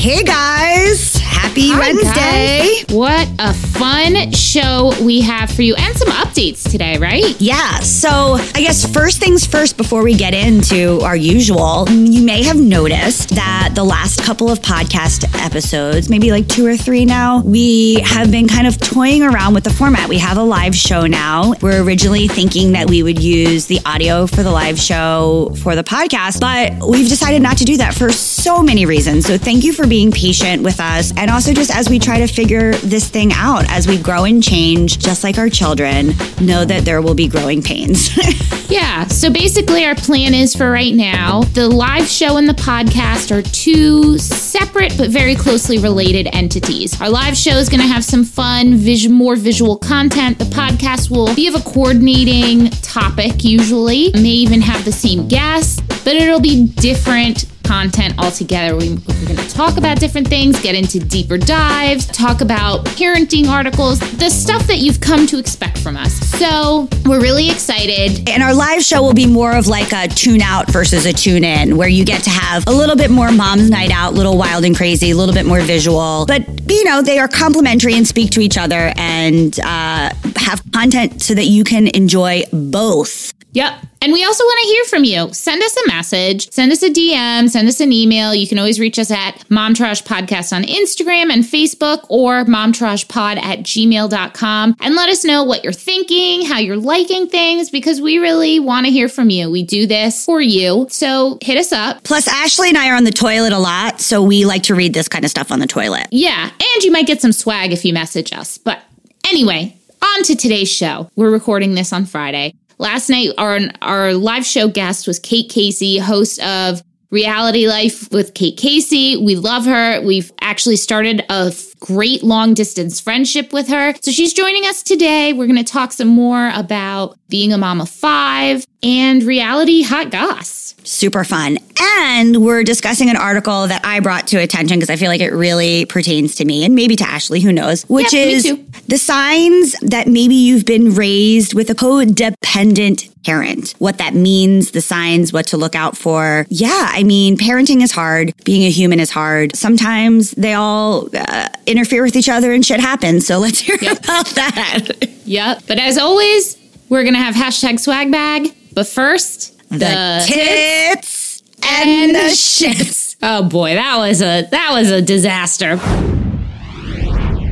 Hey 0.00 0.22
guys, 0.22 1.16
happy 1.16 1.70
Hi, 1.70 1.78
Wednesday. 1.80 2.84
guys. 2.84 2.94
What 2.96 3.28
a 3.40 3.52
fun 3.52 4.30
show 4.30 4.92
we 5.02 5.20
have 5.22 5.50
for 5.50 5.62
you 5.62 5.74
and 5.74 5.96
some 5.96 6.06
updates 6.08 6.70
today, 6.70 6.98
right? 6.98 7.34
Yeah, 7.40 7.80
so 7.80 8.36
I 8.54 8.60
guess 8.60 8.90
first 8.92 9.18
things 9.18 9.44
first 9.44 9.76
before 9.76 10.04
we 10.04 10.14
get 10.14 10.34
into 10.34 11.00
our 11.00 11.16
usual, 11.16 11.88
you 11.90 12.22
may 12.24 12.44
have 12.44 12.56
noticed 12.56 13.30
that 13.30 13.72
the 13.74 13.82
last 13.82 14.22
couple 14.22 14.50
of 14.52 14.60
podcast 14.60 15.24
episodes, 15.44 16.08
maybe 16.08 16.30
like 16.30 16.46
two 16.46 16.64
or 16.64 16.76
three 16.76 17.04
now, 17.04 17.40
we 17.42 17.94
have 18.04 18.30
been 18.30 18.46
kind 18.46 18.68
of 18.68 18.78
toying 18.78 19.24
around 19.24 19.52
with 19.52 19.64
the 19.64 19.70
format. 19.70 20.08
We 20.08 20.18
have 20.18 20.36
a 20.36 20.44
live 20.44 20.76
show 20.76 21.08
now. 21.08 21.54
We're 21.60 21.82
originally 21.82 22.28
thinking 22.28 22.70
that 22.72 22.88
we 22.88 23.02
would 23.02 23.20
use 23.20 23.66
the 23.66 23.80
audio 23.84 24.28
for 24.28 24.44
the 24.44 24.50
live 24.52 24.78
show 24.78 25.52
for 25.60 25.74
the 25.74 25.84
podcast, 25.84 26.38
but 26.40 26.88
we've 26.88 27.08
decided 27.08 27.42
not 27.42 27.58
to 27.58 27.64
do 27.64 27.76
that 27.78 27.94
for 27.94 28.12
so 28.12 28.62
many 28.62 28.86
reasons. 28.86 29.26
So 29.26 29.36
thank 29.36 29.64
you 29.64 29.72
for 29.72 29.87
being 29.88 30.10
patient 30.10 30.62
with 30.62 30.80
us. 30.80 31.12
And 31.16 31.30
also 31.30 31.52
just 31.52 31.74
as 31.74 31.88
we 31.88 31.98
try 31.98 32.18
to 32.18 32.26
figure 32.26 32.74
this 32.74 33.08
thing 33.08 33.32
out, 33.32 33.64
as 33.70 33.86
we 33.86 33.98
grow 33.98 34.24
and 34.24 34.42
change, 34.42 34.98
just 34.98 35.24
like 35.24 35.38
our 35.38 35.48
children, 35.48 36.08
know 36.40 36.64
that 36.64 36.84
there 36.84 37.02
will 37.02 37.14
be 37.14 37.28
growing 37.28 37.62
pains. 37.62 38.10
Yeah, 38.68 39.06
so 39.06 39.30
basically, 39.30 39.86
our 39.86 39.94
plan 39.94 40.34
is 40.34 40.54
for 40.54 40.70
right 40.70 40.94
now 40.94 41.40
the 41.54 41.66
live 41.66 42.06
show 42.06 42.36
and 42.36 42.46
the 42.46 42.52
podcast 42.52 43.34
are 43.34 43.40
two 43.40 44.18
separate 44.18 44.94
but 44.98 45.08
very 45.08 45.34
closely 45.34 45.78
related 45.78 46.28
entities. 46.34 47.00
Our 47.00 47.08
live 47.08 47.34
show 47.34 47.52
is 47.52 47.70
going 47.70 47.80
to 47.80 47.86
have 47.86 48.04
some 48.04 48.24
fun, 48.24 48.74
vis- 48.74 49.08
more 49.08 49.36
visual 49.36 49.78
content. 49.78 50.38
The 50.38 50.44
podcast 50.44 51.10
will 51.10 51.34
be 51.34 51.48
of 51.48 51.54
a 51.54 51.60
coordinating 51.60 52.68
topic, 52.82 53.42
usually, 53.42 54.10
may 54.12 54.28
even 54.28 54.60
have 54.60 54.84
the 54.84 54.92
same 54.92 55.28
guests, 55.28 55.80
but 56.04 56.14
it'll 56.16 56.38
be 56.38 56.66
different 56.66 57.46
content 57.68 58.14
altogether. 58.18 58.74
We, 58.74 58.94
we're 58.94 59.26
going 59.26 59.36
to 59.36 59.50
talk 59.50 59.76
about 59.76 60.00
different 60.00 60.26
things, 60.26 60.58
get 60.62 60.74
into 60.74 60.98
deeper 60.98 61.36
dives, 61.36 62.06
talk 62.06 62.40
about 62.40 62.86
parenting 62.86 63.46
articles, 63.46 64.00
the 64.16 64.30
stuff 64.30 64.66
that 64.68 64.78
you've 64.78 65.02
come 65.02 65.26
to 65.26 65.38
expect 65.38 65.76
from 65.76 65.94
us. 65.94 66.14
So 66.38 66.88
we're 67.04 67.20
really 67.20 67.50
excited. 67.50 68.26
and 68.26 68.42
our 68.42 68.54
live 68.54 68.82
show 68.82 69.02
will 69.02 69.12
be 69.12 69.26
more 69.26 69.54
of 69.54 69.66
like 69.66 69.92
a 69.92 70.08
tune 70.08 70.40
out 70.40 70.72
versus 70.72 71.04
a 71.04 71.12
tune 71.12 71.44
in, 71.44 71.76
where 71.76 71.88
you 71.88 72.06
get 72.06 72.22
to 72.24 72.30
have 72.30 72.66
a 72.66 72.72
little 72.72 72.96
bit 72.96 73.10
more 73.10 73.30
mom's 73.30 73.68
night 73.68 73.90
out, 73.90 74.14
a 74.14 74.16
little 74.16 74.38
wild 74.38 74.64
and 74.64 74.74
crazy, 74.74 75.10
a 75.10 75.16
little 75.16 75.34
bit 75.34 75.44
more 75.44 75.60
visual. 75.60 76.24
But, 76.26 76.48
you 76.70 76.84
know, 76.84 77.02
they 77.02 77.18
are 77.18 77.28
complementary 77.28 77.94
and 77.94 78.08
speak 78.08 78.30
to 78.30 78.40
each 78.40 78.56
other 78.56 78.94
and 78.96 79.60
uh, 79.60 80.14
have 80.36 80.62
content 80.72 81.20
so 81.20 81.34
that 81.34 81.44
you 81.44 81.64
can 81.64 81.88
enjoy 81.88 82.44
both. 82.50 83.34
Yep. 83.52 83.86
And 84.00 84.12
we 84.12 84.24
also 84.24 84.44
want 84.44 84.60
to 84.62 84.68
hear 84.68 84.84
from 84.84 85.04
you. 85.04 85.32
Send 85.34 85.62
us 85.62 85.76
a 85.76 85.88
message, 85.88 86.50
send 86.52 86.70
us 86.70 86.82
a 86.82 86.90
DM, 86.90 87.48
send 87.48 87.66
us 87.66 87.80
an 87.80 87.92
email. 87.92 88.34
You 88.34 88.46
can 88.46 88.58
always 88.58 88.78
reach 88.78 88.98
us 88.98 89.10
at 89.10 89.38
Momtourage 89.48 90.04
Podcast 90.04 90.54
on 90.54 90.62
Instagram 90.62 91.32
and 91.32 91.42
Facebook 91.42 92.06
or 92.08 92.44
momtouragepod 92.44 93.42
at 93.42 93.60
gmail.com 93.60 94.76
and 94.80 94.94
let 94.94 95.08
us 95.08 95.24
know 95.24 95.42
what 95.42 95.64
you're 95.64 95.72
thinking, 95.72 96.44
how 96.44 96.58
you're 96.58 96.76
liking 96.76 97.26
things, 97.26 97.70
because 97.70 98.00
we 98.00 98.18
really 98.18 98.60
want 98.60 98.86
to 98.86 98.92
hear 98.92 99.08
from 99.08 99.30
you. 99.30 99.50
We 99.50 99.64
do 99.64 99.86
this 99.86 100.24
for 100.24 100.40
you. 100.40 100.86
So 100.90 101.38
hit 101.40 101.58
us 101.58 101.72
up. 101.72 102.04
Plus, 102.04 102.28
Ashley 102.28 102.68
and 102.68 102.78
I 102.78 102.90
are 102.90 102.96
on 102.96 103.04
the 103.04 103.10
toilet 103.10 103.52
a 103.52 103.58
lot, 103.58 104.00
so 104.00 104.22
we 104.22 104.44
like 104.44 104.64
to 104.64 104.74
read 104.74 104.94
this 104.94 105.08
kind 105.08 105.24
of 105.24 105.30
stuff 105.30 105.50
on 105.50 105.58
the 105.58 105.66
toilet. 105.66 106.06
Yeah. 106.12 106.50
And 106.50 106.84
you 106.84 106.92
might 106.92 107.06
get 107.06 107.20
some 107.20 107.32
swag 107.32 107.72
if 107.72 107.84
you 107.84 107.92
message 107.92 108.32
us. 108.32 108.58
But 108.58 108.80
anyway, 109.26 109.76
on 110.02 110.22
to 110.24 110.36
today's 110.36 110.70
show. 110.70 111.10
We're 111.16 111.30
recording 111.30 111.74
this 111.74 111.92
on 111.92 112.04
Friday. 112.04 112.54
Last 112.78 113.10
night, 113.10 113.30
our, 113.38 113.58
our 113.82 114.14
live 114.14 114.46
show 114.46 114.68
guest 114.68 115.06
was 115.08 115.18
Kate 115.18 115.50
Casey, 115.50 115.98
host 115.98 116.40
of 116.40 116.82
Reality 117.10 117.66
Life 117.66 118.10
with 118.12 118.34
Kate 118.34 118.56
Casey. 118.56 119.16
We 119.16 119.34
love 119.34 119.64
her. 119.64 120.00
We've 120.02 120.30
actually 120.40 120.76
started 120.76 121.24
a 121.28 121.50
great 121.80 122.22
long 122.22 122.54
distance 122.54 123.00
friendship 123.00 123.52
with 123.52 123.68
her. 123.68 123.94
So 124.02 124.10
she's 124.10 124.32
joining 124.32 124.64
us 124.64 124.82
today. 124.82 125.32
We're 125.32 125.46
going 125.46 125.64
to 125.64 125.72
talk 125.72 125.92
some 125.92 126.08
more 126.08 126.50
about 126.54 127.18
being 127.28 127.52
a 127.52 127.58
mom 127.58 127.80
of 127.80 127.88
five 127.88 128.66
and 128.82 129.22
reality 129.22 129.82
hot 129.82 130.10
goss. 130.10 130.74
Super 130.84 131.24
fun. 131.24 131.58
And 131.80 132.44
we're 132.44 132.64
discussing 132.64 133.10
an 133.10 133.16
article 133.16 133.66
that 133.66 133.84
I 133.84 134.00
brought 134.00 134.28
to 134.28 134.38
attention 134.38 134.78
because 134.78 134.88
I 134.88 134.96
feel 134.96 135.08
like 135.08 135.20
it 135.20 135.32
really 135.32 135.84
pertains 135.84 136.36
to 136.36 136.44
me 136.44 136.64
and 136.64 136.74
maybe 136.74 136.96
to 136.96 137.04
Ashley, 137.04 137.40
who 137.40 137.52
knows, 137.52 137.82
which 137.84 138.12
me 138.12 138.32
is 138.32 138.44
the 138.86 138.96
signs 138.96 139.72
that 139.80 140.06
maybe 140.06 140.34
you've 140.34 140.64
been 140.64 140.94
raised 140.94 141.54
with 141.54 141.68
a 141.68 141.74
codependent 141.74 143.12
parent. 143.24 143.74
What 143.78 143.98
that 143.98 144.14
means, 144.14 144.70
the 144.70 144.80
signs, 144.80 145.32
what 145.32 145.48
to 145.48 145.58
look 145.58 145.74
out 145.74 145.96
for. 145.96 146.46
Yeah, 146.48 146.86
I 146.90 147.02
mean, 147.02 147.36
parenting 147.36 147.82
is 147.82 147.92
hard. 147.92 148.32
Being 148.44 148.64
a 148.64 148.70
human 148.70 149.00
is 149.00 149.10
hard. 149.10 149.54
Sometimes 149.54 150.30
they 150.32 150.54
all 150.54 151.08
uh, 151.14 151.48
interfere 151.68 152.02
with 152.02 152.16
each 152.16 152.28
other 152.28 152.52
and 152.52 152.64
shit 152.64 152.80
happens. 152.80 153.26
So 153.26 153.38
let's 153.38 153.58
hear 153.60 153.76
about 153.76 154.26
that. 154.26 154.88
Yep. 155.28 155.64
But 155.66 155.78
as 155.78 155.98
always, 155.98 156.56
we're 156.88 157.02
going 157.02 157.12
to 157.14 157.20
have 157.20 157.34
hashtag 157.34 157.78
swag 157.78 158.10
bag. 158.10 158.54
But 158.72 158.86
first, 158.88 159.58
The 159.68 160.24
tits 160.26 161.42
and 161.62 162.14
the 162.14 162.30
shits. 162.30 163.16
Oh 163.20 163.42
boy, 163.42 163.74
that 163.74 163.98
was 163.98 164.22
a 164.22 164.46
that 164.50 164.70
was 164.72 164.90
a 164.90 165.02
disaster. 165.02 165.76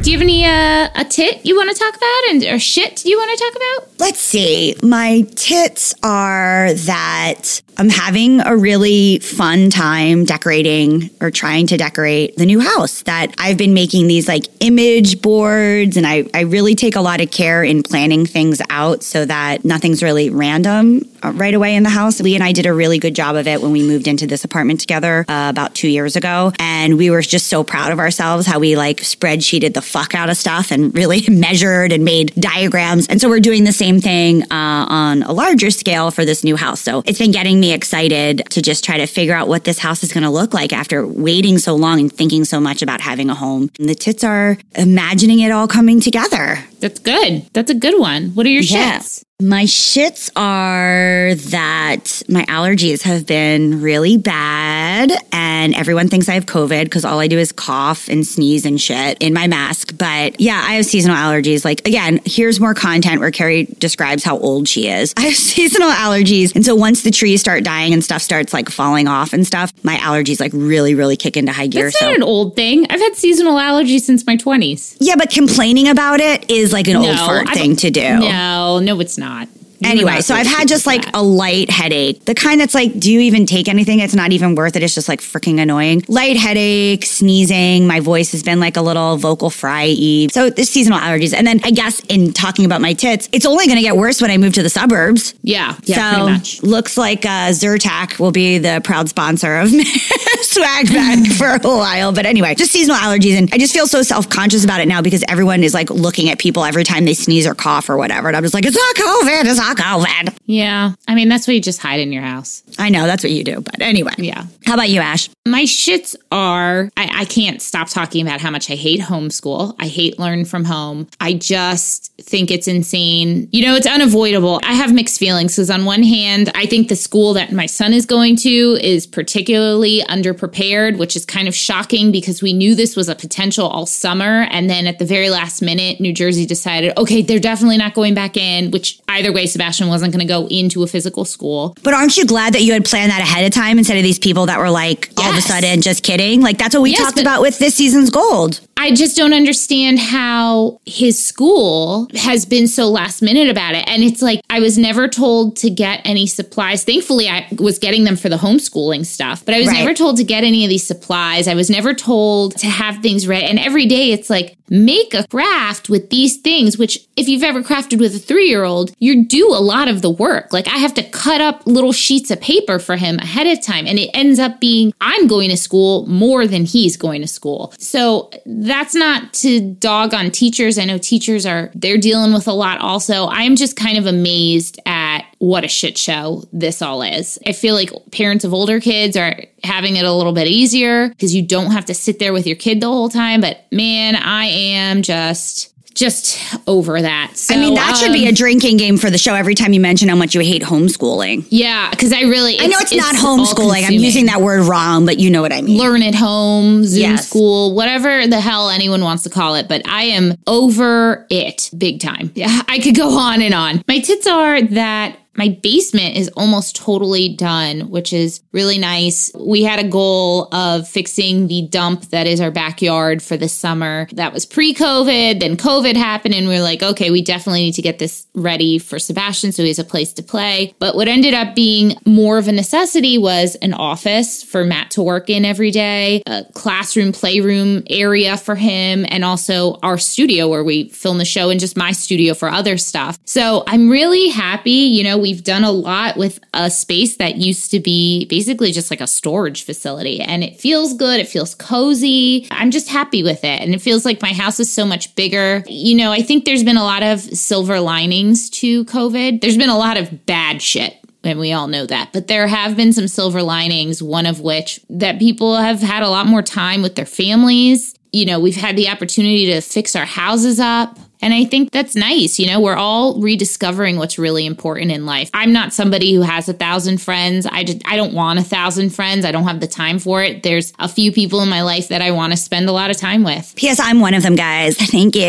Do 0.02 0.10
you 0.10 0.18
have 0.18 0.22
any 0.22 0.44
uh, 0.46 0.88
a 0.94 1.04
tit 1.04 1.44
you 1.44 1.54
want 1.56 1.68
to 1.70 1.76
talk 1.76 1.94
about 1.96 2.22
and 2.30 2.44
or 2.44 2.58
shit 2.58 3.04
you 3.04 3.18
want 3.18 3.36
to 3.38 3.44
talk 3.44 3.54
about? 3.56 4.00
Let's 4.00 4.20
see. 4.20 4.76
My 4.82 5.26
tits 5.34 5.94
are 6.02 6.72
that 6.72 7.60
I'm 7.78 7.90
having 7.90 8.40
a 8.40 8.56
really 8.56 9.18
fun 9.18 9.68
time 9.68 10.24
decorating 10.24 11.10
or 11.20 11.30
trying 11.30 11.66
to 11.68 11.76
decorate 11.76 12.36
the 12.36 12.46
new 12.46 12.60
house. 12.60 13.02
That 13.02 13.34
I've 13.38 13.58
been 13.58 13.74
making 13.74 14.06
these 14.06 14.26
like 14.26 14.46
image 14.60 15.20
boards 15.20 15.98
and 15.98 16.06
I, 16.06 16.24
I 16.32 16.42
really 16.42 16.74
take 16.74 16.96
a 16.96 17.02
lot 17.02 17.20
of 17.20 17.30
care 17.30 17.62
in 17.62 17.82
planning 17.82 18.24
things 18.24 18.62
out 18.70 19.02
so 19.02 19.26
that 19.26 19.64
nothing's 19.64 20.02
really 20.02 20.30
random 20.30 21.02
uh, 21.22 21.32
right 21.32 21.52
away 21.52 21.74
in 21.74 21.82
the 21.82 21.90
house. 21.90 22.18
Lee 22.20 22.34
and 22.34 22.42
I 22.42 22.52
did 22.52 22.64
a 22.64 22.72
really 22.72 22.98
good 22.98 23.14
job 23.14 23.36
of 23.36 23.46
it 23.46 23.60
when 23.60 23.72
we 23.72 23.82
moved 23.82 24.06
into 24.06 24.26
this 24.26 24.44
apartment 24.44 24.80
together 24.80 25.26
uh, 25.28 25.48
about 25.50 25.74
two 25.74 25.88
years 25.88 26.16
ago. 26.16 26.52
And 26.58 26.96
we 26.96 27.10
were 27.10 27.20
just 27.20 27.48
so 27.48 27.62
proud 27.62 27.92
of 27.92 27.98
ourselves 27.98 28.46
how 28.46 28.58
we 28.58 28.76
like 28.76 28.98
spreadsheeted 28.98 29.74
the 29.74 29.82
fuck 29.82 30.14
out 30.14 30.30
of 30.30 30.36
stuff 30.36 30.70
and 30.70 30.94
really 30.94 31.22
measured 31.28 31.92
and 31.92 32.04
made 32.04 32.34
diagrams. 32.36 33.06
And 33.08 33.20
so 33.20 33.28
we're 33.28 33.40
doing 33.40 33.64
the 33.64 33.72
same 33.72 34.00
thing 34.00 34.44
uh, 34.44 34.46
on 34.88 35.22
a 35.24 35.32
larger 35.32 35.70
scale 35.70 36.10
for 36.10 36.24
this 36.24 36.42
new 36.42 36.56
house. 36.56 36.80
So 36.80 37.02
it's 37.04 37.18
been 37.18 37.32
getting 37.32 37.60
me 37.60 37.65
excited 37.72 38.42
to 38.50 38.62
just 38.62 38.84
try 38.84 38.98
to 38.98 39.06
figure 39.06 39.34
out 39.34 39.48
what 39.48 39.64
this 39.64 39.78
house 39.78 40.02
is 40.02 40.12
going 40.12 40.24
to 40.24 40.30
look 40.30 40.54
like 40.54 40.72
after 40.72 41.06
waiting 41.06 41.58
so 41.58 41.74
long 41.74 42.00
and 42.00 42.12
thinking 42.12 42.44
so 42.44 42.60
much 42.60 42.82
about 42.82 43.00
having 43.00 43.30
a 43.30 43.34
home. 43.34 43.70
And 43.78 43.88
the 43.88 43.94
tits 43.94 44.24
are 44.24 44.58
imagining 44.74 45.40
it 45.40 45.50
all 45.50 45.68
coming 45.68 46.00
together. 46.00 46.58
That's 46.80 46.98
good. 46.98 47.46
That's 47.52 47.70
a 47.70 47.74
good 47.74 47.98
one. 47.98 48.30
What 48.30 48.46
are 48.46 48.50
your 48.50 48.62
shits? 48.62 49.25
My 49.42 49.64
shits 49.64 50.30
are 50.34 51.34
that 51.34 52.22
my 52.26 52.46
allergies 52.46 53.02
have 53.02 53.26
been 53.26 53.82
really 53.82 54.16
bad, 54.16 55.12
and 55.30 55.74
everyone 55.74 56.08
thinks 56.08 56.26
I 56.30 56.32
have 56.32 56.46
COVID 56.46 56.84
because 56.84 57.04
all 57.04 57.20
I 57.20 57.28
do 57.28 57.38
is 57.38 57.52
cough 57.52 58.08
and 58.08 58.26
sneeze 58.26 58.64
and 58.64 58.80
shit 58.80 59.18
in 59.20 59.34
my 59.34 59.46
mask. 59.46 59.98
But 59.98 60.40
yeah, 60.40 60.64
I 60.66 60.76
have 60.76 60.86
seasonal 60.86 61.18
allergies. 61.18 61.66
Like, 61.66 61.86
again, 61.86 62.22
here's 62.24 62.60
more 62.60 62.72
content 62.72 63.20
where 63.20 63.30
Carrie 63.30 63.64
describes 63.78 64.24
how 64.24 64.38
old 64.38 64.68
she 64.68 64.88
is. 64.88 65.12
I 65.18 65.24
have 65.24 65.36
seasonal 65.36 65.90
allergies. 65.90 66.54
And 66.56 66.64
so 66.64 66.74
once 66.74 67.02
the 67.02 67.10
trees 67.10 67.38
start 67.42 67.62
dying 67.62 67.92
and 67.92 68.02
stuff 68.02 68.22
starts 68.22 68.54
like 68.54 68.70
falling 68.70 69.06
off 69.06 69.34
and 69.34 69.46
stuff, 69.46 69.70
my 69.84 69.96
allergies 69.96 70.40
like 70.40 70.52
really, 70.54 70.94
really 70.94 71.18
kick 71.18 71.36
into 71.36 71.52
high 71.52 71.66
gear. 71.66 71.84
That's 71.84 71.98
so 71.98 72.06
not 72.06 72.16
an 72.16 72.22
old 72.22 72.56
thing. 72.56 72.86
I've 72.88 73.00
had 73.00 73.14
seasonal 73.16 73.56
allergies 73.56 74.00
since 74.00 74.26
my 74.26 74.36
twenties. 74.36 74.96
yeah, 74.98 75.16
but 75.16 75.28
complaining 75.28 75.88
about 75.88 76.20
it 76.20 76.50
is 76.50 76.72
like 76.72 76.88
an 76.88 76.96
old 76.96 77.18
fart 77.18 77.50
I 77.50 77.52
thing 77.52 77.76
to 77.76 77.90
do. 77.90 78.00
No, 78.00 78.78
no, 78.78 78.98
it's 78.98 79.18
not. 79.18 79.25
Are 79.26 79.48
Anyway, 79.84 80.20
so 80.20 80.34
I've 80.34 80.46
had 80.46 80.68
just 80.68 80.86
like 80.86 81.04
that. 81.04 81.14
a 81.14 81.22
light 81.22 81.70
headache. 81.70 82.24
The 82.24 82.34
kind 82.34 82.60
that's 82.60 82.74
like, 82.74 82.98
do 82.98 83.12
you 83.12 83.20
even 83.20 83.46
take 83.46 83.68
anything? 83.68 84.00
It's 84.00 84.14
not 84.14 84.32
even 84.32 84.54
worth 84.54 84.76
it. 84.76 84.82
It's 84.82 84.94
just 84.94 85.08
like 85.08 85.20
freaking 85.20 85.60
annoying. 85.60 86.02
Light 86.08 86.36
headache, 86.36 87.04
sneezing. 87.04 87.86
My 87.86 88.00
voice 88.00 88.32
has 88.32 88.42
been 88.42 88.60
like 88.60 88.76
a 88.76 88.82
little 88.82 89.16
vocal 89.16 89.50
fry 89.50 89.94
y. 89.98 90.28
So 90.30 90.50
this 90.50 90.70
seasonal 90.70 90.98
allergies. 90.98 91.34
And 91.34 91.46
then 91.46 91.60
I 91.64 91.70
guess 91.70 92.00
in 92.08 92.32
talking 92.32 92.64
about 92.64 92.80
my 92.80 92.92
tits, 92.92 93.28
it's 93.32 93.46
only 93.46 93.66
going 93.66 93.76
to 93.78 93.82
get 93.82 93.96
worse 93.96 94.20
when 94.20 94.30
I 94.30 94.38
move 94.38 94.54
to 94.54 94.62
the 94.62 94.70
suburbs. 94.70 95.34
yeah, 95.42 95.76
yeah, 95.84 96.38
so 96.38 96.66
looks 96.66 96.96
like 96.96 97.24
uh, 97.24 97.50
Zyrtec 97.50 98.18
will 98.18 98.32
be 98.32 98.58
the 98.58 98.80
proud 98.84 99.08
sponsor 99.08 99.56
of 99.56 99.70
swag 100.42 100.88
bag 100.88 101.26
for 101.38 101.48
a 101.48 101.58
while. 101.76 102.12
But 102.12 102.26
anyway, 102.26 102.54
just 102.54 102.72
seasonal 102.72 102.96
allergies. 102.96 103.36
And 103.36 103.52
I 103.52 103.58
just 103.58 103.72
feel 103.72 103.86
so 103.86 104.02
self 104.02 104.28
conscious 104.28 104.64
about 104.64 104.80
it 104.80 104.88
now 104.88 105.02
because 105.02 105.24
everyone 105.28 105.62
is 105.62 105.74
like 105.74 105.90
looking 105.90 106.30
at 106.30 106.38
people 106.38 106.64
every 106.64 106.84
time 106.84 107.04
they 107.04 107.14
sneeze 107.14 107.46
or 107.46 107.54
cough 107.54 107.88
or 107.88 107.96
whatever. 107.96 108.28
And 108.28 108.36
I'm 108.36 108.42
just 108.42 108.54
like, 108.54 108.64
it's 108.64 108.76
not 108.76 108.96
COVID. 108.96 109.44
It's 109.44 109.58
not 109.58 109.65
COVID. 109.74 110.36
Yeah. 110.46 110.92
I 111.08 111.14
mean, 111.14 111.28
that's 111.28 111.46
what 111.46 111.54
you 111.54 111.60
just 111.60 111.80
hide 111.80 112.00
in 112.00 112.12
your 112.12 112.22
house. 112.22 112.62
I 112.78 112.90
know 112.90 113.06
that's 113.06 113.24
what 113.24 113.32
you 113.32 113.44
do. 113.44 113.60
But 113.60 113.80
anyway. 113.80 114.12
Yeah. 114.18 114.44
How 114.64 114.74
about 114.74 114.88
you, 114.88 115.00
Ash? 115.00 115.28
My 115.46 115.62
shits 115.62 116.16
are, 116.32 116.90
I, 116.96 117.10
I 117.12 117.24
can't 117.24 117.62
stop 117.62 117.88
talking 117.88 118.26
about 118.26 118.40
how 118.40 118.50
much 118.50 118.70
I 118.70 118.74
hate 118.74 119.00
homeschool. 119.00 119.74
I 119.78 119.86
hate 119.86 120.18
learn 120.18 120.44
from 120.44 120.64
home. 120.64 121.08
I 121.20 121.34
just 121.34 122.12
think 122.20 122.50
it's 122.50 122.68
insane. 122.68 123.48
You 123.52 123.64
know, 123.64 123.74
it's 123.74 123.86
unavoidable. 123.86 124.60
I 124.64 124.74
have 124.74 124.92
mixed 124.92 125.18
feelings 125.18 125.54
because, 125.54 125.70
on 125.70 125.84
one 125.84 126.02
hand, 126.02 126.50
I 126.54 126.66
think 126.66 126.88
the 126.88 126.96
school 126.96 127.32
that 127.34 127.52
my 127.52 127.66
son 127.66 127.92
is 127.92 128.06
going 128.06 128.36
to 128.36 128.78
is 128.82 129.06
particularly 129.06 130.02
underprepared, 130.08 130.98
which 130.98 131.16
is 131.16 131.24
kind 131.24 131.48
of 131.48 131.54
shocking 131.54 132.10
because 132.10 132.42
we 132.42 132.52
knew 132.52 132.74
this 132.74 132.96
was 132.96 133.08
a 133.08 133.14
potential 133.14 133.66
all 133.66 133.86
summer. 133.86 134.46
And 134.50 134.68
then 134.68 134.86
at 134.86 134.98
the 134.98 135.04
very 135.04 135.30
last 135.30 135.62
minute, 135.62 136.00
New 136.00 136.12
Jersey 136.12 136.46
decided, 136.46 136.96
okay, 136.98 137.22
they're 137.22 137.38
definitely 137.38 137.78
not 137.78 137.94
going 137.94 138.14
back 138.14 138.36
in, 138.36 138.70
which 138.70 139.00
either 139.08 139.32
way, 139.32 139.46
Sebastian 139.56 139.88
wasn't 139.88 140.12
going 140.12 140.20
to 140.20 140.30
go 140.30 140.46
into 140.48 140.82
a 140.82 140.86
physical 140.86 141.24
school. 141.24 141.74
But 141.82 141.94
aren't 141.94 142.16
you 142.16 142.26
glad 142.26 142.52
that 142.52 142.62
you 142.62 142.74
had 142.74 142.84
planned 142.84 143.10
that 143.10 143.22
ahead 143.22 143.44
of 143.44 143.52
time 143.52 143.78
instead 143.78 143.96
of 143.96 144.02
these 144.02 144.18
people 144.18 144.46
that 144.46 144.58
were 144.58 144.70
like, 144.70 145.10
all 145.16 145.30
of 145.30 145.36
a 145.36 145.40
sudden, 145.40 145.80
just 145.80 146.02
kidding? 146.02 146.42
Like, 146.42 146.58
that's 146.58 146.74
what 146.74 146.82
we 146.82 146.90
Yes, 146.90 147.00
talked 147.00 147.20
about 147.20 147.40
with 147.40 147.58
this 147.58 147.74
season's 147.74 148.10
gold. 148.10 148.60
I 148.78 148.92
just 148.92 149.16
don't 149.16 149.32
understand 149.32 149.98
how 149.98 150.80
his 150.84 151.18
school 151.24 152.08
has 152.14 152.44
been 152.44 152.68
so 152.68 152.88
last 152.88 153.22
minute 153.22 153.48
about 153.48 153.74
it. 153.74 153.88
And 153.88 154.02
it's 154.04 154.20
like, 154.20 154.40
I 154.50 154.60
was 154.60 154.76
never 154.76 155.08
told 155.08 155.56
to 155.56 155.70
get 155.70 156.02
any 156.04 156.26
supplies. 156.26 156.84
Thankfully, 156.84 157.28
I 157.28 157.46
was 157.58 157.78
getting 157.78 158.04
them 158.04 158.16
for 158.16 158.28
the 158.28 158.36
homeschooling 158.36 159.06
stuff, 159.06 159.44
but 159.44 159.54
I 159.54 159.58
was 159.58 159.68
Right. 159.68 159.78
never 159.78 159.94
told 159.94 160.18
to 160.18 160.24
get 160.24 160.44
any 160.44 160.64
of 160.64 160.68
these 160.68 160.86
supplies. 160.86 161.48
I 161.48 161.54
was 161.54 161.70
never 161.70 161.94
told 161.94 162.56
to 162.58 162.66
have 162.66 162.98
things 163.02 163.26
ready. 163.26 163.46
And 163.46 163.58
every 163.58 163.86
day 163.86 164.12
it's 164.12 164.28
like, 164.28 164.56
make 164.68 165.14
a 165.14 165.24
craft 165.28 165.88
with 165.88 166.10
these 166.10 166.38
things, 166.38 166.76
which 166.76 166.98
if 167.16 167.28
you've 167.28 167.44
ever 167.44 167.62
crafted 167.62 168.00
with 168.00 168.14
a 168.16 168.18
three 168.18 168.48
year 168.48 168.64
old, 168.64 168.92
you 168.98 169.24
do 169.24 169.48
a 169.48 169.62
lot 169.62 169.86
of 169.88 170.02
the 170.02 170.10
work. 170.10 170.52
Like 170.52 170.66
I 170.66 170.78
have 170.78 170.92
to 170.94 171.04
cut 171.04 171.40
up 171.40 171.62
little 171.66 171.92
sheets 171.92 172.30
of 172.32 172.40
paper 172.40 172.78
for 172.80 172.96
him 172.96 173.18
ahead 173.20 173.46
of 173.46 173.62
time. 173.64 173.86
And 173.86 173.96
it 173.98 174.10
ends 174.12 174.38
up 174.40 174.60
being, 174.60 174.92
I'm 175.00 175.28
going 175.28 175.50
to 175.50 175.56
school 175.56 176.04
more 176.06 176.48
than 176.48 176.64
he's 176.64 176.96
going 176.96 177.20
to 177.22 177.28
school. 177.28 177.72
So 177.78 178.28
that's 178.66 178.94
not 178.94 179.32
to 179.34 179.60
dog 179.60 180.12
on 180.12 180.30
teachers. 180.30 180.78
I 180.78 180.84
know 180.84 180.98
teachers 180.98 181.46
are, 181.46 181.70
they're 181.74 181.98
dealing 181.98 182.32
with 182.32 182.48
a 182.48 182.52
lot 182.52 182.80
also. 182.80 183.28
I'm 183.28 183.56
just 183.56 183.76
kind 183.76 183.96
of 183.96 184.06
amazed 184.06 184.80
at 184.86 185.22
what 185.38 185.64
a 185.64 185.68
shit 185.68 185.96
show 185.96 186.44
this 186.52 186.82
all 186.82 187.02
is. 187.02 187.38
I 187.46 187.52
feel 187.52 187.74
like 187.74 187.90
parents 188.10 188.44
of 188.44 188.52
older 188.52 188.80
kids 188.80 189.16
are 189.16 189.36
having 189.62 189.96
it 189.96 190.04
a 190.04 190.12
little 190.12 190.32
bit 190.32 190.48
easier 190.48 191.08
because 191.10 191.34
you 191.34 191.42
don't 191.42 191.70
have 191.70 191.84
to 191.86 191.94
sit 191.94 192.18
there 192.18 192.32
with 192.32 192.46
your 192.46 192.56
kid 192.56 192.80
the 192.80 192.88
whole 192.88 193.08
time. 193.08 193.40
But 193.40 193.66
man, 193.70 194.16
I 194.16 194.46
am 194.46 195.02
just 195.02 195.72
just 195.96 196.38
over 196.68 197.00
that. 197.02 197.32
So, 197.36 197.54
I 197.54 197.58
mean, 197.58 197.74
that 197.74 197.96
should 197.96 198.12
be 198.12 198.22
um, 198.24 198.28
a 198.28 198.32
drinking 198.32 198.76
game 198.76 198.96
for 198.98 199.10
the 199.10 199.18
show 199.18 199.34
every 199.34 199.54
time 199.54 199.72
you 199.72 199.80
mention 199.80 200.08
how 200.08 200.14
much 200.14 200.34
you 200.34 200.40
hate 200.42 200.62
homeschooling. 200.62 201.46
yeah, 201.50 201.90
because 201.90 202.12
I 202.12 202.20
really 202.22 202.60
I 202.60 202.66
know 202.66 202.76
it's, 202.78 202.94
not 202.94 203.16
all 203.24 203.38
homeschooling. 203.38 203.84
I'm 203.84 203.92
using 203.94 204.26
that 204.26 204.40
word 204.40 204.66
wrong, 204.66 205.06
but 205.06 205.18
you 205.18 205.30
know 205.30 205.42
what 205.42 205.52
I 205.52 205.62
mean. 205.62 205.78
learn 205.78 206.02
at 206.02 206.14
home, 206.14 206.84
Zoom 206.84 207.00
Yes. 207.02 207.28
school, 207.28 207.74
whatever 207.74 208.26
the 208.26 208.40
hell 208.40 208.70
anyone 208.70 209.00
wants 209.02 209.22
to 209.24 209.30
call 209.30 209.54
it. 209.56 209.68
But 209.68 209.88
I 209.88 210.04
am 210.04 210.34
over 210.46 211.26
it 211.30 211.70
big 211.76 212.00
time. 212.00 212.30
Yeah, 212.34 212.62
I 212.68 212.78
could 212.78 212.94
go 212.94 213.18
on 213.18 213.42
and 213.42 213.54
on. 213.54 213.82
My 213.88 213.98
tits 213.98 214.26
are 214.26 214.62
that 214.62 215.16
my 215.36 215.58
basement 215.62 216.16
is 216.16 216.28
almost 216.36 216.76
totally 216.76 217.34
done, 217.34 217.90
which 217.90 218.12
is 218.12 218.42
really 218.52 218.78
nice. 218.78 219.30
We 219.38 219.62
had 219.62 219.78
a 219.78 219.88
goal 219.88 220.48
of 220.52 220.88
fixing 220.88 221.48
the 221.48 221.68
dump 221.68 222.10
that 222.10 222.26
is 222.26 222.40
our 222.40 222.50
backyard 222.50 223.22
for 223.22 223.36
the 223.36 223.48
summer. 223.48 224.08
That 224.12 224.32
was 224.32 224.46
pre 224.46 224.74
COVID. 224.74 225.40
Then 225.40 225.56
COVID 225.56 225.96
happened, 225.96 226.34
and 226.34 226.48
we 226.48 226.56
are 226.56 226.62
like, 226.62 226.82
okay, 226.82 227.10
we 227.10 227.22
definitely 227.22 227.60
need 227.60 227.74
to 227.74 227.82
get 227.82 227.98
this 227.98 228.26
ready 228.34 228.78
for 228.78 228.98
Sebastian 228.98 229.52
so 229.52 229.62
he 229.62 229.68
has 229.68 229.78
a 229.78 229.84
place 229.84 230.12
to 230.14 230.22
play. 230.22 230.74
But 230.78 230.96
what 230.96 231.08
ended 231.08 231.34
up 231.34 231.54
being 231.54 231.96
more 232.06 232.38
of 232.38 232.48
a 232.48 232.52
necessity 232.52 233.18
was 233.18 233.56
an 233.56 233.74
office 233.74 234.42
for 234.42 234.64
Matt 234.64 234.90
to 234.92 235.02
work 235.02 235.28
in 235.30 235.44
every 235.44 235.70
day, 235.70 236.22
a 236.26 236.44
classroom, 236.54 237.12
playroom 237.12 237.82
area 237.90 238.36
for 238.36 238.54
him, 238.54 239.04
and 239.08 239.24
also 239.24 239.78
our 239.82 239.98
studio 239.98 240.48
where 240.48 240.64
we 240.64 240.88
film 240.90 241.18
the 241.18 241.24
show 241.24 241.50
and 241.50 241.60
just 241.60 241.76
my 241.76 241.92
studio 241.92 242.34
for 242.34 242.48
other 242.48 242.76
stuff. 242.76 243.18
So 243.24 243.64
I'm 243.66 243.88
really 243.88 244.28
happy. 244.28 244.70
You 244.70 245.04
know, 245.04 245.25
we've 245.26 245.42
done 245.42 245.64
a 245.64 245.72
lot 245.72 246.16
with 246.16 246.38
a 246.54 246.70
space 246.70 247.16
that 247.16 247.34
used 247.34 247.72
to 247.72 247.80
be 247.80 248.26
basically 248.26 248.70
just 248.70 248.92
like 248.92 249.00
a 249.00 249.08
storage 249.08 249.64
facility, 249.64 250.20
and 250.20 250.44
it 250.44 250.60
feels 250.60 250.94
good. 250.94 251.18
It 251.18 251.26
feels 251.26 251.56
cozy. 251.56 252.46
I'm 252.52 252.70
just 252.70 252.88
happy 252.88 253.24
with 253.24 253.42
it. 253.42 253.60
And 253.60 253.74
it 253.74 253.82
feels 253.82 254.04
like 254.04 254.22
my 254.22 254.32
house 254.32 254.60
is 254.60 254.72
so 254.72 254.86
much 254.86 255.16
bigger. 255.16 255.64
You 255.66 255.96
know, 255.96 256.12
I 256.12 256.22
think 256.22 256.44
there's 256.44 256.62
been 256.62 256.76
a 256.76 256.84
lot 256.84 257.02
of 257.02 257.18
silver 257.18 257.80
linings 257.80 258.48
to 258.50 258.84
COVID. 258.84 259.40
There's 259.40 259.56
been 259.56 259.68
a 259.68 259.76
lot 259.76 259.96
of 259.96 260.26
bad 260.26 260.62
shit 260.62 260.94
and 261.24 261.40
we 261.40 261.52
all 261.52 261.66
know 261.66 261.86
that. 261.86 262.10
But 262.12 262.28
there 262.28 262.46
have 262.46 262.76
been 262.76 262.92
some 262.92 263.08
silver 263.08 263.42
linings, 263.42 264.00
one 264.00 264.26
of 264.26 264.40
which 264.40 264.80
that 264.90 265.18
people 265.18 265.56
have 265.56 265.80
had 265.80 266.04
a 266.04 266.08
lot 266.08 266.28
more 266.28 266.42
time 266.42 266.82
with 266.82 266.94
their 266.94 267.04
families. 267.04 267.96
You 268.12 268.26
know, 268.26 268.38
we've 268.38 268.54
had 268.54 268.76
the 268.76 268.88
opportunity 268.88 269.46
to 269.46 269.60
fix 269.60 269.96
our 269.96 270.04
houses 270.04 270.60
up. 270.60 270.96
And 271.22 271.32
I 271.34 271.44
think 271.44 271.70
that's 271.72 271.96
nice. 271.96 272.38
You 272.38 272.46
know, 272.46 272.60
we're 272.60 272.76
all 272.76 273.20
rediscovering 273.20 273.96
what's 273.96 274.18
really 274.18 274.46
important 274.46 274.90
in 274.92 275.06
life. 275.06 275.30
I'm 275.34 275.52
not 275.52 275.72
somebody 275.72 276.14
who 276.14 276.22
has 276.22 276.48
a 276.48 276.52
thousand 276.52 277.00
friends. 277.00 277.46
I 277.46 277.64
just, 277.64 277.82
I 277.86 277.96
don't 277.96 278.12
want 278.14 278.38
a 278.38 278.42
thousand 278.42 278.90
friends. 278.90 279.24
I 279.24 279.32
don't 279.32 279.44
have 279.44 279.60
the 279.60 279.66
time 279.66 279.98
for 279.98 280.22
it. 280.22 280.42
There's 280.42 280.72
a 280.78 280.88
few 280.88 281.12
people 281.12 281.40
in 281.40 281.48
my 281.48 281.62
life 281.62 281.88
that 281.88 282.02
I 282.02 282.10
want 282.10 282.32
to 282.32 282.36
spend 282.36 282.68
a 282.68 282.72
lot 282.72 282.90
of 282.90 282.96
time 282.96 283.24
with. 283.24 283.54
P.S. 283.56 283.80
I'm 283.80 284.00
one 284.00 284.14
of 284.14 284.22
them, 284.22 284.36
guys. 284.36 284.76
Thank 284.90 285.14
you. 285.16 285.22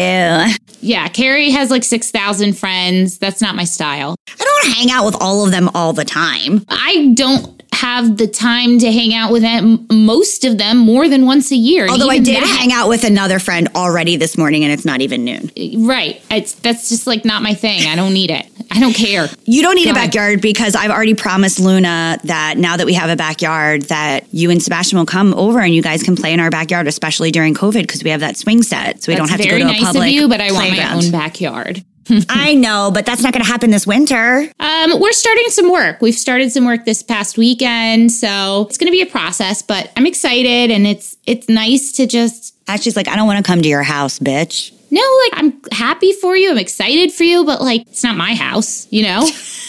Yeah, 0.80 1.07
Carrie 1.07 1.51
has 1.51 1.72
like 1.72 1.84
6,000 1.84 2.54
friends. 2.57 3.18
That's 3.18 3.42
not 3.42 3.56
my 3.56 3.63
style. 3.63 4.16
I 4.30 4.44
don't 4.44 4.74
hang 4.75 4.92
out 4.92 5.06
with 5.06 5.16
all 5.19 5.45
of 5.45 5.51
them 5.51 5.69
all 5.74 5.94
the 5.94 6.06
time. 6.06 6.63
I 6.69 7.13
don't 7.16 7.57
have 7.74 8.18
the 8.18 8.28
time 8.28 8.80
to 8.80 8.92
hang 8.92 9.13
out 9.13 9.31
with 9.31 9.44
them, 9.44 9.86
most 9.92 10.44
of 10.45 10.57
them 10.57 10.78
more 10.78 11.07
than 11.07 11.25
once 11.28 11.51
a 11.51 11.56
year. 11.56 11.88
Although 11.88 12.10
I 12.10 12.18
did 12.18 12.36
that- 12.42 12.57
hang 12.60 12.72
out 12.72 12.90
with 12.90 13.04
another 13.04 13.38
friend 13.38 13.68
already 13.75 14.16
this 14.16 14.36
morning 14.38 14.63
and 14.63 14.74
it's 14.74 14.86
not 14.86 15.01
even 15.01 15.24
noon. 15.24 15.51
Right. 15.78 16.22
It's 16.32 16.54
that's 16.54 16.90
just 16.90 17.06
like 17.06 17.24
not 17.24 17.44
my 17.44 17.54
thing. 17.54 17.88
I 17.88 17.96
don't 17.96 18.14
need 18.14 18.32
it. 18.32 18.48
I 18.72 18.80
don't 18.80 18.94
care. 18.94 19.28
You 19.46 19.62
don't 19.62 19.76
need 19.76 19.86
Go 19.86 19.92
a 19.92 19.94
ahead. 19.94 20.12
backyard 20.12 20.42
because 20.42 20.76
I've 20.76 20.92
already 20.92 21.14
promised 21.14 21.60
Luna 21.60 22.18
that 22.24 22.58
now 22.58 22.78
that 22.78 22.86
we 22.86 22.94
have 22.96 23.10
a 23.10 23.16
backyard 23.16 23.84
that 23.84 24.26
you 24.34 24.50
and 24.50 24.62
Sebastian 24.62 24.98
will 24.98 25.06
come 25.06 25.34
over 25.36 25.60
and 25.60 25.74
you 25.74 25.82
guys 25.82 26.04
can 26.04 26.16
play 26.16 26.34
in 26.34 26.40
our 26.40 26.50
backyard, 26.50 26.88
especially 26.88 27.32
during 27.32 27.54
COVID 27.54 27.82
because 27.84 28.04
we 28.04 28.10
have 28.10 28.22
that 28.22 28.38
swing 28.38 28.64
set. 28.64 29.04
So 29.04 29.12
we 29.12 29.16
don't 29.18 29.30
have 29.30 29.40
to 29.40 29.48
go 29.48 29.58
to 29.58 29.64
a 29.64 29.68
nice 29.68 29.84
public 29.84 30.08
of 30.08 30.14
you, 30.14 30.28
but 30.28 30.42
I 30.42 30.52
want 30.52 30.70
my 30.70 30.76
playground. 30.76 31.06
own 31.06 31.12
backyard. 31.12 31.86
I 32.30 32.54
know, 32.54 32.90
but 32.94 33.06
that's 33.06 33.22
not 33.22 33.34
going 33.34 33.44
to 33.44 33.52
happen 33.52 33.70
this 33.70 33.86
winter. 33.86 34.50
Um, 34.60 35.00
we're 35.00 35.12
starting 35.12 35.46
some 35.50 35.70
work. 35.72 36.02
We've 36.02 36.16
started 36.16 36.52
some 36.52 36.66
work 36.66 36.86
this 36.86 37.04
past 37.04 37.38
weekend, 37.38 38.12
so 38.14 38.66
it's 38.70 38.78
going 38.78 38.88
to 38.88 38.92
be 38.92 39.02
a 39.02 39.06
process. 39.06 39.62
But 39.62 39.92
I'm 39.98 40.06
excited, 40.06 40.72
and 40.72 40.88
it's 40.88 41.18
it's 41.26 41.50
nice 41.50 41.92
to 41.94 42.08
just 42.08 42.56
Ashley's 42.68 42.96
like, 42.96 43.07
I 43.07 43.16
don't 43.16 43.28
want 43.28 43.44
to 43.46 43.50
come 43.50 43.62
to 43.62 43.68
your 43.69 43.84
house, 43.84 44.19
bitch. 44.19 44.72
No, 44.90 45.02
like 45.26 45.44
I'm 45.44 45.62
happy 45.72 46.14
for 46.14 46.36
you. 46.36 46.52
I'm 46.52 46.58
excited 46.58 47.12
for 47.12 47.24
you, 47.24 47.46
but 47.46 47.62
like 47.62 47.82
it's 47.82 48.04
not 48.04 48.16
my 48.16 48.36
house, 48.36 48.88
you 48.92 49.04
know. 49.04 49.28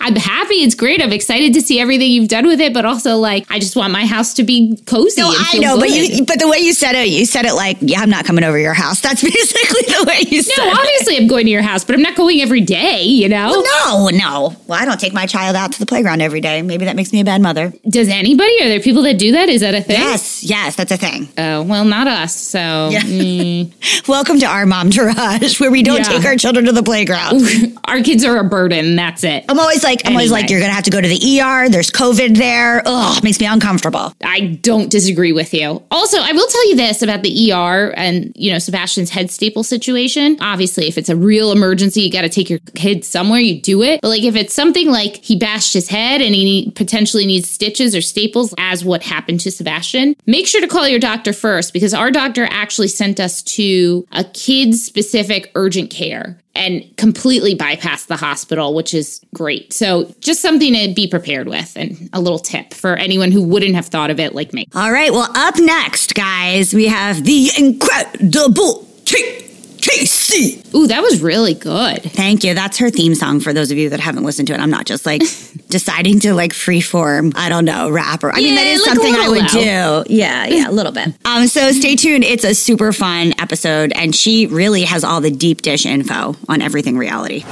I'm 0.00 0.16
happy. 0.16 0.56
It's 0.56 0.74
great. 0.74 1.02
I'm 1.02 1.12
excited 1.12 1.54
to 1.54 1.60
see 1.60 1.80
everything 1.80 2.10
you've 2.10 2.28
done 2.28 2.46
with 2.46 2.60
it, 2.60 2.72
but 2.74 2.84
also 2.84 3.16
like 3.16 3.46
I 3.50 3.58
just 3.58 3.76
want 3.76 3.92
my 3.92 4.06
house 4.06 4.34
to 4.34 4.42
be 4.44 4.78
cozy. 4.86 5.20
No, 5.20 5.28
I 5.34 5.58
know, 5.58 5.78
but 5.78 5.90
you, 5.90 6.24
but 6.24 6.38
the 6.38 6.48
way 6.48 6.58
you 6.58 6.72
said 6.72 6.94
it, 6.94 7.08
you 7.08 7.24
said 7.26 7.44
it 7.44 7.54
like, 7.54 7.76
yeah, 7.80 8.00
I'm 8.00 8.10
not 8.10 8.24
coming 8.24 8.44
over 8.44 8.58
your 8.58 8.74
house. 8.74 9.00
That's 9.00 9.22
basically 9.24 9.82
the 9.94 10.04
way 10.06 10.24
you 10.28 10.42
said 10.42 10.54
No, 10.58 10.70
it. 10.70 10.78
obviously 10.78 11.16
I'm 11.16 11.26
going 11.26 11.46
to 11.46 11.50
your 11.50 11.62
house, 11.62 11.84
but 11.84 11.94
I'm 11.94 12.02
not 12.02 12.16
going 12.16 12.40
every 12.40 12.60
day, 12.60 13.02
you 13.02 13.28
know? 13.28 13.62
No, 13.86 14.08
no. 14.12 14.56
Well, 14.66 14.80
I 14.80 14.84
don't 14.84 15.00
take 15.00 15.12
my 15.12 15.26
child 15.26 15.56
out 15.56 15.72
to 15.72 15.78
the 15.78 15.86
playground 15.86 16.20
every 16.20 16.40
day. 16.40 16.60
Maybe 16.62 16.84
that 16.84 16.96
makes 16.96 17.12
me 17.12 17.20
a 17.20 17.24
bad 17.24 17.40
mother. 17.40 17.72
Does 17.88 18.08
anybody? 18.08 18.54
Are 18.62 18.68
there 18.68 18.80
people 18.80 19.02
that 19.02 19.18
do 19.18 19.32
that? 19.32 19.48
Is 19.48 19.60
that 19.62 19.74
a 19.74 19.80
thing? 19.80 19.96
Yes, 19.96 20.44
yes, 20.44 20.76
that's 20.76 20.92
a 20.92 20.96
thing. 20.96 21.28
Oh, 21.38 21.62
well, 21.62 21.84
not 21.84 22.06
us. 22.06 22.34
So 22.36 22.58
Yeah. 22.90 23.00
mm, 23.00 24.08
Welcome 24.08 24.38
to 24.40 24.46
our 24.46 24.66
mom 24.66 24.90
garage 24.90 25.60
where 25.60 25.70
we 25.70 25.82
don't 25.82 25.98
Yeah. 25.98 26.02
take 26.18 26.24
our 26.24 26.36
children 26.36 26.66
to 26.66 26.72
the 26.72 26.82
playground. 26.82 27.42
our 27.84 28.02
kids 28.02 28.24
are 28.24 28.36
a 28.38 28.44
burden. 28.44 28.96
That's 28.96 29.24
it. 29.24 29.44
I'm 29.48 29.58
always 29.58 29.82
like, 29.84 29.87
I'm 30.04 30.12
always 30.12 30.30
like, 30.30 30.50
you're 30.50 30.60
gonna 30.60 30.72
have 30.72 30.84
to 30.84 30.90
go 30.90 31.00
to 31.00 31.08
the 31.08 31.40
ER. 31.40 31.68
There's 31.68 31.90
COVID 31.90 32.36
there. 32.36 32.82
Ugh, 32.84 33.22
makes 33.22 33.40
me 33.40 33.46
uncomfortable. 33.46 34.12
I 34.22 34.58
don't 34.62 34.90
disagree 34.90 35.32
with 35.32 35.54
you. 35.54 35.82
Also, 35.90 36.18
I 36.18 36.32
will 36.32 36.46
tell 36.46 36.68
you 36.68 36.76
this 36.76 37.02
about 37.02 37.22
the 37.22 37.52
ER 37.52 37.92
and, 37.96 38.32
you 38.36 38.52
know, 38.52 38.58
Sebastian's 38.58 39.10
head 39.10 39.30
staple 39.30 39.62
situation. 39.64 40.36
Obviously, 40.40 40.88
if 40.88 40.98
it's 40.98 41.08
a 41.08 41.16
real 41.16 41.52
emergency, 41.52 42.02
you 42.02 42.12
got 42.12 42.22
to 42.22 42.28
take 42.28 42.50
your 42.50 42.58
kid 42.74 43.04
somewhere, 43.04 43.40
you 43.40 43.60
do 43.60 43.82
it. 43.82 44.00
But 44.00 44.08
like 44.08 44.22
if 44.22 44.36
it's 44.36 44.54
something 44.54 44.90
like 44.90 45.16
he 45.16 45.36
bashed 45.36 45.72
his 45.72 45.88
head 45.88 46.20
and 46.20 46.34
he 46.34 46.44
need, 46.44 46.74
potentially 46.74 47.26
needs 47.26 47.50
stitches 47.50 47.94
or 47.94 48.00
staples, 48.00 48.54
as 48.58 48.84
what 48.84 49.02
happened 49.02 49.40
to 49.40 49.50
Sebastian, 49.50 50.16
make 50.26 50.46
sure 50.46 50.60
to 50.60 50.68
call 50.68 50.88
your 50.88 50.98
doctor 50.98 51.32
first 51.32 51.72
because 51.72 51.94
our 51.94 52.10
doctor 52.10 52.46
actually 52.50 52.88
sent 52.88 53.20
us 53.20 53.42
to 53.42 54.06
a 54.12 54.24
kid 54.24 54.74
specific 54.74 55.50
urgent 55.54 55.90
care. 55.90 56.38
And 56.58 56.84
completely 56.96 57.54
bypass 57.54 58.06
the 58.06 58.16
hospital, 58.16 58.74
which 58.74 58.92
is 58.92 59.20
great. 59.34 59.72
So, 59.72 60.12
just 60.20 60.40
something 60.40 60.74
to 60.74 60.92
be 60.94 61.06
prepared 61.06 61.48
with 61.48 61.76
and 61.76 62.10
a 62.12 62.20
little 62.20 62.38
tip 62.38 62.74
for 62.74 62.96
anyone 62.96 63.32
who 63.32 63.42
wouldn't 63.42 63.74
have 63.74 63.86
thought 63.86 64.10
of 64.10 64.20
it 64.20 64.34
like 64.34 64.52
me. 64.52 64.66
All 64.74 64.92
right. 64.92 65.12
Well, 65.12 65.30
up 65.34 65.54
next, 65.58 66.14
guys, 66.14 66.74
we 66.74 66.86
have 66.88 67.24
the 67.24 67.50
incredible 67.56 68.86
Kate 69.04 69.47
Casey. 69.88 70.62
Ooh, 70.74 70.86
that 70.86 71.00
was 71.02 71.22
really 71.22 71.54
good. 71.54 72.02
Thank 72.02 72.44
you. 72.44 72.54
That's 72.54 72.78
her 72.78 72.90
theme 72.90 73.14
song 73.14 73.40
for 73.40 73.52
those 73.52 73.70
of 73.70 73.78
you 73.78 73.90
that 73.90 74.00
haven't 74.00 74.24
listened 74.24 74.48
to 74.48 74.54
it. 74.54 74.60
I'm 74.60 74.70
not 74.70 74.86
just 74.86 75.06
like 75.06 75.20
deciding 75.68 76.20
to 76.20 76.34
like 76.34 76.52
freeform, 76.52 77.32
I 77.36 77.48
don't 77.48 77.64
know, 77.64 77.90
rapper. 77.90 78.30
I 78.30 78.36
mean, 78.36 78.54
that 78.54 78.66
is 78.66 78.80
like 78.82 78.94
something 78.94 79.14
I 79.14 79.28
would 79.28 79.54
low. 79.54 80.04
do. 80.04 80.14
Yeah, 80.14 80.46
yeah, 80.46 80.68
a 80.68 80.72
little 80.72 80.92
bit. 80.92 81.08
Um, 81.24 81.46
so 81.48 81.72
stay 81.72 81.96
tuned. 81.96 82.24
It's 82.24 82.44
a 82.44 82.54
super 82.54 82.92
fun 82.92 83.32
episode, 83.40 83.92
and 83.94 84.14
she 84.14 84.46
really 84.46 84.82
has 84.82 85.04
all 85.04 85.20
the 85.20 85.30
deep 85.30 85.62
dish 85.62 85.86
info 85.86 86.36
on 86.48 86.62
everything 86.62 86.98
reality. 86.98 87.44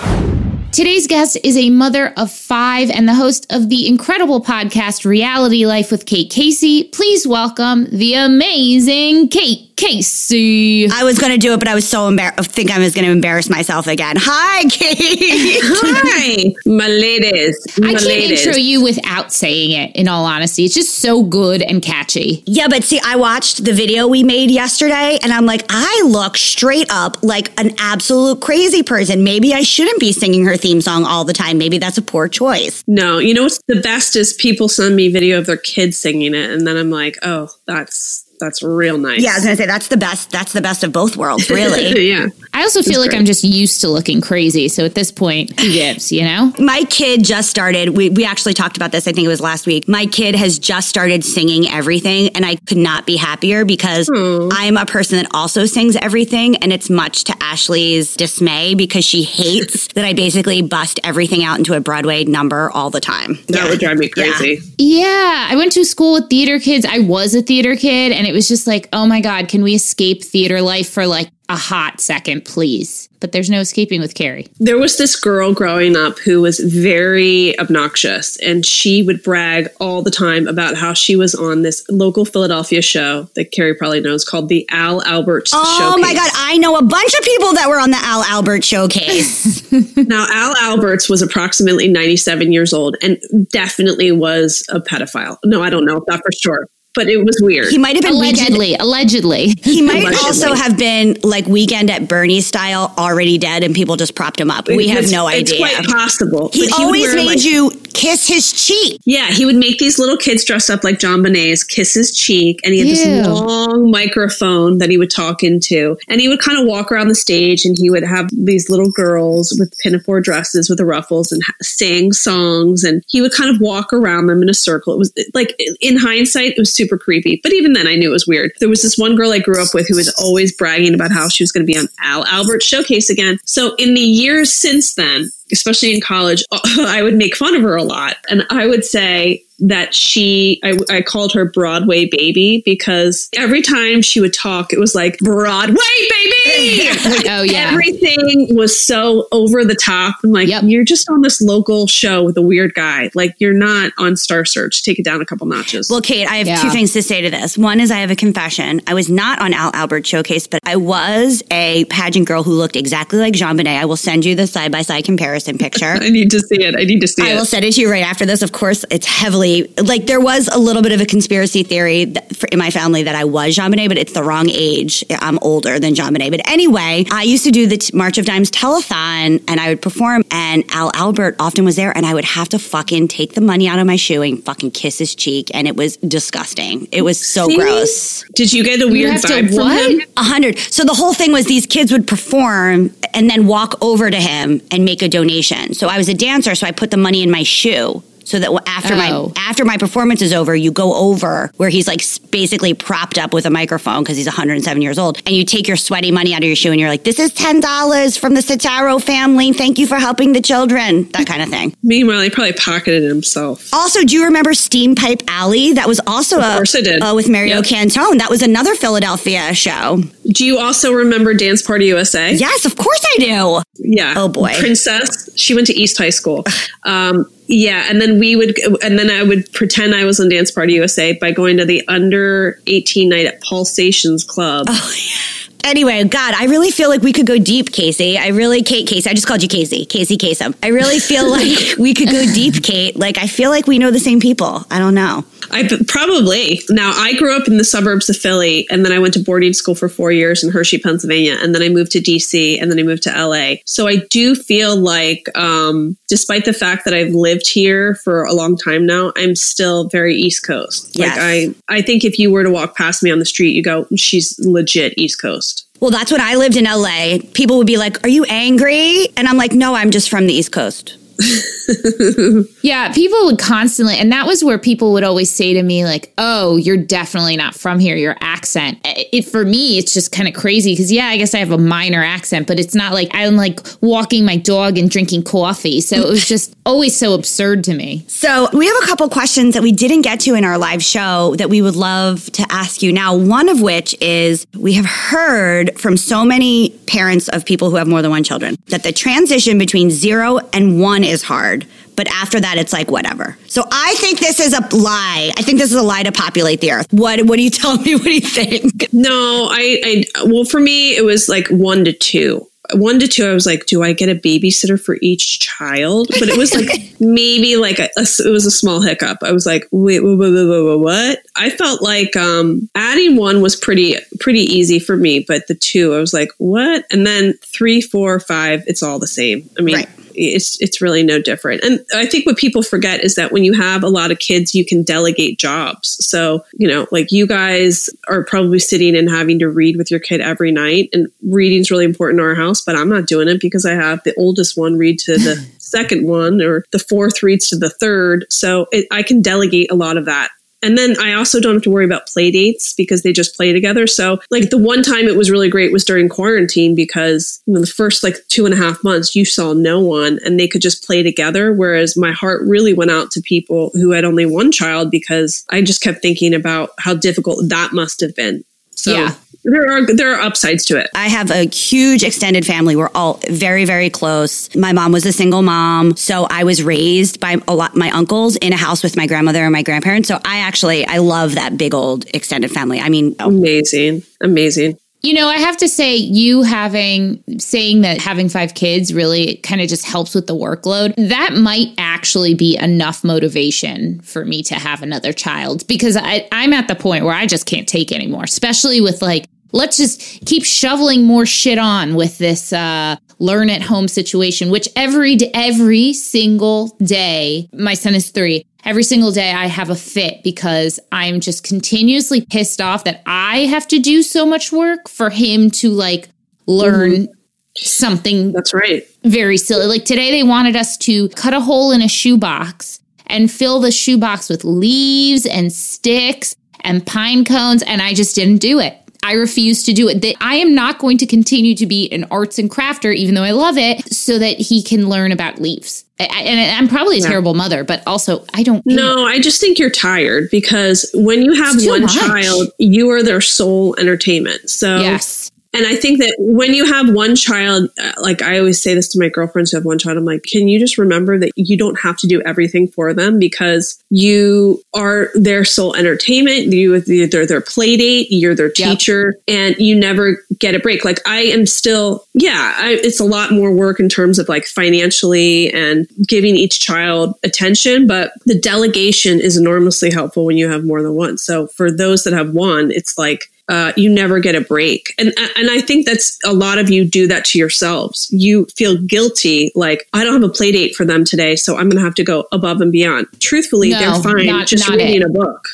Today's 0.72 1.06
guest 1.06 1.38
is 1.42 1.56
a 1.56 1.70
mother 1.70 2.12
of 2.18 2.30
five 2.30 2.90
and 2.90 3.08
the 3.08 3.14
host 3.14 3.50
of 3.50 3.70
the 3.70 3.88
incredible 3.88 4.42
podcast 4.42 5.06
Reality 5.06 5.64
Life 5.64 5.90
with 5.90 6.04
Kate 6.04 6.28
Casey. 6.28 6.84
Please 6.84 7.26
welcome 7.26 7.86
the 7.86 8.12
amazing 8.12 9.28
Kate 9.28 9.74
Casey. 9.76 10.88
I 10.90 11.04
was 11.04 11.18
going 11.18 11.32
to 11.32 11.38
do 11.38 11.52
it, 11.52 11.58
but 11.58 11.68
I 11.68 11.74
was 11.74 11.88
so 11.88 12.08
embarrassed. 12.08 12.38
I 12.38 12.42
think 12.42 12.70
I 12.70 12.78
was 12.78 12.94
going 12.94 13.04
to 13.04 13.10
embarrass 13.10 13.50
myself 13.50 13.86
again. 13.86 14.16
Hi, 14.18 14.62
Kate. 14.68 15.60
Hi, 15.62 16.54
my 16.64 16.88
ladies. 16.88 17.58
My 17.78 17.88
I 17.88 17.92
can't 17.92 18.04
ladies. 18.04 18.46
intro 18.46 18.58
you 18.58 18.82
without 18.82 19.32
saying 19.32 19.72
it, 19.72 19.94
in 19.94 20.08
all 20.08 20.24
honesty. 20.24 20.64
It's 20.64 20.74
just 20.74 20.98
so 20.98 21.22
good 21.22 21.62
and 21.62 21.82
catchy. 21.82 22.42
Yeah, 22.46 22.68
but 22.68 22.84
see, 22.84 23.00
I 23.04 23.16
watched 23.16 23.64
the 23.64 23.72
video 23.72 24.06
we 24.08 24.22
made 24.22 24.50
yesterday 24.50 25.18
and 25.22 25.32
I'm 25.32 25.46
like, 25.46 25.62
I 25.68 26.02
look 26.06 26.36
straight 26.36 26.86
up 26.90 27.22
like 27.22 27.58
an 27.60 27.74
absolute 27.78 28.40
crazy 28.40 28.82
person. 28.82 29.24
Maybe 29.24 29.52
I 29.52 29.62
shouldn't 29.62 30.00
be 30.00 30.12
singing 30.12 30.44
her 30.46 30.56
theme 30.56 30.80
song 30.80 31.04
all 31.04 31.24
the 31.24 31.32
time. 31.32 31.58
Maybe 31.58 31.78
that's 31.78 31.98
a 31.98 32.02
poor 32.02 32.28
choice. 32.28 32.82
No, 32.86 33.18
you 33.18 33.34
know 33.34 33.42
what's 33.42 33.60
the 33.68 33.80
best 33.80 34.16
is 34.16 34.32
people 34.32 34.68
send 34.68 34.96
me 34.96 35.12
video 35.12 35.38
of 35.38 35.46
their 35.46 35.56
kids 35.56 35.96
singing 35.96 36.34
it, 36.34 36.50
and 36.50 36.66
then 36.66 36.76
I'm 36.76 36.90
like, 36.90 37.18
oh, 37.22 37.48
that's 37.66 38.25
that's 38.38 38.62
real 38.62 38.98
nice. 38.98 39.22
Yeah, 39.22 39.32
I 39.32 39.34
was 39.36 39.44
gonna 39.44 39.56
say 39.56 39.66
that's 39.66 39.88
the 39.88 39.96
best. 39.96 40.30
That's 40.30 40.52
the 40.52 40.60
best 40.60 40.84
of 40.84 40.92
both 40.92 41.16
worlds, 41.16 41.50
really. 41.50 42.08
yeah. 42.10 42.28
I 42.52 42.62
also 42.62 42.82
feel 42.82 43.00
like 43.00 43.10
great. 43.10 43.18
I'm 43.18 43.26
just 43.26 43.44
used 43.44 43.82
to 43.82 43.88
looking 43.88 44.20
crazy. 44.20 44.68
So 44.68 44.84
at 44.84 44.94
this 44.94 45.12
point, 45.12 45.58
who 45.60 45.70
gives, 45.70 46.10
you 46.10 46.22
know? 46.24 46.52
My 46.58 46.84
kid 46.88 47.22
just 47.22 47.50
started. 47.50 47.90
We, 47.90 48.08
we 48.08 48.24
actually 48.24 48.54
talked 48.54 48.76
about 48.78 48.92
this. 48.92 49.06
I 49.06 49.12
think 49.12 49.26
it 49.26 49.28
was 49.28 49.42
last 49.42 49.66
week. 49.66 49.86
My 49.88 50.06
kid 50.06 50.34
has 50.34 50.58
just 50.58 50.88
started 50.88 51.22
singing 51.22 51.68
everything, 51.68 52.28
and 52.34 52.46
I 52.46 52.56
could 52.56 52.78
not 52.78 53.04
be 53.06 53.16
happier 53.16 53.64
because 53.66 54.08
I'm 54.10 54.76
a 54.78 54.86
person 54.86 55.18
that 55.18 55.28
also 55.34 55.66
sings 55.66 55.96
everything, 55.96 56.56
and 56.56 56.72
it's 56.72 56.88
much 56.88 57.24
to 57.24 57.34
Ashley's 57.42 58.16
dismay 58.16 58.74
because 58.74 59.04
she 59.04 59.22
hates 59.22 59.88
that 59.94 60.04
I 60.04 60.14
basically 60.14 60.62
bust 60.62 60.98
everything 61.04 61.44
out 61.44 61.58
into 61.58 61.74
a 61.74 61.80
Broadway 61.80 62.24
number 62.24 62.70
all 62.70 62.88
the 62.88 63.00
time. 63.00 63.38
That 63.48 63.68
would 63.68 63.80
drive 63.80 63.98
me 63.98 64.08
crazy. 64.08 64.60
Yeah, 64.78 65.46
I 65.50 65.56
went 65.56 65.72
to 65.72 65.84
school 65.84 66.14
with 66.14 66.30
theater 66.30 66.58
kids. 66.58 66.86
I 66.86 67.00
was 67.00 67.34
a 67.34 67.42
theater 67.42 67.76
kid, 67.76 68.12
and 68.12 68.25
it 68.26 68.32
was 68.32 68.48
just 68.48 68.66
like, 68.66 68.88
oh 68.92 69.06
my 69.06 69.20
God, 69.20 69.48
can 69.48 69.62
we 69.62 69.74
escape 69.74 70.22
theater 70.24 70.60
life 70.60 70.88
for 70.90 71.06
like 71.06 71.30
a 71.48 71.56
hot 71.56 72.00
second, 72.00 72.44
please? 72.44 73.08
But 73.20 73.32
there's 73.32 73.48
no 73.48 73.60
escaping 73.60 74.00
with 74.00 74.14
Carrie. 74.14 74.46
There 74.60 74.78
was 74.78 74.98
this 74.98 75.18
girl 75.18 75.54
growing 75.54 75.96
up 75.96 76.18
who 76.18 76.42
was 76.42 76.58
very 76.60 77.58
obnoxious, 77.58 78.36
and 78.40 78.64
she 78.64 79.02
would 79.02 79.22
brag 79.22 79.68
all 79.80 80.02
the 80.02 80.10
time 80.10 80.46
about 80.46 80.76
how 80.76 80.92
she 80.92 81.16
was 81.16 81.34
on 81.34 81.62
this 81.62 81.84
local 81.88 82.24
Philadelphia 82.26 82.82
show 82.82 83.28
that 83.34 83.52
Carrie 83.52 83.74
probably 83.74 84.00
knows 84.00 84.24
called 84.24 84.48
the 84.48 84.66
Al 84.70 85.02
Alberts 85.04 85.52
Oh 85.54 85.78
Showcase. 85.78 86.02
my 86.02 86.14
God, 86.14 86.30
I 86.34 86.58
know 86.58 86.76
a 86.76 86.82
bunch 86.82 87.14
of 87.14 87.24
people 87.24 87.54
that 87.54 87.68
were 87.68 87.80
on 87.80 87.90
the 87.90 87.98
Al 88.00 88.22
Albert 88.24 88.64
showcase. 88.64 89.56
Now, 89.96 90.26
Al 90.30 90.54
Alberts 90.56 91.08
was 91.08 91.20
approximately 91.22 91.88
97 91.88 92.52
years 92.52 92.72
old 92.72 92.96
and 93.02 93.18
definitely 93.50 94.12
was 94.12 94.64
a 94.70 94.80
pedophile. 94.80 95.36
No, 95.44 95.62
I 95.62 95.68
don't 95.70 95.84
know 95.84 95.96
if 95.98 96.04
that 96.06 96.18
for 96.18 96.30
sure, 96.40 96.66
but 96.96 97.08
it 97.08 97.18
was 97.18 97.38
weird. 97.42 97.68
he 97.70 97.78
might 97.78 97.94
have 97.94 98.02
been 98.02 98.18
weekend. 98.18 98.48
Allegedly, 98.56 98.74
allegedly. 98.74 99.54
He 99.62 99.82
might 99.82 100.00
Allegedly. 100.02 100.16
also 100.26 100.54
have 100.54 100.76
been 100.78 101.16
like 101.22 101.46
weekend 101.46 101.90
at 101.90 102.08
Bernie 102.08 102.40
style, 102.40 102.92
already 102.98 103.38
dead, 103.38 103.62
and 103.62 103.74
people 103.74 103.96
just 103.96 104.14
propped 104.16 104.40
him 104.40 104.50
up. 104.50 104.66
We 104.68 104.88
have 104.88 104.98
It's- 105.04 105.12
no 105.12 105.28
It's 105.28 105.52
idea. 105.52 105.58
quite 105.58 105.84
possible. 105.86 106.50
He 106.52 106.68
But 106.68 106.78
would 106.78 106.84
always 106.86 107.02
wear, 107.02 107.14
made 107.16 107.26
like- 107.26 107.44
you 107.44 107.70
kiss 107.92 108.26
his 108.28 108.52
cheek. 108.52 109.00
Yeah, 109.06 109.30
he 109.32 109.46
would 109.46 109.56
make 109.56 109.78
these 109.78 109.98
little 109.98 110.16
kids 110.18 110.44
dress 110.44 110.68
up 110.68 110.84
like 110.84 110.98
JonBenét's, 110.98 111.64
kiss 111.64 111.94
his 111.94 112.12
cheek, 112.14 112.60
and 112.64 112.72
he 112.74 112.80
had 112.80 112.88
Ew. 112.88 112.94
this 112.94 113.26
long 113.26 113.90
microphone 113.90 114.78
that 114.78 114.90
he 114.90 114.98
would 114.98 115.10
talk 115.10 115.42
into. 115.42 115.96
And 116.08 116.20
he 116.20 116.28
would 116.28 116.40
kind 116.40 116.58
of 116.58 116.66
walk 116.66 116.92
around 116.92 117.08
the 117.08 117.14
stage 117.14 117.64
and 117.64 117.76
he 117.78 117.90
would 117.90 118.04
have 118.04 118.28
these 118.32 118.68
little 118.70 118.90
girls 118.90 119.54
with 119.58 119.72
pinafore 119.82 120.20
dresses 120.20 120.68
with 120.68 120.78
the 120.78 120.84
ruffles 120.84 121.32
and 121.32 121.42
ha- 121.46 121.54
sing 121.62 122.12
songs. 122.12 122.84
And 122.84 123.02
he 123.08 123.20
would 123.20 123.32
kind 123.32 123.48
of 123.48 123.60
walk 123.60 123.92
around 123.92 124.26
them 124.26 124.42
in 124.42 124.48
a 124.48 124.54
circle. 124.54 124.92
It 124.94 124.98
was 124.98 125.12
like, 125.34 125.58
in 125.80 125.96
hindsight, 125.96 126.50
it 126.52 126.58
was 126.58 126.72
super 126.72 126.85
creepy. 126.88 127.40
But 127.42 127.52
even 127.52 127.72
then, 127.72 127.86
I 127.86 127.96
knew 127.96 128.08
it 128.08 128.12
was 128.12 128.26
weird. 128.26 128.52
There 128.60 128.68
was 128.68 128.82
this 128.82 128.96
one 128.96 129.16
girl 129.16 129.32
I 129.32 129.38
grew 129.38 129.60
up 129.62 129.74
with 129.74 129.88
who 129.88 129.96
was 129.96 130.14
always 130.14 130.54
bragging 130.54 130.94
about 130.94 131.10
how 131.10 131.28
she 131.28 131.42
was 131.42 131.52
going 131.52 131.66
to 131.66 131.72
be 131.72 131.78
on 131.78 131.88
Al 132.00 132.24
Albert 132.26 132.62
Showcase 132.62 133.10
again. 133.10 133.38
So 133.44 133.74
in 133.76 133.94
the 133.94 134.00
years 134.00 134.52
since 134.52 134.94
then, 134.94 135.30
especially 135.52 135.94
in 135.94 136.00
college, 136.00 136.44
I 136.52 137.02
would 137.02 137.14
make 137.14 137.36
fun 137.36 137.54
of 137.56 137.62
her 137.62 137.76
a 137.76 137.82
lot. 137.84 138.16
And 138.28 138.44
I 138.50 138.66
would 138.66 138.84
say 138.84 139.42
that 139.58 139.94
she, 139.94 140.60
I, 140.62 140.76
I 140.90 141.00
called 141.00 141.32
her 141.32 141.46
Broadway 141.50 142.06
baby 142.10 142.62
because 142.66 143.30
every 143.34 143.62
time 143.62 144.02
she 144.02 144.20
would 144.20 144.34
talk, 144.34 144.70
it 144.70 144.78
was 144.78 144.94
like, 144.94 145.16
Broadway 145.20 145.76
baby! 146.10 146.88
Like, 147.08 147.24
Oh, 147.30 147.42
yeah. 147.42 147.70
Everything 147.72 148.48
was 148.54 148.78
so 148.78 149.26
over 149.32 149.64
the 149.64 149.74
top. 149.74 150.16
I'm 150.22 150.30
like, 150.30 150.48
Yep. 150.48 150.64
you're 150.66 150.84
just 150.84 151.08
on 151.08 151.22
this 151.22 151.40
local 151.40 151.86
show 151.86 152.22
with 152.22 152.36
a 152.36 152.42
weird 152.42 152.74
guy. 152.74 153.10
Like, 153.14 153.34
you're 153.38 153.54
not 153.54 153.92
on 153.96 154.16
Star 154.16 154.44
Search. 154.44 154.82
Take 154.82 154.98
it 154.98 155.06
down 155.06 155.22
a 155.22 155.24
couple 155.24 155.46
notches. 155.46 155.88
Well, 155.88 156.02
Kate, 156.02 156.28
I 156.28 156.36
have 156.36 156.46
Yeah. 156.46 156.60
two 156.60 156.68
things 156.70 156.92
to 156.92 157.02
say 157.02 157.22
to 157.22 157.30
this. 157.30 157.56
One 157.56 157.80
is 157.80 157.90
I 157.90 157.96
have 158.00 158.10
a 158.10 158.16
confession. 158.16 158.82
I 158.86 158.92
was 158.92 159.08
not 159.08 159.40
on 159.40 159.54
Al 159.54 159.70
Albert 159.72 160.06
Showcase, 160.06 160.46
but 160.46 160.60
I 160.66 160.76
was 160.76 161.42
a 161.50 161.86
pageant 161.86 162.28
girl 162.28 162.42
who 162.42 162.52
looked 162.52 162.76
exactly 162.76 163.18
like 163.18 163.32
JonBenét. 163.32 163.78
I 163.80 163.86
will 163.86 163.96
send 163.96 164.26
you 164.26 164.34
the 164.34 164.46
side 164.46 164.70
by 164.70 164.82
side 164.82 165.04
comparison 165.04 165.35
picture. 165.44 165.84
I 166.00 166.10
need 166.10 166.30
to 166.30 166.40
see 166.40 166.62
it. 166.62 166.74
I 166.76 166.84
need 166.84 167.00
to 167.00 167.08
see 167.08 167.22
I 167.22 167.30
it. 167.30 167.32
I 167.32 167.34
will 167.36 167.44
send 167.44 167.64
it 167.64 167.74
to 167.74 167.80
you 167.80 167.90
right 167.90 168.04
after 168.04 168.26
this. 168.26 168.42
Of 168.42 168.52
course, 168.52 168.84
it's 168.90 169.06
heavily 169.06 169.72
like 169.82 170.06
there 170.06 170.20
was 170.20 170.48
a 170.48 170.58
little 170.58 170.82
bit 170.82 170.92
of 170.92 171.00
a 171.00 171.06
conspiracy 171.06 171.62
theory 171.62 172.06
that, 172.06 172.36
for, 172.36 172.46
in 172.48 172.58
my 172.58 172.70
family 172.70 173.02
that 173.02 173.14
I 173.14 173.24
was 173.24 173.56
JonBenét, 173.56 173.88
but 173.88 173.98
it's 173.98 174.12
the 174.12 174.22
wrong 174.22 174.48
age. 174.48 175.04
I'm 175.10 175.38
older 175.42 175.78
than 175.78 175.94
JonBenét. 175.94 176.30
But 176.30 176.48
anyway, 176.48 177.04
I 177.10 177.22
used 177.22 177.44
to 177.44 177.50
do 177.50 177.66
the 177.66 177.76
t- 177.76 177.96
March 177.96 178.18
of 178.18 178.26
Dimes 178.26 178.50
telethon 178.50 179.42
and 179.48 179.60
I 179.60 179.68
would 179.68 179.82
perform, 179.82 180.24
and 180.30 180.64
Al 180.70 180.90
Albert 180.94 181.36
often 181.38 181.64
was 181.64 181.76
there, 181.76 181.96
and 181.96 182.06
I 182.06 182.14
would 182.14 182.24
have 182.24 182.48
to 182.50 182.58
fucking 182.58 183.08
take 183.08 183.34
the 183.34 183.40
money 183.40 183.68
out 183.68 183.78
of 183.78 183.86
my 183.86 183.96
shoe 183.96 184.22
and 184.22 184.44
fucking 184.44 184.72
kiss 184.72 184.98
his 184.98 185.14
cheek, 185.14 185.50
and 185.54 185.66
it 185.66 185.76
was 185.76 185.96
disgusting. 185.98 186.88
It 186.92 187.02
was 187.02 187.26
so 187.26 187.46
See? 187.46 187.56
gross. 187.56 188.24
Did 188.34 188.52
you 188.52 188.64
get 188.64 188.80
a 188.80 188.88
weird 188.88 189.12
have 189.12 189.22
to 189.22 189.28
vibe 189.28 189.48
from 189.48 189.56
what? 189.56 189.90
him? 189.90 190.00
A 190.16 190.22
hundred. 190.22 190.58
So 190.58 190.84
the 190.84 190.94
whole 190.94 191.14
thing 191.14 191.32
was 191.32 191.46
these 191.46 191.66
kids 191.66 191.92
would 191.92 192.06
perform 192.06 192.90
and 193.14 193.30
then 193.30 193.46
walk 193.46 193.74
over 193.80 194.10
to 194.10 194.16
him 194.16 194.60
and 194.70 194.84
make 194.84 195.02
a 195.02 195.08
donation. 195.08 195.25
So 195.72 195.88
I 195.88 195.98
was 195.98 196.08
a 196.08 196.14
dancer, 196.14 196.54
so 196.54 196.66
I 196.66 196.72
put 196.72 196.90
the 196.90 196.96
money 196.96 197.22
in 197.22 197.30
my 197.30 197.42
shoe. 197.42 198.02
So 198.26 198.38
that 198.40 198.50
after 198.66 198.94
Oh. 198.94 198.96
my 198.96 199.32
after 199.48 199.64
my 199.64 199.76
performance 199.76 200.20
is 200.20 200.32
over, 200.32 200.54
you 200.54 200.70
go 200.72 200.94
over 200.94 201.50
where 201.56 201.68
he's 201.70 201.86
like 201.86 202.02
basically 202.32 202.74
propped 202.74 203.18
up 203.18 203.32
with 203.32 203.46
a 203.46 203.50
microphone 203.50 204.02
because 204.02 204.16
he's 204.16 204.26
107 204.26 204.82
years 204.82 204.98
old, 204.98 205.22
and 205.24 205.34
you 205.34 205.44
take 205.44 205.66
your 205.68 205.76
sweaty 205.76 206.10
money 206.10 206.34
out 206.34 206.40
of 206.42 206.44
your 206.46 206.56
shoe 206.56 206.72
and 206.72 206.80
you're 206.80 206.90
like, 206.90 207.04
"This 207.04 207.18
is 207.20 207.30
ten 207.32 207.60
dollars 207.60 208.16
from 208.16 208.34
the 208.34 208.40
Citaro 208.40 209.00
family. 209.00 209.52
Thank 209.52 209.78
you 209.78 209.86
for 209.86 209.96
helping 209.96 210.32
the 210.32 210.40
children." 210.42 211.08
That 211.12 211.26
kind 211.26 211.40
of 211.40 211.48
thing. 211.50 211.74
Meanwhile, 211.84 212.20
he 212.22 212.30
probably 212.30 212.52
pocketed 212.54 213.04
it 213.04 213.08
himself. 213.08 213.72
Also, 213.72 214.02
do 214.02 214.14
you 214.16 214.24
remember 214.24 214.50
Steampipe 214.50 215.22
Alley? 215.28 215.72
That 215.72 215.86
was 215.86 216.00
also 216.06 216.38
a, 216.40 216.56
course 216.56 216.74
I 216.74 216.80
did. 216.80 217.02
Uh, 217.02 217.12
with 217.14 217.28
Mario 217.28 217.56
Yep. 217.56 217.64
Cantone. 217.64 218.18
That 218.18 218.28
was 218.28 218.42
another 218.42 218.74
Philadelphia 218.74 219.54
show. 219.54 220.02
Do 220.32 220.44
you 220.44 220.58
also 220.58 220.92
remember 220.92 221.32
Dance 221.32 221.62
Party 221.62 221.86
USA? 221.86 222.32
Yes, 222.34 222.64
of 222.64 222.76
course 222.76 223.00
I 223.14 223.18
do. 223.18 223.60
Yeah. 223.78 224.14
Oh, 224.16 224.28
boy. 224.28 224.52
Princess. 224.58 225.30
She 225.36 225.54
went 225.54 225.68
to 225.68 225.74
East 225.74 225.96
High 225.96 226.10
School. 226.10 226.44
Um, 226.82 227.24
yeah, 227.48 227.86
and 227.88 228.00
then 228.00 228.18
we 228.18 228.34
would, 228.36 228.58
and 228.82 228.98
then 228.98 229.10
I 229.10 229.22
would 229.22 229.52
pretend 229.52 229.94
I 229.94 230.04
was 230.04 230.18
on 230.18 230.28
Dance 230.28 230.50
Party 230.50 230.74
USA 230.74 231.12
by 231.12 231.30
going 231.30 231.56
to 231.58 231.64
the 231.64 231.86
under 231.88 232.60
eighteen 232.66 233.08
night 233.08 233.26
at 233.26 233.40
Pulsations 233.42 234.24
Club. 234.24 234.66
Oh, 234.68 234.94
Anyway, 235.64 236.04
God, 236.04 236.34
I 236.34 236.46
really 236.46 236.70
feel 236.70 236.88
like 236.88 237.02
we 237.02 237.12
could 237.12 237.26
go 237.26 237.38
deep, 237.38 237.72
Casey. 237.72 238.16
I 238.16 238.28
really, 238.28 238.62
Kate, 238.62 238.86
Casey. 238.86 239.10
I 239.10 239.14
just 239.14 239.26
called 239.26 239.42
you 239.42 239.48
Casey, 239.48 239.84
Casey 239.84 240.16
Kasem. 240.16 240.54
I 240.62 240.68
really 240.68 240.98
feel 240.98 241.28
like 241.30 241.76
we 241.78 241.94
could 241.94 242.08
go 242.08 242.24
deep, 242.32 242.62
Kate. 242.62 242.96
Like 242.96 243.18
I 243.18 243.26
feel 243.26 243.50
like 243.50 243.66
we 243.66 243.78
know 243.78 243.90
the 243.90 244.00
same 244.00 244.20
people. 244.20 244.64
I 244.70 244.78
don't 244.78 244.94
know. 244.94 245.24
I 245.50 245.68
probably 245.86 246.60
now 246.70 246.92
I 246.94 247.14
grew 247.14 247.36
up 247.36 247.46
in 247.46 247.56
the 247.56 247.64
suburbs 247.64 248.08
of 248.08 248.16
Philly, 248.16 248.66
and 248.70 248.84
then 248.84 248.92
I 248.92 248.98
went 248.98 249.14
to 249.14 249.20
boarding 249.22 249.52
school 249.52 249.74
for 249.74 249.88
four 249.88 250.12
years 250.12 250.42
in 250.42 250.50
Hershey, 250.50 250.78
Pennsylvania, 250.78 251.36
and 251.40 251.54
then 251.54 251.62
I 251.62 251.68
moved 251.68 251.92
to 251.92 252.00
DC, 252.00 252.60
and 252.60 252.70
then 252.70 252.78
I 252.78 252.82
moved 252.82 253.04
to 253.04 253.10
LA. 253.10 253.56
So 253.64 253.86
I 253.86 253.96
do 254.10 254.34
feel 254.34 254.76
like, 254.76 255.28
um, 255.36 255.96
despite 256.08 256.44
the 256.44 256.52
fact 256.52 256.84
that 256.84 256.94
I've 256.94 257.12
lived 257.12 257.48
here 257.48 257.94
for 257.96 258.24
a 258.24 258.32
long 258.32 258.56
time 258.56 258.86
now, 258.86 259.12
I'm 259.16 259.34
still 259.34 259.88
very 259.88 260.16
East 260.16 260.44
Coast. 260.44 260.90
Yes. 260.94 261.16
Like 261.16 261.56
I, 261.68 261.78
I 261.78 261.82
think 261.82 262.04
if 262.04 262.18
you 262.18 262.30
were 262.30 262.42
to 262.42 262.50
walk 262.50 262.76
past 262.76 263.02
me 263.02 263.10
on 263.10 263.18
the 263.18 263.24
street, 263.24 263.54
you 263.54 263.62
go, 263.62 263.86
"She's 263.96 264.38
legit 264.40 264.94
East 264.96 265.20
Coast." 265.20 265.55
Well, 265.80 265.90
that's 265.90 266.10
when 266.10 266.20
I 266.20 266.34
lived 266.34 266.56
in 266.56 266.64
LA. 266.64 267.18
People 267.34 267.58
would 267.58 267.66
be 267.66 267.76
like, 267.76 268.02
Are 268.04 268.08
you 268.08 268.24
angry? 268.24 269.08
And 269.16 269.28
I'm 269.28 269.36
like, 269.36 269.52
No, 269.52 269.74
I'm 269.74 269.90
just 269.90 270.08
from 270.08 270.26
the 270.26 270.34
East 270.34 270.52
Coast. 270.52 270.96
Yeah, 272.62 272.92
people 272.92 273.26
would 273.26 273.38
constantly, 273.38 273.96
and 273.96 274.10
that 274.12 274.26
was 274.26 274.42
where 274.42 274.58
people 274.58 274.92
would 274.92 275.04
always 275.04 275.30
say 275.30 275.52
to 275.54 275.62
me, 275.62 275.84
like, 275.84 276.12
"Oh, 276.18 276.56
you're 276.56 276.76
definitely 276.76 277.36
not 277.36 277.54
from 277.54 277.78
here. 277.78 277.96
Your 277.96 278.16
accent." 278.20 278.78
It 278.84 279.24
for 279.24 279.44
me, 279.44 279.78
it's 279.78 279.94
just 279.94 280.10
kind 280.10 280.28
of 280.28 280.34
crazy 280.34 280.72
because 280.72 280.90
yeah, 280.90 281.06
I 281.06 281.16
guess 281.16 281.34
I 281.34 281.38
have 281.38 281.52
a 281.52 281.58
minor 281.58 282.02
accent, 282.02 282.46
but 282.46 282.58
it's 282.58 282.74
not 282.74 282.92
like 282.92 283.08
I'm 283.12 283.36
like 283.36 283.60
walking 283.80 284.24
my 284.24 284.36
dog 284.36 284.78
and 284.78 284.90
drinking 284.90 285.24
coffee. 285.24 285.80
So 285.80 285.96
it 285.96 286.08
was 286.08 286.26
just 286.36 286.56
always 286.64 286.96
so 286.96 287.14
absurd 287.14 287.62
to 287.64 287.74
me. 287.74 288.04
So, 288.08 288.48
we 288.52 288.66
have 288.66 288.76
a 288.82 288.86
couple 288.86 289.08
questions 289.08 289.54
that 289.54 289.62
we 289.62 289.72
didn't 289.72 290.02
get 290.02 290.20
to 290.20 290.34
in 290.34 290.44
our 290.44 290.58
live 290.58 290.82
show 290.82 291.36
that 291.36 291.48
we 291.48 291.62
would 291.62 291.76
love 291.76 292.30
to 292.32 292.44
ask 292.50 292.82
you 292.82 292.92
now. 292.92 293.16
One 293.16 293.48
of 293.48 293.60
which 293.60 293.94
is 294.00 294.46
we 294.56 294.72
have 294.74 294.86
heard 294.86 295.78
from 295.78 295.96
so 295.96 296.24
many 296.24 296.70
parents 296.86 297.28
of 297.28 297.44
people 297.44 297.70
who 297.70 297.76
have 297.76 297.86
more 297.86 298.02
than 298.02 298.10
one 298.10 298.24
children 298.24 298.56
that 298.66 298.82
the 298.82 298.92
transition 298.92 299.58
between 299.58 299.90
zero 299.90 300.38
and 300.52 300.80
one 300.80 301.04
is 301.06 301.22
hard. 301.22 301.66
But 301.96 302.08
after 302.08 302.38
that, 302.40 302.58
it's 302.58 302.72
like 302.72 302.90
whatever. 302.90 303.38
So 303.46 303.64
I 303.72 303.94
think 303.94 304.20
this 304.20 304.38
is 304.38 304.52
a 304.52 304.60
lie. 304.76 305.32
I 305.38 305.42
think 305.42 305.58
this 305.58 305.70
is 305.70 305.76
a 305.76 305.82
lie 305.82 306.02
to 306.02 306.12
populate 306.12 306.60
the 306.60 306.72
earth. 306.72 306.86
What 306.90 307.22
What 307.22 307.36
do 307.36 307.42
you 307.42 307.50
tell 307.62 307.78
me? 307.78 307.94
What 307.94 308.04
do 308.04 308.14
you 308.14 308.20
think? 308.20 308.92
No, 308.92 309.48
I, 309.50 309.80
I, 309.84 310.24
well, 310.26 310.44
for 310.44 310.60
me, 310.60 310.96
it 310.96 311.04
was 311.04 311.28
like 311.28 311.48
one 311.48 311.84
to 311.84 311.92
two. 311.92 312.46
One 312.74 312.98
to 313.00 313.06
two, 313.08 313.24
I 313.26 313.32
was 313.32 313.46
like, 313.46 313.66
do 313.66 313.82
I 313.82 313.92
get 313.92 314.08
a 314.08 314.14
babysitter 314.14 314.80
for 314.80 314.96
each 315.00 315.40
child? 315.40 316.08
But 316.10 316.28
it 316.28 316.36
was 316.36 316.54
like 316.54 316.68
maybe 317.00 317.56
like 317.56 317.78
a, 317.78 317.88
a- 317.96 318.00
it 318.26 318.30
was 318.30 318.46
a 318.46 318.50
small 318.50 318.80
hiccup. 318.80 319.18
I 319.22 319.32
was 319.32 319.46
like, 319.46 319.68
wait, 319.70 320.00
wait, 320.00 320.16
wait, 320.18 320.32
wait, 320.32 320.76
what? 320.78 321.18
I 321.36 321.50
felt 321.50 321.82
like 321.82 322.16
um, 322.16 322.68
adding 322.74 323.16
one 323.16 323.40
was 323.40 323.56
pretty 323.56 323.96
pretty 324.20 324.40
easy 324.40 324.78
for 324.78 324.96
me, 324.96 325.20
but 325.26 325.46
the 325.46 325.54
two, 325.54 325.94
I 325.94 325.98
was 325.98 326.12
like, 326.12 326.30
what? 326.38 326.84
And 326.90 327.06
then 327.06 327.34
three, 327.44 327.80
four, 327.80 328.18
five, 328.20 328.64
it's 328.66 328.82
all 328.82 328.98
the 328.98 329.06
same. 329.06 329.48
I 329.58 329.62
mean, 329.62 329.76
Right. 329.76 329.88
it's 330.14 330.60
it's 330.62 330.80
really 330.80 331.02
no 331.02 331.20
different. 331.20 331.62
And 331.62 331.84
I 331.94 332.06
think 332.06 332.24
what 332.24 332.38
people 332.38 332.62
forget 332.62 333.04
is 333.04 333.16
that 333.16 333.32
when 333.32 333.44
you 333.44 333.52
have 333.52 333.82
a 333.84 333.88
lot 333.88 334.10
of 334.10 334.18
kids, 334.18 334.54
you 334.54 334.64
can 334.64 334.82
delegate 334.82 335.38
jobs. 335.38 335.98
So, 336.06 336.44
you 336.54 336.66
know, 336.66 336.86
like 336.90 337.12
you 337.12 337.26
guys 337.26 337.90
are 338.08 338.24
probably 338.24 338.58
sitting 338.58 338.96
and 338.96 339.10
having 339.10 339.38
to 339.40 339.48
read 339.48 339.76
with 339.76 339.90
your 339.90 340.00
kid 340.00 340.20
every 340.22 340.52
night 340.52 340.88
and 340.94 341.08
reading 341.28 341.60
is 341.60 341.70
really 341.70 341.84
important 341.84 342.20
in 342.20 342.24
our 342.26 342.34
house, 342.34 342.55
but 342.64 342.76
I'm 342.76 342.88
not 342.88 343.06
doing 343.06 343.28
it 343.28 343.40
because 343.40 343.64
I 343.64 343.74
have 343.74 344.02
the 344.04 344.14
oldest 344.16 344.56
one 344.56 344.76
read 344.76 344.98
to 345.00 345.18
the 345.18 345.36
second 345.58 346.06
one 346.06 346.40
or 346.40 346.64
the 346.72 346.78
fourth 346.78 347.22
reads 347.22 347.48
to 347.48 347.56
the 347.56 347.70
third. 347.70 348.26
So 348.30 348.66
it, 348.72 348.86
I 348.90 349.02
can 349.02 349.22
delegate 349.22 349.70
a 349.70 349.74
lot 349.74 349.96
of 349.96 350.04
that. 350.06 350.30
And 350.62 350.76
then 350.76 350.98
I 350.98 351.12
also 351.12 351.38
don't 351.38 351.54
have 351.54 351.62
to 351.62 351.70
worry 351.70 351.84
about 351.84 352.06
play 352.06 352.30
dates 352.30 352.72
because 352.72 353.02
they 353.02 353.12
just 353.12 353.36
play 353.36 353.52
together. 353.52 353.86
So, 353.86 354.18
like 354.30 354.50
the 354.50 354.58
one 354.58 354.82
time 354.82 355.06
it 355.06 355.16
was 355.16 355.30
really 355.30 355.50
great 355.50 355.70
was 355.70 355.84
during 355.84 356.08
quarantine 356.08 356.74
because 356.74 357.42
you 357.46 357.54
know, 357.54 357.60
the 357.60 357.66
first 357.66 358.02
like 358.02 358.16
two 358.28 358.46
and 358.46 358.54
a 358.54 358.56
half 358.56 358.82
months 358.82 359.14
you 359.14 359.24
saw 359.24 359.52
no 359.52 359.80
one 359.80 360.18
and 360.24 360.40
they 360.40 360.48
could 360.48 360.62
just 360.62 360.84
play 360.84 361.02
together. 361.02 361.52
Whereas 361.52 361.96
my 361.96 362.10
heart 362.10 362.42
really 362.46 362.72
went 362.72 362.90
out 362.90 363.10
to 363.12 363.20
people 363.20 363.70
who 363.74 363.90
had 363.90 364.04
only 364.04 364.24
one 364.24 364.50
child 364.50 364.90
because 364.90 365.44
I 365.50 365.60
just 365.60 365.82
kept 365.82 366.00
thinking 366.00 366.32
about 366.32 366.70
how 366.78 366.94
difficult 366.94 367.48
that 367.48 367.72
must 367.72 368.00
have 368.00 368.16
been. 368.16 368.42
So 368.70 368.92
Yeah. 368.92 369.14
There 369.46 369.72
are 369.72 369.86
there 369.86 370.12
are 370.12 370.20
upsides 370.20 370.64
to 370.66 370.76
it. 370.76 370.90
I 370.94 371.08
have 371.08 371.30
a 371.30 371.48
huge 371.48 372.02
extended 372.02 372.44
family. 372.44 372.74
We're 372.74 372.90
all 372.94 373.20
very, 373.30 373.64
very 373.64 373.88
close. 373.88 374.54
My 374.56 374.72
mom 374.72 374.90
was 374.90 375.06
a 375.06 375.12
single 375.12 375.42
mom. 375.42 375.96
So 375.96 376.26
I 376.28 376.42
was 376.42 376.62
raised 376.64 377.20
by 377.20 377.36
a 377.46 377.54
lot, 377.54 377.76
my 377.76 377.90
uncles 377.90 378.34
in 378.36 378.52
a 378.52 378.56
house 378.56 378.82
with 378.82 378.96
my 378.96 379.06
grandmother 379.06 379.44
and 379.44 379.52
my 379.52 379.62
grandparents. 379.62 380.08
So 380.08 380.20
I 380.24 380.38
actually, 380.38 380.84
I 380.84 380.98
love 380.98 381.36
that 381.36 381.56
big 381.56 381.74
old 381.74 382.06
extended 382.12 382.50
family. 382.50 382.80
I 382.80 382.88
mean, 382.88 383.14
oh. 383.20 383.28
Amazing, 383.28 384.02
amazing. 384.20 384.78
You 385.02 385.14
know, 385.14 385.28
I 385.28 385.36
have 385.36 385.56
to 385.58 385.68
say, 385.68 385.94
you 385.94 386.42
having 386.42 387.22
saying 387.38 387.82
that 387.82 388.00
having 388.00 388.28
five 388.28 388.54
kids 388.54 388.92
really 388.92 389.36
kind 389.36 389.60
of 389.60 389.68
just 389.68 389.86
helps 389.86 390.16
with 390.16 390.26
the 390.26 390.34
workload. 390.34 390.94
That 390.96 391.34
might 391.34 391.68
actually 391.78 392.34
be 392.34 392.56
enough 392.56 393.04
motivation 393.04 394.00
for 394.00 394.24
me 394.24 394.42
to 394.44 394.56
have 394.56 394.82
another 394.82 395.12
child 395.12 395.64
because 395.68 395.96
I, 395.96 396.26
I'm 396.32 396.52
at 396.52 396.66
the 396.66 396.74
point 396.74 397.04
where 397.04 397.14
I 397.14 397.26
just 397.26 397.46
can't 397.46 397.68
take 397.68 397.92
anymore, 397.92 398.24
especially 398.24 398.80
with 398.80 399.00
like, 399.00 399.26
let's 399.52 399.76
just 399.76 400.00
keep 400.26 400.44
shoveling 400.44 401.04
more 401.04 401.26
shit 401.26 401.58
on 401.58 401.94
with 401.94 402.18
this 402.18 402.52
uh, 402.52 402.96
learn 403.18 403.50
at 403.50 403.62
home 403.62 403.88
situation, 403.88 404.50
which 404.50 404.68
every 404.76 405.16
every 405.34 405.92
single 405.92 406.68
day, 406.82 407.48
my 407.52 407.74
son 407.74 407.94
is 407.94 408.10
three. 408.10 408.44
Every 408.64 408.82
single 408.82 409.12
day 409.12 409.30
I 409.30 409.46
have 409.46 409.70
a 409.70 409.76
fit 409.76 410.24
because 410.24 410.80
I'm 410.90 411.20
just 411.20 411.44
continuously 411.44 412.26
pissed 412.26 412.60
off 412.60 412.84
that 412.84 413.02
I 413.06 413.40
have 413.46 413.68
to 413.68 413.78
do 413.78 414.02
so 414.02 414.26
much 414.26 414.50
work 414.50 414.88
for 414.88 415.08
him 415.10 415.50
to 415.52 415.70
like 415.70 416.08
learn 416.46 417.08
something 417.56 418.32
That's 418.32 418.52
right. 418.52 418.84
very 419.04 419.38
silly. 419.38 419.66
Like 419.66 419.84
today, 419.84 420.10
they 420.10 420.22
wanted 420.22 420.56
us 420.56 420.76
to 420.78 421.08
cut 421.10 421.32
a 421.32 421.40
hole 421.40 421.72
in 421.72 421.82
a 421.82 421.88
shoebox 421.88 422.80
and 423.06 423.30
fill 423.30 423.60
the 423.60 423.70
shoebox 423.70 424.28
with 424.28 424.44
leaves 424.44 425.26
and 425.26 425.52
sticks 425.52 426.34
and 426.60 426.84
pine 426.84 427.24
cones, 427.24 427.62
and 427.62 427.80
I 427.80 427.94
just 427.94 428.14
didn't 428.14 428.38
do 428.38 428.58
it. 428.58 428.76
I 429.06 429.12
refuse 429.12 429.62
to 429.64 429.72
do 429.72 429.88
it. 429.88 430.02
That 430.02 430.16
I 430.20 430.34
am 430.36 430.52
not 430.54 430.78
going 430.78 430.98
to 430.98 431.06
continue 431.06 431.54
to 431.54 431.66
be 431.66 431.88
an 431.92 432.04
arts 432.10 432.38
and 432.38 432.50
crafter, 432.50 432.92
even 432.92 433.14
though 433.14 433.22
I 433.22 433.30
love 433.30 433.56
it, 433.56 433.92
so 433.92 434.18
that 434.18 434.38
he 434.38 434.62
can 434.62 434.88
learn 434.88 435.12
about 435.12 435.40
leaves. 435.40 435.84
And 435.98 436.40
I'm 436.40 436.68
probably 436.68 436.98
a 436.98 437.02
terrible 437.02 437.34
mother, 437.34 437.64
but 437.64 437.82
also 437.86 438.24
I 438.34 438.42
don't. 438.42 438.62
No, 438.66 439.06
I 439.06 439.20
just 439.20 439.40
think 439.40 439.58
you're 439.58 439.70
tired 439.70 440.28
because 440.30 440.90
when 440.92 441.22
you 441.22 441.32
have 441.34 441.54
one 441.64 441.82
much. 441.82 441.94
child, 441.94 442.48
you 442.58 442.90
are 442.90 443.02
their 443.02 443.20
sole 443.20 443.76
entertainment. 443.78 444.50
So, 444.50 444.80
Yes. 444.80 445.30
And 445.56 445.66
I 445.66 445.76
think 445.76 446.00
that 446.00 446.14
when 446.18 446.52
you 446.52 446.66
have 446.66 446.92
one 446.92 447.16
child, 447.16 447.70
uh, 447.82 447.92
like 447.98 448.20
I 448.20 448.38
always 448.38 448.62
say 448.62 448.74
this 448.74 448.88
to 448.88 449.00
my 449.00 449.08
girlfriends 449.08 449.50
who 449.50 449.56
have 449.56 449.64
one 449.64 449.78
child, 449.78 449.96
I'm 449.96 450.04
like, 450.04 450.22
can 450.22 450.48
you 450.48 450.58
just 450.58 450.76
remember 450.76 451.18
that 451.18 451.32
you 451.36 451.56
don't 451.56 451.78
have 451.80 451.96
to 451.98 452.06
do 452.06 452.20
everything 452.22 452.68
for 452.68 452.92
them 452.92 453.18
because 453.18 453.82
you 453.88 454.62
are 454.74 455.08
their 455.14 455.44
sole 455.44 455.74
entertainment. 455.74 456.52
You, 456.52 456.80
they're 456.80 457.26
their 457.26 457.40
play 457.40 457.76
date, 457.76 458.08
you're 458.10 458.34
their 458.34 458.52
Yep. 458.56 458.78
teacher, 458.78 459.16
and 459.26 459.56
you 459.58 459.74
never 459.74 460.24
get 460.38 460.54
a 460.54 460.58
break. 460.58 460.84
Like 460.84 461.00
I 461.06 461.20
am 461.22 461.46
still, 461.46 462.06
yeah, 462.14 462.54
I, 462.56 462.72
it's 462.82 463.00
a 463.00 463.04
lot 463.04 463.32
more 463.32 463.52
work 463.52 463.80
in 463.80 463.88
terms 463.88 464.18
of 464.18 464.28
like 464.28 464.44
financially 464.44 465.52
and 465.52 465.86
giving 466.06 466.36
each 466.36 466.60
child 466.60 467.14
attention, 467.22 467.86
but 467.86 468.12
the 468.24 468.38
delegation 468.38 469.20
is 469.20 469.36
enormously 469.36 469.90
helpful 469.90 470.24
when 470.24 470.36
you 470.36 470.50
have 470.50 470.64
more 470.64 470.82
than 470.82 470.94
one. 470.94 471.18
So 471.18 471.46
for 471.46 471.70
those 471.70 472.04
that 472.04 472.12
have 472.12 472.30
one, 472.30 472.70
it's 472.70 472.98
like 472.98 473.30
uh, 473.48 473.72
you 473.76 473.88
never 473.88 474.18
get 474.20 474.34
a 474.34 474.40
break, 474.40 474.92
and 474.98 475.08
and 475.36 475.50
I 475.50 475.60
think 475.60 475.86
that's 475.86 476.18
a 476.24 476.32
lot 476.32 476.58
of 476.58 476.68
you 476.70 476.84
do 476.84 477.06
that 477.06 477.24
to 477.26 477.38
yourselves. 477.38 478.08
You 478.10 478.46
feel 478.56 478.76
guilty, 478.82 479.52
like 479.54 479.88
I 479.92 480.04
don't 480.04 480.14
have 480.20 480.28
a 480.28 480.32
play 480.32 480.52
date 480.52 480.74
for 480.74 480.84
them 480.84 481.04
today, 481.04 481.36
so 481.36 481.56
I'm 481.56 481.68
going 481.68 481.78
to 481.78 481.84
have 481.84 481.94
to 481.96 482.04
go 482.04 482.26
above 482.32 482.60
and 482.60 482.72
beyond. 482.72 483.06
Truthfully, 483.20 483.70
No, 483.70 483.78
they're 483.78 484.02
fine 484.02 484.26
not- 484.26 484.46
just 484.48 484.68
not 484.68 484.76
reading 484.78 485.02
it. 485.02 485.04
a 485.04 485.08
book. 485.08 485.44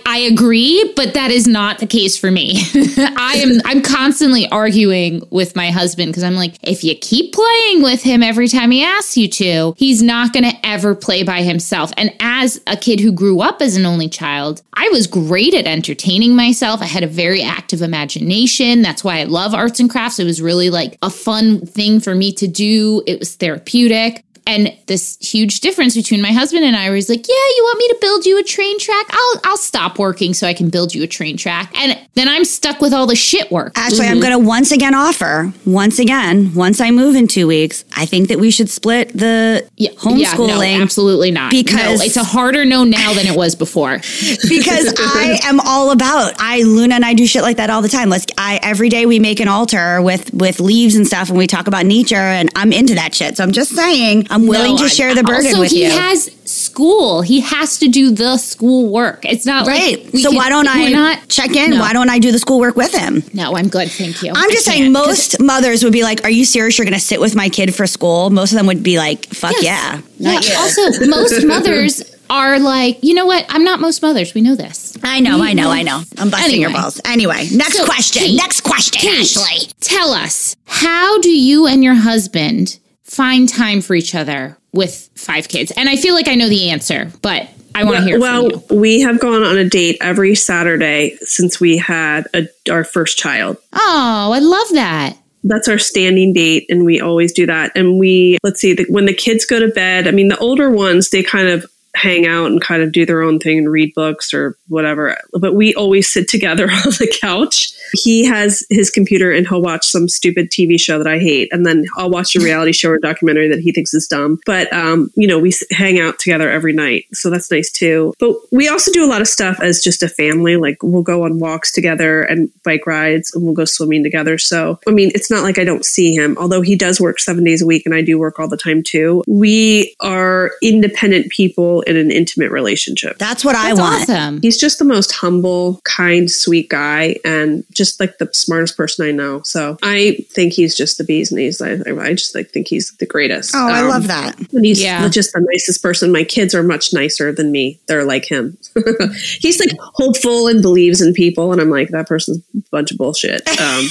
I 0.06 0.18
agree, 0.18 0.92
but 0.96 1.14
that 1.14 1.30
is 1.30 1.46
not 1.46 1.78
the 1.78 1.86
case 1.86 2.16
for 2.18 2.30
me. 2.30 2.60
I 2.98 3.36
am 3.42 3.60
I'm 3.64 3.82
constantly 3.82 4.48
arguing 4.50 5.22
with 5.30 5.56
my 5.56 5.70
husband 5.70 6.10
because 6.12 6.22
I'm 6.22 6.34
like, 6.36 6.54
if 6.62 6.84
you 6.84 6.94
keep 6.94 7.32
playing 7.32 7.82
with 7.82 8.02
him 8.02 8.22
every 8.22 8.48
time 8.48 8.70
he 8.70 8.82
asks 8.84 9.16
you 9.16 9.28
to, 9.28 9.74
he's 9.76 10.02
not 10.02 10.32
going 10.32 10.44
to 10.44 10.54
ever 10.66 10.94
play 10.94 11.22
by 11.22 11.42
himself. 11.42 11.90
And 11.96 12.12
as 12.20 12.60
a 12.66 12.76
kid 12.76 13.00
who 13.00 13.12
grew 13.12 13.40
up 13.40 13.60
as 13.62 13.76
an 13.76 13.86
only 13.86 14.08
child, 14.08 14.62
I 14.74 14.88
was 14.92 15.06
great 15.06 15.54
at 15.54 15.66
entertaining 15.66 16.36
myself. 16.36 16.80
I 16.82 16.86
had 16.86 17.02
a 17.02 17.06
very 17.14 17.42
active 17.42 17.80
imagination. 17.80 18.82
That's 18.82 19.02
why 19.02 19.20
I 19.20 19.24
love 19.24 19.54
arts 19.54 19.80
and 19.80 19.88
crafts. 19.88 20.18
It 20.18 20.24
was 20.24 20.42
really 20.42 20.70
like 20.70 20.98
a 21.00 21.10
fun 21.10 21.64
thing 21.64 22.00
for 22.00 22.14
me 22.14 22.32
to 22.34 22.46
do. 22.46 23.02
It 23.06 23.18
was 23.18 23.34
therapeutic. 23.36 24.24
And 24.46 24.76
this 24.86 25.16
huge 25.20 25.60
difference 25.60 25.94
between 25.94 26.20
my 26.20 26.32
husband 26.32 26.64
and 26.64 26.76
I 26.76 26.90
was 26.90 27.08
like, 27.08 27.26
yeah, 27.26 27.34
you 27.34 27.62
want 27.62 27.78
me 27.78 27.88
to 27.88 27.98
build 28.00 28.26
you 28.26 28.38
a 28.38 28.42
train 28.42 28.78
track? 28.78 29.06
I'll 29.10 29.40
I'll 29.44 29.56
stop 29.56 29.98
working 29.98 30.34
so 30.34 30.46
I 30.46 30.52
can 30.52 30.68
build 30.68 30.94
you 30.94 31.02
a 31.02 31.06
train 31.06 31.36
track. 31.36 31.72
And 31.80 31.98
then 32.14 32.28
I'm 32.28 32.44
stuck 32.44 32.80
with 32.80 32.92
all 32.92 33.06
the 33.06 33.16
shit 33.16 33.50
work. 33.50 33.72
Actually, 33.76 34.06
I'm 34.06 34.18
mm-hmm. 34.18 34.20
going 34.20 34.42
to 34.42 34.46
once 34.46 34.70
again 34.70 34.94
offer, 34.94 35.52
once 35.64 35.98
again, 35.98 36.54
once 36.54 36.80
I 36.80 36.90
move 36.90 37.16
in 37.16 37.26
two 37.26 37.46
weeks, 37.46 37.84
I 37.96 38.04
think 38.06 38.28
that 38.28 38.38
we 38.38 38.50
should 38.50 38.68
split 38.68 39.12
the 39.16 39.66
Yeah, 39.76 39.90
homeschooling 39.92 40.70
yeah, 40.70 40.78
no, 40.78 40.82
absolutely 40.82 41.30
not. 41.30 41.50
because- 41.50 42.00
no, 42.00 42.04
it's 42.04 42.16
a 42.16 42.24
harder 42.24 42.64
no 42.64 42.84
now 42.84 43.14
than 43.14 43.26
it 43.26 43.36
was 43.36 43.54
before. 43.54 43.96
because 44.48 44.94
I 44.98 45.40
am 45.44 45.60
all 45.60 45.90
about 45.90 46.34
I 46.38 46.62
Luna 46.62 46.96
and 46.96 47.04
I 47.04 47.14
do 47.14 47.26
shit 47.26 47.42
like 47.42 47.56
that 47.56 47.70
all 47.70 47.82
the 47.82 47.88
time. 47.88 48.10
Let's 48.10 48.26
I 48.36 48.60
every 48.62 48.88
day 48.88 49.06
we 49.06 49.18
make 49.18 49.40
an 49.40 49.48
altar 49.48 50.02
with 50.02 50.32
with 50.34 50.60
leaves 50.60 50.94
and 50.94 51.06
stuff 51.06 51.28
and 51.28 51.38
we 51.38 51.46
talk 51.46 51.66
about 51.66 51.86
nature 51.86 52.16
and 52.16 52.50
I'm 52.56 52.72
into 52.72 52.94
that 52.94 53.14
shit. 53.14 53.36
So 53.36 53.44
I'm 53.44 53.52
just 53.52 53.74
saying 53.74 54.26
I'm 54.34 54.46
willing 54.46 54.72
No, 54.72 54.78
to 54.78 54.84
I- 54.84 54.88
share 54.88 55.14
the 55.14 55.22
burden 55.22 55.46
also, 55.46 55.60
with 55.60 55.70
he 55.70 55.84
you. 55.84 55.90
He 55.90 55.96
has 55.96 56.28
school. 56.44 57.22
He 57.22 57.40
has 57.40 57.78
to 57.78 57.88
do 57.88 58.10
the 58.10 58.36
school 58.36 58.88
work. 58.90 59.24
It's 59.24 59.46
not 59.46 59.66
right. 59.66 60.04
Like 60.12 60.22
so 60.22 60.30
can- 60.30 60.36
why 60.36 60.48
don't 60.48 60.68
I 60.68 60.88
not 60.88 61.28
check 61.28 61.54
in? 61.54 61.70
No. 61.70 61.80
Why 61.80 61.92
don't 61.92 62.10
I 62.10 62.18
do 62.18 62.32
the 62.32 62.38
school 62.38 62.58
work 62.58 62.76
with 62.76 62.92
him? 62.92 63.22
No, 63.32 63.56
I'm 63.56 63.68
good. 63.68 63.90
Thank 63.90 64.22
you. 64.22 64.32
I'm 64.34 64.50
just 64.50 64.64
saying 64.64 64.90
most 64.92 65.40
mothers 65.40 65.84
would 65.84 65.92
be 65.92 66.02
like, 66.02 66.24
Are 66.24 66.30
you 66.30 66.44
serious 66.44 66.76
you're 66.78 66.84
gonna 66.84 66.98
sit 66.98 67.20
with 67.20 67.34
my 67.36 67.48
kid 67.48 67.74
for 67.74 67.86
school? 67.86 68.30
Most 68.30 68.52
of 68.52 68.58
them 68.58 68.66
would 68.66 68.82
be 68.82 68.98
like, 68.98 69.26
Fuck 69.26 69.52
Yes. 69.60 69.64
yeah. 69.64 70.00
Yeah. 70.18 70.32
Not 70.34 70.48
you. 70.48 70.54
Also, 70.56 71.06
most 71.06 71.44
mothers 71.46 72.02
are 72.30 72.58
like, 72.58 72.98
you 73.04 73.14
know 73.14 73.26
what? 73.26 73.44
I'm 73.50 73.64
not 73.64 73.80
most 73.80 74.00
mothers. 74.02 74.34
We 74.34 74.40
know 74.40 74.54
this. 74.56 74.96
I 75.02 75.20
know, 75.20 75.42
I 75.42 75.52
know, 75.52 75.70
I 75.70 75.82
know. 75.82 76.02
I'm 76.18 76.30
busting 76.30 76.60
your 76.60 76.72
balls. 76.72 77.00
Anyway, 77.04 77.48
next 77.52 77.76
So, 77.76 77.84
question. 77.84 78.22
Kate, 78.22 78.36
next 78.36 78.62
question, 78.62 78.98
Kate, 79.00 79.20
Ashley. 79.20 79.70
Tell 79.80 80.12
us, 80.12 80.56
how 80.64 81.20
do 81.20 81.30
you 81.30 81.66
and 81.66 81.84
your 81.84 81.94
husband 81.94 82.78
find 83.04 83.48
time 83.48 83.80
for 83.80 83.94
each 83.94 84.14
other 84.14 84.56
with 84.72 85.10
five 85.14 85.48
kids? 85.48 85.72
And 85.76 85.88
I 85.88 85.96
feel 85.96 86.14
like 86.14 86.28
I 86.28 86.34
know 86.34 86.48
the 86.48 86.70
answer, 86.70 87.10
but 87.22 87.48
I 87.74 87.84
want 87.84 87.96
to 87.98 88.02
hear 88.04 88.20
well, 88.20 88.64
we 88.70 89.00
have 89.00 89.18
gone 89.20 89.42
on 89.42 89.58
a 89.58 89.68
date 89.68 89.98
every 90.00 90.34
Saturday 90.34 91.16
since 91.20 91.60
we 91.60 91.76
had 91.76 92.26
a, 92.32 92.46
our 92.70 92.84
first 92.84 93.18
child. 93.18 93.56
Oh, 93.72 94.30
I 94.32 94.38
love 94.38 94.68
that. 94.72 95.18
That's 95.42 95.68
our 95.68 95.78
standing 95.78 96.32
date, 96.32 96.66
and 96.70 96.84
we 96.84 97.00
always 97.00 97.32
do 97.32 97.44
that. 97.46 97.72
And 97.74 97.98
we, 97.98 98.38
let's 98.42 98.60
see, 98.60 98.72
the, 98.72 98.86
when 98.88 99.04
the 99.04 99.12
kids 99.12 99.44
go 99.44 99.60
to 99.60 99.68
bed, 99.68 100.08
I 100.08 100.10
mean, 100.10 100.28
the 100.28 100.38
older 100.38 100.70
ones, 100.70 101.10
they 101.10 101.22
kind 101.22 101.48
of 101.48 101.66
hang 101.94 102.26
out 102.26 102.50
and 102.50 102.60
kind 102.60 102.82
of 102.82 102.92
do 102.92 103.06
their 103.06 103.22
own 103.22 103.38
thing 103.38 103.58
and 103.58 103.70
read 103.70 103.94
books 103.94 104.34
or 104.34 104.56
whatever. 104.68 105.16
But 105.32 105.54
we 105.54 105.74
always 105.74 106.12
sit 106.12 106.28
together 106.28 106.64
on 106.70 106.90
the 106.98 107.16
couch. 107.20 107.72
He 107.92 108.24
has 108.24 108.66
his 108.68 108.90
computer 108.90 109.30
and 109.30 109.46
he'll 109.46 109.62
watch 109.62 109.86
some 109.86 110.08
stupid 110.08 110.50
TV 110.50 110.80
show 110.80 110.98
that 110.98 111.06
I 111.06 111.18
hate. 111.18 111.52
And 111.52 111.64
then 111.64 111.84
I'll 111.96 112.10
watch 112.10 112.34
a 112.34 112.40
reality 112.40 112.72
show 112.72 112.90
or 112.90 112.98
documentary 112.98 113.48
that 113.48 113.60
he 113.60 113.72
thinks 113.72 113.94
is 113.94 114.08
dumb. 114.08 114.40
But, 114.44 114.72
um, 114.72 115.10
you 115.14 115.26
know, 115.26 115.38
we 115.38 115.52
hang 115.70 116.00
out 116.00 116.18
together 116.18 116.50
every 116.50 116.72
night. 116.72 117.06
So 117.12 117.30
that's 117.30 117.50
nice 117.50 117.70
too. 117.70 118.14
But 118.18 118.34
we 118.50 118.68
also 118.68 118.90
do 118.90 119.04
a 119.04 119.08
lot 119.08 119.20
of 119.20 119.28
stuff 119.28 119.60
as 119.60 119.82
just 119.82 120.02
a 120.02 120.08
family. 120.08 120.56
Like 120.56 120.82
we'll 120.82 121.02
go 121.02 121.24
on 121.24 121.38
walks 121.38 121.72
together 121.72 122.22
and 122.22 122.50
bike 122.64 122.86
rides 122.86 123.32
and 123.34 123.44
we'll 123.44 123.54
go 123.54 123.64
swimming 123.64 124.02
together. 124.02 124.38
So, 124.38 124.80
I 124.88 124.90
mean, 124.90 125.12
it's 125.14 125.30
not 125.30 125.42
like 125.42 125.58
I 125.58 125.64
don't 125.64 125.84
see 125.84 126.14
him, 126.14 126.36
although 126.38 126.62
he 126.62 126.74
does 126.74 127.00
work 127.00 127.20
seven 127.20 127.44
days 127.44 127.62
a 127.62 127.66
week 127.66 127.86
and 127.86 127.94
I 127.94 128.02
do 128.02 128.18
work 128.18 128.40
all 128.40 128.48
the 128.48 128.56
time 128.56 128.82
too. 128.82 129.22
We 129.28 129.94
are 130.00 130.52
independent 130.60 131.30
people 131.30 131.83
in 131.86 131.96
an 131.96 132.10
intimate 132.10 132.50
relationship. 132.50 133.18
That's 133.18 133.44
what 133.44 133.54
I 133.56 133.68
That's 133.74 133.80
want. 133.80 134.02
awesome. 134.10 134.40
He's 134.42 134.58
just 134.58 134.78
the 134.78 134.84
most 134.84 135.12
humble, 135.12 135.80
kind, 135.84 136.30
sweet 136.30 136.68
guy, 136.68 137.16
and 137.24 137.64
just 137.72 138.00
like 138.00 138.18
the 138.18 138.28
smartest 138.32 138.76
person 138.76 139.06
I 139.06 139.10
know. 139.12 139.42
So 139.42 139.78
I 139.82 140.18
think 140.30 140.52
he's 140.52 140.74
just 140.74 140.98
the 140.98 141.04
bee's 141.04 141.30
knees. 141.32 141.60
I, 141.62 141.78
I 142.00 142.14
just 142.14 142.34
like 142.34 142.50
think 142.50 142.68
he's 142.68 142.92
the 142.98 143.06
greatest. 143.06 143.54
Oh, 143.54 143.68
I 143.68 143.80
Um, 143.82 143.88
love 143.88 144.06
that. 144.08 144.38
and 144.52 144.64
he's 144.64 144.80
Yeah. 144.82 145.08
just 145.08 145.32
the 145.32 145.46
nicest 145.52 145.82
person. 145.82 146.12
My 146.12 146.24
kids 146.24 146.54
are 146.54 146.62
much 146.62 146.92
nicer 146.92 147.32
than 147.32 147.50
me. 147.52 147.80
They're 147.86 148.04
like 148.04 148.24
him. 148.24 148.56
he's 149.38 149.60
like 149.60 149.76
hopeful 149.80 150.48
and 150.48 150.62
believes 150.62 151.00
in 151.00 151.12
people, 151.14 151.52
and 151.52 151.60
I'm 151.60 151.70
like 151.70 151.88
that 151.90 152.08
person's 152.08 152.38
a 152.56 152.62
bunch 152.70 152.90
of 152.92 152.98
bullshit. 152.98 153.42
Um, 153.60 153.84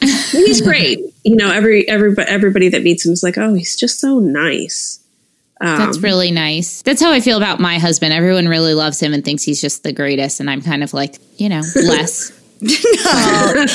he's 0.32 0.60
great. 0.60 1.00
You 1.24 1.36
know, 1.36 1.50
every 1.50 1.88
everybody 1.88 2.28
everybody 2.28 2.68
that 2.68 2.82
meets 2.82 3.06
him 3.06 3.12
is 3.12 3.22
like, 3.22 3.38
oh, 3.38 3.54
he's 3.54 3.76
just 3.76 4.00
so 4.00 4.18
nice. 4.18 5.00
Um, 5.64 5.78
That's 5.78 5.98
really 6.00 6.30
nice. 6.30 6.82
That's 6.82 7.00
how 7.02 7.10
I 7.12 7.20
feel 7.20 7.36
about 7.36 7.60
my 7.60 7.78
husband. 7.78 8.12
Everyone 8.12 8.46
really 8.48 8.74
loves 8.74 9.00
him 9.00 9.14
and 9.14 9.24
thinks 9.24 9.42
he's 9.42 9.60
just 9.60 9.82
the 9.82 9.92
greatest. 9.92 10.40
And 10.40 10.50
I'm 10.50 10.60
kind 10.62 10.82
of 10.84 10.92
like, 10.94 11.16
you 11.38 11.48
know, 11.48 11.62
less. 11.76 12.32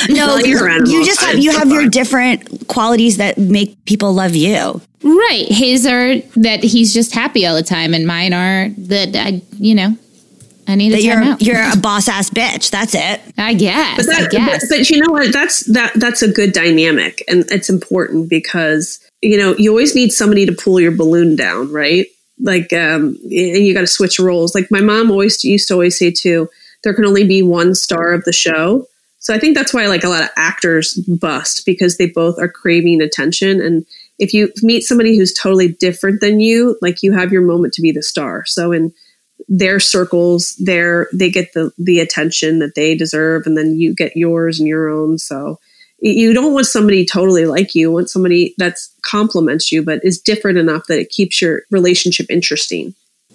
No, 0.09 0.25
Well, 0.27 0.45
you're 0.45 0.85
you, 0.85 1.05
just 1.05 1.21
have 1.21 1.37
you 1.37 1.49
It's 1.51 1.59
have 1.59 1.69
your 1.69 1.87
different 1.89 2.67
qualities 2.67 3.17
that 3.17 3.37
make 3.37 3.83
people 3.85 4.13
love 4.13 4.35
you. 4.35 4.81
right. 5.03 5.45
His 5.47 5.85
are 5.85 6.17
that 6.37 6.63
he's 6.63 6.93
just 6.93 7.13
happy 7.13 7.45
all 7.45 7.55
the 7.55 7.63
time. 7.63 7.93
And 7.93 8.07
mine 8.07 8.33
are 8.33 8.69
that 8.69 9.15
I, 9.15 9.41
you 9.57 9.75
know, 9.75 9.95
I 10.69 10.75
need 10.75 10.91
That 10.93 10.97
to 10.97 11.03
you're 11.03 11.17
out. 11.23 11.41
you're 11.41 11.61
a 11.73 11.75
boss 11.81 12.07
ass 12.07 12.29
bitch. 12.29 12.69
That's 12.69 12.93
it. 12.95 13.21
I 13.37 13.53
guess. 13.53 13.97
But, 13.97 14.05
that, 14.05 14.21
I 14.21 14.27
guess. 14.27 14.67
but, 14.69 14.77
but 14.77 14.89
you 14.89 14.99
know 15.01 15.11
what? 15.11 15.33
That's 15.33 15.61
that 15.73 15.93
that's 15.95 16.21
a 16.21 16.27
good 16.31 16.53
dynamic, 16.53 17.23
and 17.27 17.43
it's 17.51 17.69
important 17.69 18.29
because 18.29 18.99
you 19.21 19.37
know 19.37 19.55
you 19.57 19.71
always 19.71 19.95
need 19.95 20.11
somebody 20.11 20.45
to 20.45 20.51
pull 20.53 20.79
your 20.79 20.91
balloon 20.95 21.35
down, 21.35 21.71
right? 21.71 22.05
Like, 22.39 22.71
um, 22.71 23.17
and 23.23 23.65
you 23.65 23.73
got 23.73 23.81
to 23.81 23.87
switch 23.87 24.19
roles. 24.19 24.55
Like 24.55 24.69
my 24.71 24.81
mom 24.81 25.11
always 25.11 25.43
used 25.43 25.67
to 25.69 25.73
always 25.73 25.97
say 25.99 26.11
too, 26.11 26.47
there 26.83 26.93
can 26.93 27.03
only 27.05 27.25
be 27.27 27.41
one 27.41 27.75
star 27.75 28.13
of 28.13 28.23
the 28.23 28.31
show. 28.31 28.85
So 29.17 29.33
I 29.33 29.39
think 29.39 29.57
that's 29.57 29.73
why 29.73 29.87
like 29.87 30.05
a 30.05 30.09
lot 30.09 30.23
of 30.23 30.29
actors 30.37 30.93
bust 30.93 31.65
because 31.65 31.97
they 31.97 32.07
both 32.07 32.39
are 32.39 32.49
craving 32.49 33.01
attention 33.01 33.61
and. 33.61 33.85
If 34.21 34.33
you 34.33 34.51
meet 34.63 34.81
somebody 34.81 35.17
who's 35.17 35.31
totally 35.33 35.69
different 35.69 36.19
than 36.19 36.41
you, 36.41 36.77
like 36.81 37.01
you 37.01 37.13
have 37.13 37.31
your 37.31 37.41
moment 37.41 37.73
to 37.75 37.81
be 37.81 37.93
the 37.93 38.03
star. 38.03 38.43
So 38.45 38.73
in 38.73 38.93
their 39.49 39.79
circles 39.79 40.55
their 40.57 41.07
they 41.13 41.29
get 41.29 41.51
the 41.53 41.71
the 41.77 41.99
attention 41.99 42.59
that 42.59 42.75
they 42.75 42.95
deserve 42.95 43.43
and 43.45 43.57
then 43.57 43.75
you 43.75 43.93
get 43.93 44.15
yours 44.15 44.59
and 44.59 44.67
your 44.67 44.87
own 44.87 45.17
so 45.17 45.59
you 46.01 46.33
don't 46.33 46.53
want 46.53 46.65
somebody 46.65 47.05
totally 47.05 47.45
like 47.45 47.75
you 47.75 47.81
you 47.81 47.91
want 47.91 48.09
somebody 48.09 48.53
that's 48.57 48.93
complements 49.01 49.71
you 49.71 49.83
but 49.83 49.99
is 50.03 50.21
different 50.21 50.57
enough 50.57 50.85
that 50.87 50.99
it 50.99 51.09
keeps 51.09 51.41
your 51.41 51.63
relationship 51.71 52.27
interesting 52.29 52.93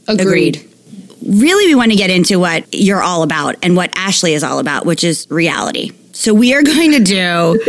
Agreed. 0.08 0.68
Really, 1.26 1.66
we 1.66 1.74
want 1.74 1.90
to 1.90 1.96
get 1.96 2.10
into 2.10 2.38
what 2.38 2.66
you're 2.72 3.02
all 3.02 3.22
about 3.22 3.56
and 3.62 3.76
what 3.76 3.90
Ashley 3.96 4.34
is 4.34 4.42
all 4.42 4.58
about, 4.58 4.84
which 4.84 5.04
is 5.04 5.26
reality. 5.30 5.92
So 6.14 6.32
we 6.32 6.54
are 6.54 6.62
going 6.74 6.92
to 6.92 7.00
do, 7.00 7.60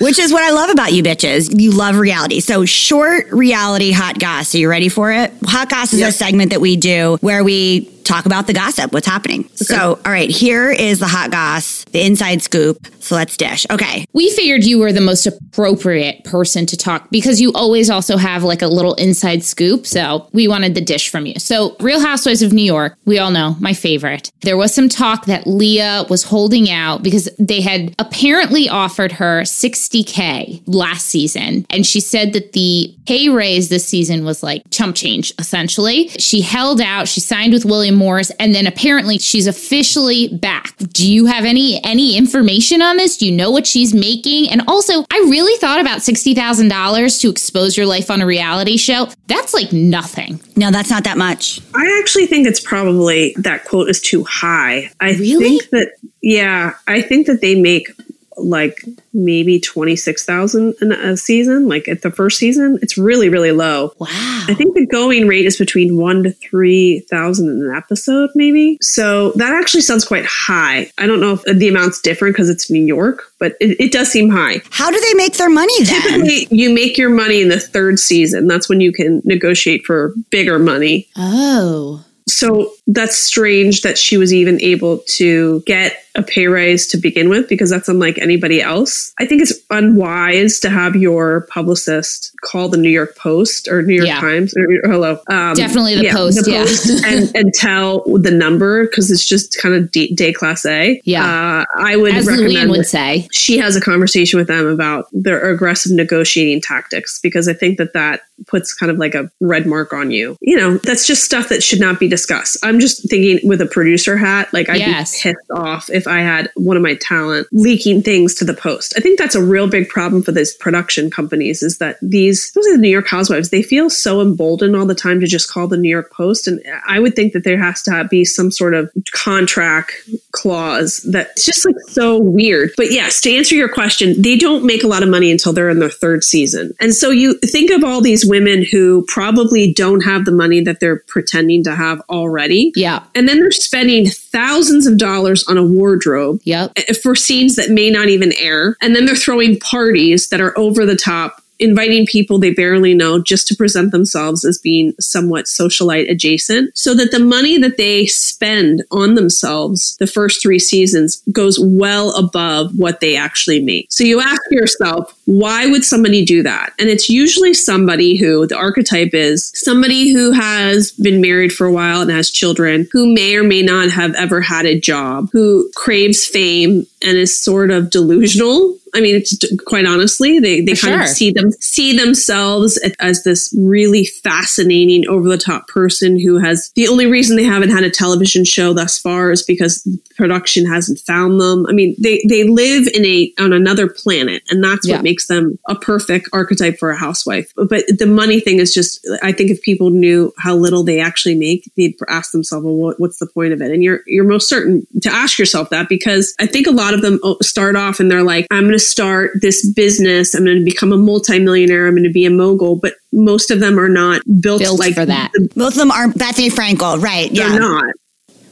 which 0.00 0.18
is 0.18 0.32
what 0.32 0.42
I 0.42 0.50
love 0.50 0.70
about 0.70 0.92
you 0.92 1.02
bitches. 1.02 1.60
You 1.60 1.72
love 1.72 1.96
reality. 1.96 2.40
So 2.40 2.64
short 2.64 3.26
reality 3.32 3.92
hot 3.92 4.18
goss. 4.18 4.54
Are 4.54 4.58
you 4.58 4.68
ready 4.68 4.88
for 4.88 5.12
it? 5.12 5.32
Hot 5.44 5.68
goss 5.68 5.92
is 5.92 6.00
a 6.00 6.12
segment 6.12 6.50
that 6.50 6.60
we 6.60 6.76
do 6.76 7.18
where 7.20 7.42
we 7.42 7.90
talk 8.04 8.26
about 8.26 8.46
the 8.46 8.52
gossip, 8.52 8.92
what's 8.92 9.06
happening. 9.06 9.48
So, 9.54 9.98
all 10.04 10.12
right, 10.12 10.30
here 10.30 10.70
is 10.70 11.00
the 11.00 11.08
hot 11.08 11.30
goss, 11.30 11.84
the 11.84 12.04
inside 12.04 12.42
scoop. 12.42 12.86
So 13.04 13.16
let's 13.16 13.36
dish. 13.36 13.66
Okay. 13.70 14.06
we 14.14 14.30
figured 14.30 14.64
you 14.64 14.78
were 14.78 14.90
the 14.90 15.00
most 15.02 15.26
appropriate 15.26 16.24
person 16.24 16.64
to 16.64 16.76
talk 16.76 17.10
because 17.10 17.38
you 17.38 17.52
always 17.52 17.90
also 17.90 18.16
have 18.16 18.42
like 18.42 18.62
a 18.62 18.66
little 18.66 18.94
inside 18.94 19.44
scoop. 19.44 19.86
So 19.86 20.26
we 20.32 20.48
wanted 20.48 20.74
the 20.74 20.80
dish 20.80 21.10
from 21.10 21.26
you. 21.26 21.38
So, 21.38 21.76
Real 21.80 22.00
Housewives 22.00 22.40
of 22.40 22.54
New 22.54 22.62
York, 22.62 22.96
we 23.04 23.18
all 23.18 23.30
know 23.30 23.56
my 23.60 23.74
favorite. 23.74 24.32
There 24.40 24.56
was 24.56 24.72
some 24.72 24.88
talk 24.88 25.26
that 25.26 25.46
Leah 25.46 26.06
was 26.08 26.22
holding 26.22 26.70
out 26.70 27.02
because 27.02 27.28
they 27.38 27.60
had 27.60 27.94
apparently 27.98 28.70
offered 28.70 29.12
her 29.12 29.42
60K 29.42 30.62
last 30.66 31.06
season. 31.06 31.66
And 31.68 31.84
she 31.84 32.00
said 32.00 32.32
that 32.32 32.52
the 32.52 32.96
pay 33.06 33.28
raise 33.28 33.68
this 33.68 33.86
season 33.86 34.24
was 34.24 34.42
like 34.42 34.62
chump 34.70 34.96
change, 34.96 35.34
essentially. 35.38 36.08
She 36.08 36.40
held 36.40 36.80
out, 36.80 37.06
she 37.06 37.20
signed 37.20 37.52
with 37.52 37.66
William 37.66 37.96
Morris, 37.96 38.30
and 38.40 38.54
then 38.54 38.66
apparently 38.66 39.18
she's 39.18 39.46
officially 39.46 40.28
back. 40.28 40.74
Do 40.78 41.10
you 41.10 41.26
have 41.26 41.44
any 41.44 41.82
any 41.84 42.16
information 42.16 42.80
on 42.80 42.93
this? 42.96 43.16
Do 43.16 43.26
you 43.26 43.32
know 43.32 43.50
what 43.50 43.66
she's 43.66 43.92
making? 43.94 44.48
And 44.50 44.62
also, 44.68 45.04
I 45.10 45.18
really 45.28 45.56
thought 45.58 45.80
about 45.80 45.98
$60,000 46.00 47.20
to 47.20 47.30
expose 47.30 47.76
your 47.76 47.86
life 47.86 48.10
on 48.10 48.20
a 48.22 48.26
reality 48.26 48.76
show. 48.76 49.08
That's 49.26 49.54
like 49.54 49.72
nothing. 49.72 50.40
No, 50.56 50.70
that's 50.70 50.90
not 50.90 51.04
that 51.04 51.18
much. 51.18 51.60
i 51.74 51.98
actually 52.00 52.26
think 52.26 52.46
it's 52.46 52.60
probably 52.60 53.34
that 53.38 53.64
quote 53.64 53.88
is 53.88 54.00
too 54.00 54.24
high 54.24 54.90
i 55.00 55.12
Really? 55.14 55.58
think 55.58 55.70
that 55.70 55.92
yeah 56.22 56.74
i 56.86 57.00
think 57.02 57.26
that 57.26 57.40
they 57.40 57.54
make 57.60 57.88
like 58.36 58.84
maybe 59.12 59.60
26,000 59.60 60.74
in 60.80 60.92
a 60.92 61.16
season 61.16 61.68
like 61.68 61.88
at 61.88 62.02
the 62.02 62.10
first 62.10 62.38
season 62.38 62.78
it's 62.82 62.98
really 62.98 63.28
really 63.28 63.52
low 63.52 63.92
Wow. 63.98 64.08
I 64.48 64.54
think 64.54 64.74
the 64.74 64.86
going 64.86 65.26
rate 65.26 65.46
is 65.46 65.56
between 65.56 65.96
one 65.96 66.22
to 66.24 66.30
three 66.30 67.00
thousand 67.10 67.48
in 67.48 67.68
an 67.68 67.74
episode, 67.74 68.30
maybe. 68.34 68.78
So 68.82 69.32
that 69.32 69.54
actually 69.54 69.80
sounds 69.80 70.04
quite 70.04 70.26
high. 70.26 70.90
I 70.98 71.06
don't 71.06 71.20
know 71.20 71.32
if 71.32 71.42
the 71.44 71.68
amount's 71.68 72.00
different 72.00 72.34
because 72.34 72.50
it's 72.50 72.70
New 72.70 72.84
York, 72.84 73.22
but 73.38 73.56
it, 73.60 73.80
it 73.80 73.92
does 73.92 74.10
seem 74.10 74.28
high. 74.30 74.60
How 74.70 74.90
do 74.90 75.00
they 75.00 75.14
make 75.14 75.36
their 75.36 75.48
money 75.48 75.84
then? 75.84 76.02
Typically, 76.02 76.48
you 76.50 76.74
make 76.74 76.98
your 76.98 77.10
money 77.10 77.40
in 77.40 77.48
the 77.48 77.60
third 77.60 77.98
season. 77.98 78.46
That's 78.46 78.68
when 78.68 78.80
you 78.80 78.92
can 78.92 79.22
negotiate 79.24 79.84
for 79.84 80.14
bigger 80.30 80.58
money. 80.58 81.08
Oh. 81.16 82.04
So 82.28 82.72
that's 82.86 83.16
strange 83.16 83.82
that 83.82 83.98
she 83.98 84.16
was 84.16 84.32
even 84.32 84.60
able 84.60 84.98
to 85.16 85.62
get 85.66 86.03
a 86.16 86.22
pay 86.22 86.46
raise 86.46 86.86
to 86.88 86.96
begin 86.96 87.28
with 87.28 87.48
because 87.48 87.70
that's 87.70 87.88
unlike 87.88 88.18
anybody 88.18 88.62
else. 88.62 89.12
I 89.18 89.26
think 89.26 89.42
it's 89.42 89.52
unwise 89.70 90.60
to 90.60 90.70
have 90.70 90.94
your 90.96 91.42
publicist 91.50 92.32
call 92.42 92.68
the 92.68 92.76
New 92.76 92.90
York 92.90 93.16
Post 93.16 93.66
or 93.68 93.82
New 93.82 93.94
York 93.94 94.06
Yeah. 94.06 94.20
Times 94.20 94.54
or, 94.56 94.66
hello. 94.84 95.18
Um, 95.28 95.54
Definitely 95.54 95.96
the 95.96 96.10
Post, 96.10 96.46
yeah. 96.46 96.64
and, 97.06 97.34
and 97.34 97.52
tell 97.54 98.02
the 98.18 98.30
number 98.30 98.84
because 98.86 99.10
it's 99.10 99.24
just 99.24 99.58
kind 99.60 99.74
of 99.74 99.90
day, 99.90 100.08
day 100.08 100.32
class 100.32 100.64
A. 100.66 101.00
Yeah. 101.04 101.24
Uh, 101.24 101.64
I 101.76 101.96
would 101.96 102.14
As 102.14 102.26
recommend 102.26 102.52
Lillian 102.52 102.70
would 102.70 102.86
say. 102.86 103.26
she 103.32 103.58
has 103.58 103.74
a 103.76 103.80
conversation 103.80 104.38
with 104.38 104.46
them 104.48 104.66
about 104.66 105.06
their 105.12 105.50
aggressive 105.50 105.92
negotiating 105.92 106.60
tactics 106.60 107.18
because 107.22 107.48
I 107.48 107.54
think 107.54 107.78
that 107.78 107.92
that 107.94 108.20
puts 108.46 108.72
kind 108.74 108.90
of 108.90 108.98
like 108.98 109.14
a 109.14 109.30
red 109.40 109.66
mark 109.66 109.92
on 109.92 110.10
you. 110.10 110.36
You 110.40 110.56
know, 110.56 110.78
that's 110.78 111.06
just 111.06 111.24
stuff 111.24 111.48
that 111.48 111.62
should 111.62 111.80
not 111.80 111.98
be 111.98 112.08
discussed. 112.08 112.58
I'm 112.62 112.78
just 112.80 113.08
thinking 113.08 113.46
with 113.48 113.60
a 113.60 113.66
producer 113.66 114.16
hat, 114.16 114.52
like 114.52 114.68
I'd 114.68 114.78
Yes. 114.78 115.22
be 115.22 115.30
pissed 115.30 115.50
off 115.52 115.88
if 115.90 116.03
if 116.04 116.08
I 116.08 116.20
had 116.20 116.50
one 116.54 116.76
of 116.76 116.82
my 116.82 116.96
talent 116.96 117.48
leaking 117.52 118.02
things 118.02 118.34
to 118.34 118.44
the 118.44 118.54
post. 118.54 118.94
I 118.96 119.00
think 119.00 119.18
that's 119.18 119.34
a 119.34 119.42
real 119.42 119.66
big 119.66 119.88
problem 119.88 120.22
for 120.22 120.32
these 120.32 120.54
production 120.54 121.10
companies 121.10 121.62
is 121.62 121.78
that 121.78 121.96
these, 122.02 122.52
those 122.52 122.66
are 122.66 122.72
the 122.72 122.82
New 122.82 122.88
York 122.88 123.08
Housewives, 123.08 123.50
they 123.50 123.62
feel 123.62 123.88
so 123.88 124.20
emboldened 124.20 124.76
all 124.76 124.86
the 124.86 124.94
time 124.94 125.20
to 125.20 125.26
just 125.26 125.50
call 125.50 125.66
the 125.66 125.76
New 125.76 125.88
York 125.88 126.12
Post. 126.12 126.46
And 126.46 126.60
I 126.86 126.98
would 126.98 127.16
think 127.16 127.32
that 127.32 127.44
there 127.44 127.58
has 127.58 127.82
to 127.84 128.06
be 128.10 128.24
some 128.24 128.50
sort 128.50 128.74
of 128.74 128.90
contract 129.12 129.92
clause 130.32 130.98
that's 131.10 131.46
just 131.46 131.64
like 131.64 131.76
so 131.88 132.18
weird. 132.18 132.72
But 132.76 132.90
yes, 132.90 133.20
to 133.22 133.34
answer 133.34 133.54
your 133.54 133.68
question, 133.68 134.20
they 134.20 134.36
don't 134.36 134.64
make 134.64 134.84
a 134.84 134.88
lot 134.88 135.02
of 135.02 135.08
money 135.08 135.30
until 135.30 135.52
they're 135.52 135.70
in 135.70 135.78
their 135.78 135.90
third 135.90 136.24
season. 136.24 136.74
And 136.80 136.94
so 136.94 137.10
you 137.10 137.38
think 137.38 137.70
of 137.70 137.84
all 137.84 138.00
these 138.00 138.26
women 138.26 138.64
who 138.70 139.04
probably 139.08 139.72
don't 139.72 140.02
have 140.02 140.24
the 140.24 140.32
money 140.32 140.60
that 140.62 140.80
they're 140.80 141.00
pretending 141.06 141.64
to 141.64 141.74
have 141.74 142.02
already. 142.10 142.72
Yeah. 142.74 143.04
And 143.14 143.28
then 143.28 143.40
they're 143.40 143.50
spending 143.50 144.06
thousands 144.06 144.86
of 144.86 144.98
dollars 144.98 145.46
on 145.48 145.56
a 145.56 145.64
wardrobe 145.94 146.40
Yep. 146.44 146.72
Eh, 146.76 146.92
for 147.02 147.14
scenes 147.14 147.56
that 147.56 147.70
may 147.70 147.90
not 147.90 148.08
even 148.08 148.32
air. 148.38 148.76
And 148.80 148.94
then 148.94 149.06
they're 149.06 149.16
throwing 149.16 149.58
parties 149.60 150.28
that 150.28 150.40
are 150.40 150.56
over 150.58 150.84
the 150.84 150.96
top, 150.96 151.40
inviting 151.58 152.06
people 152.06 152.38
they 152.38 152.52
barely 152.52 152.94
know 152.94 153.22
just 153.22 153.48
to 153.48 153.54
present 153.54 153.92
themselves 153.92 154.44
as 154.44 154.58
being 154.58 154.92
somewhat 155.00 155.46
socialite 155.46 156.10
adjacent. 156.10 156.76
So 156.76 156.94
that 156.94 157.10
the 157.10 157.20
money 157.20 157.58
that 157.58 157.76
they 157.76 158.06
spend 158.06 158.84
on 158.90 159.14
themselves 159.14 159.96
the 159.98 160.06
first 160.06 160.42
three 160.42 160.58
seasons 160.58 161.22
goes 161.32 161.58
well 161.58 162.14
above 162.16 162.72
what 162.76 163.00
they 163.00 163.16
actually 163.16 163.62
make. 163.62 163.86
So 163.90 164.04
you 164.04 164.20
ask 164.20 164.42
yourself, 164.50 165.16
why 165.26 165.66
would 165.66 165.84
somebody 165.84 166.24
do 166.24 166.42
that? 166.42 166.72
And 166.78 166.88
it's 166.88 167.08
usually 167.08 167.54
somebody 167.54 168.16
who 168.16 168.46
the 168.46 168.56
archetype 168.56 169.14
is 169.14 169.52
somebody 169.54 170.12
who 170.12 170.32
has 170.32 170.92
been 170.92 171.20
married 171.20 171.52
for 171.52 171.66
a 171.66 171.72
while 171.72 172.02
and 172.02 172.10
has 172.10 172.30
children, 172.30 172.88
who 172.92 173.12
may 173.12 173.36
or 173.36 173.42
may 173.42 173.62
not 173.62 173.90
have 173.90 174.14
ever 174.14 174.40
had 174.40 174.66
a 174.66 174.78
job, 174.78 175.28
who 175.32 175.70
craves 175.74 176.24
fame 176.24 176.86
and 177.02 177.16
is 177.16 177.40
sort 177.40 177.70
of 177.70 177.90
delusional. 177.90 178.76
I 178.94 179.00
mean, 179.00 179.16
it's 179.16 179.38
quite 179.64 179.86
honestly, 179.86 180.38
they, 180.38 180.60
they 180.60 180.74
For 180.74 180.86
kind 180.88 181.02
of 181.02 181.08
see 181.08 181.30
them 181.30 181.50
see 181.60 181.96
themselves 181.96 182.78
as 183.00 183.24
this 183.24 183.52
really 183.58 184.04
fascinating, 184.04 185.06
over 185.08 185.28
the 185.28 185.38
top 185.38 185.68
person 185.68 186.18
who 186.18 186.38
has 186.38 186.70
the 186.74 186.88
only 186.88 187.06
reason 187.06 187.36
they 187.36 187.44
haven't 187.44 187.70
had 187.70 187.84
a 187.84 187.90
television 187.90 188.44
show 188.44 188.72
thus 188.72 188.98
far 188.98 189.30
is 189.30 189.42
because 189.42 189.86
production 190.16 190.66
hasn't 190.66 190.98
found 191.00 191.40
them. 191.40 191.66
I 191.68 191.72
mean, 191.72 191.96
they 191.98 192.22
they 192.28 192.44
live 192.44 192.86
in 192.94 193.04
a 193.04 193.32
on 193.38 193.52
another 193.52 193.88
planet, 193.88 194.42
and 194.50 194.62
that's 194.62 194.86
Yeah. 194.86 194.96
what 194.96 195.04
makes 195.04 195.26
them 195.26 195.58
a 195.68 195.74
perfect 195.74 196.28
archetype 196.32 196.78
for 196.78 196.90
a 196.90 196.96
housewife. 196.96 197.52
But 197.56 197.84
the 197.88 198.06
money 198.06 198.40
thing 198.40 198.58
is 198.58 198.72
just, 198.72 199.06
I 199.22 199.32
think 199.32 199.50
if 199.50 199.62
people 199.62 199.90
knew 199.90 200.32
how 200.38 200.54
little 200.54 200.84
they 200.84 201.00
actually 201.00 201.34
make, 201.34 201.70
they'd 201.76 201.94
ask 202.08 202.32
themselves, 202.32 202.64
well, 202.64 202.74
what, 202.74 203.00
what's 203.00 203.18
the 203.18 203.26
point 203.26 203.52
of 203.52 203.60
it? 203.60 203.70
And 203.70 203.82
you're 203.82 204.00
you're 204.06 204.24
most 204.24 204.48
certain 204.48 204.86
to 205.02 205.10
ask 205.10 205.38
yourself 205.38 205.70
that 205.70 205.88
because 205.88 206.34
I 206.40 206.46
think 206.46 206.66
a 206.66 206.70
lot 206.70 206.94
of 206.94 207.02
them 207.02 207.18
oh, 207.22 207.36
start 207.42 207.76
off 207.76 208.00
and 208.00 208.10
they're 208.10 208.22
like, 208.22 208.46
I'm 208.50 208.64
going 208.64 208.72
to 208.72 208.78
start 208.84 209.30
this 209.40 209.68
business, 209.72 210.34
I'm 210.34 210.44
going 210.44 210.58
to 210.58 210.64
become 210.64 210.92
a 210.92 210.96
multimillionaire, 210.96 211.86
I'm 211.86 211.94
going 211.94 212.04
to 212.04 212.12
be 212.12 212.24
a 212.26 212.30
mogul, 212.30 212.76
but 212.76 212.94
most 213.12 213.50
of 213.50 213.60
them 213.60 213.78
are 213.78 213.88
not 213.88 214.22
built, 214.40 214.60
Built 214.60 214.78
like 214.78 214.94
for 214.94 215.06
that. 215.06 215.30
the- 215.32 215.48
Both 215.56 215.72
of 215.74 215.78
them 215.78 215.90
are 215.90 216.08
Bethenny 216.08 216.50
Frankel, 216.50 217.00
right? 217.02 217.32
They're 217.32 217.48
yeah. 217.48 217.58
not. 217.58 217.94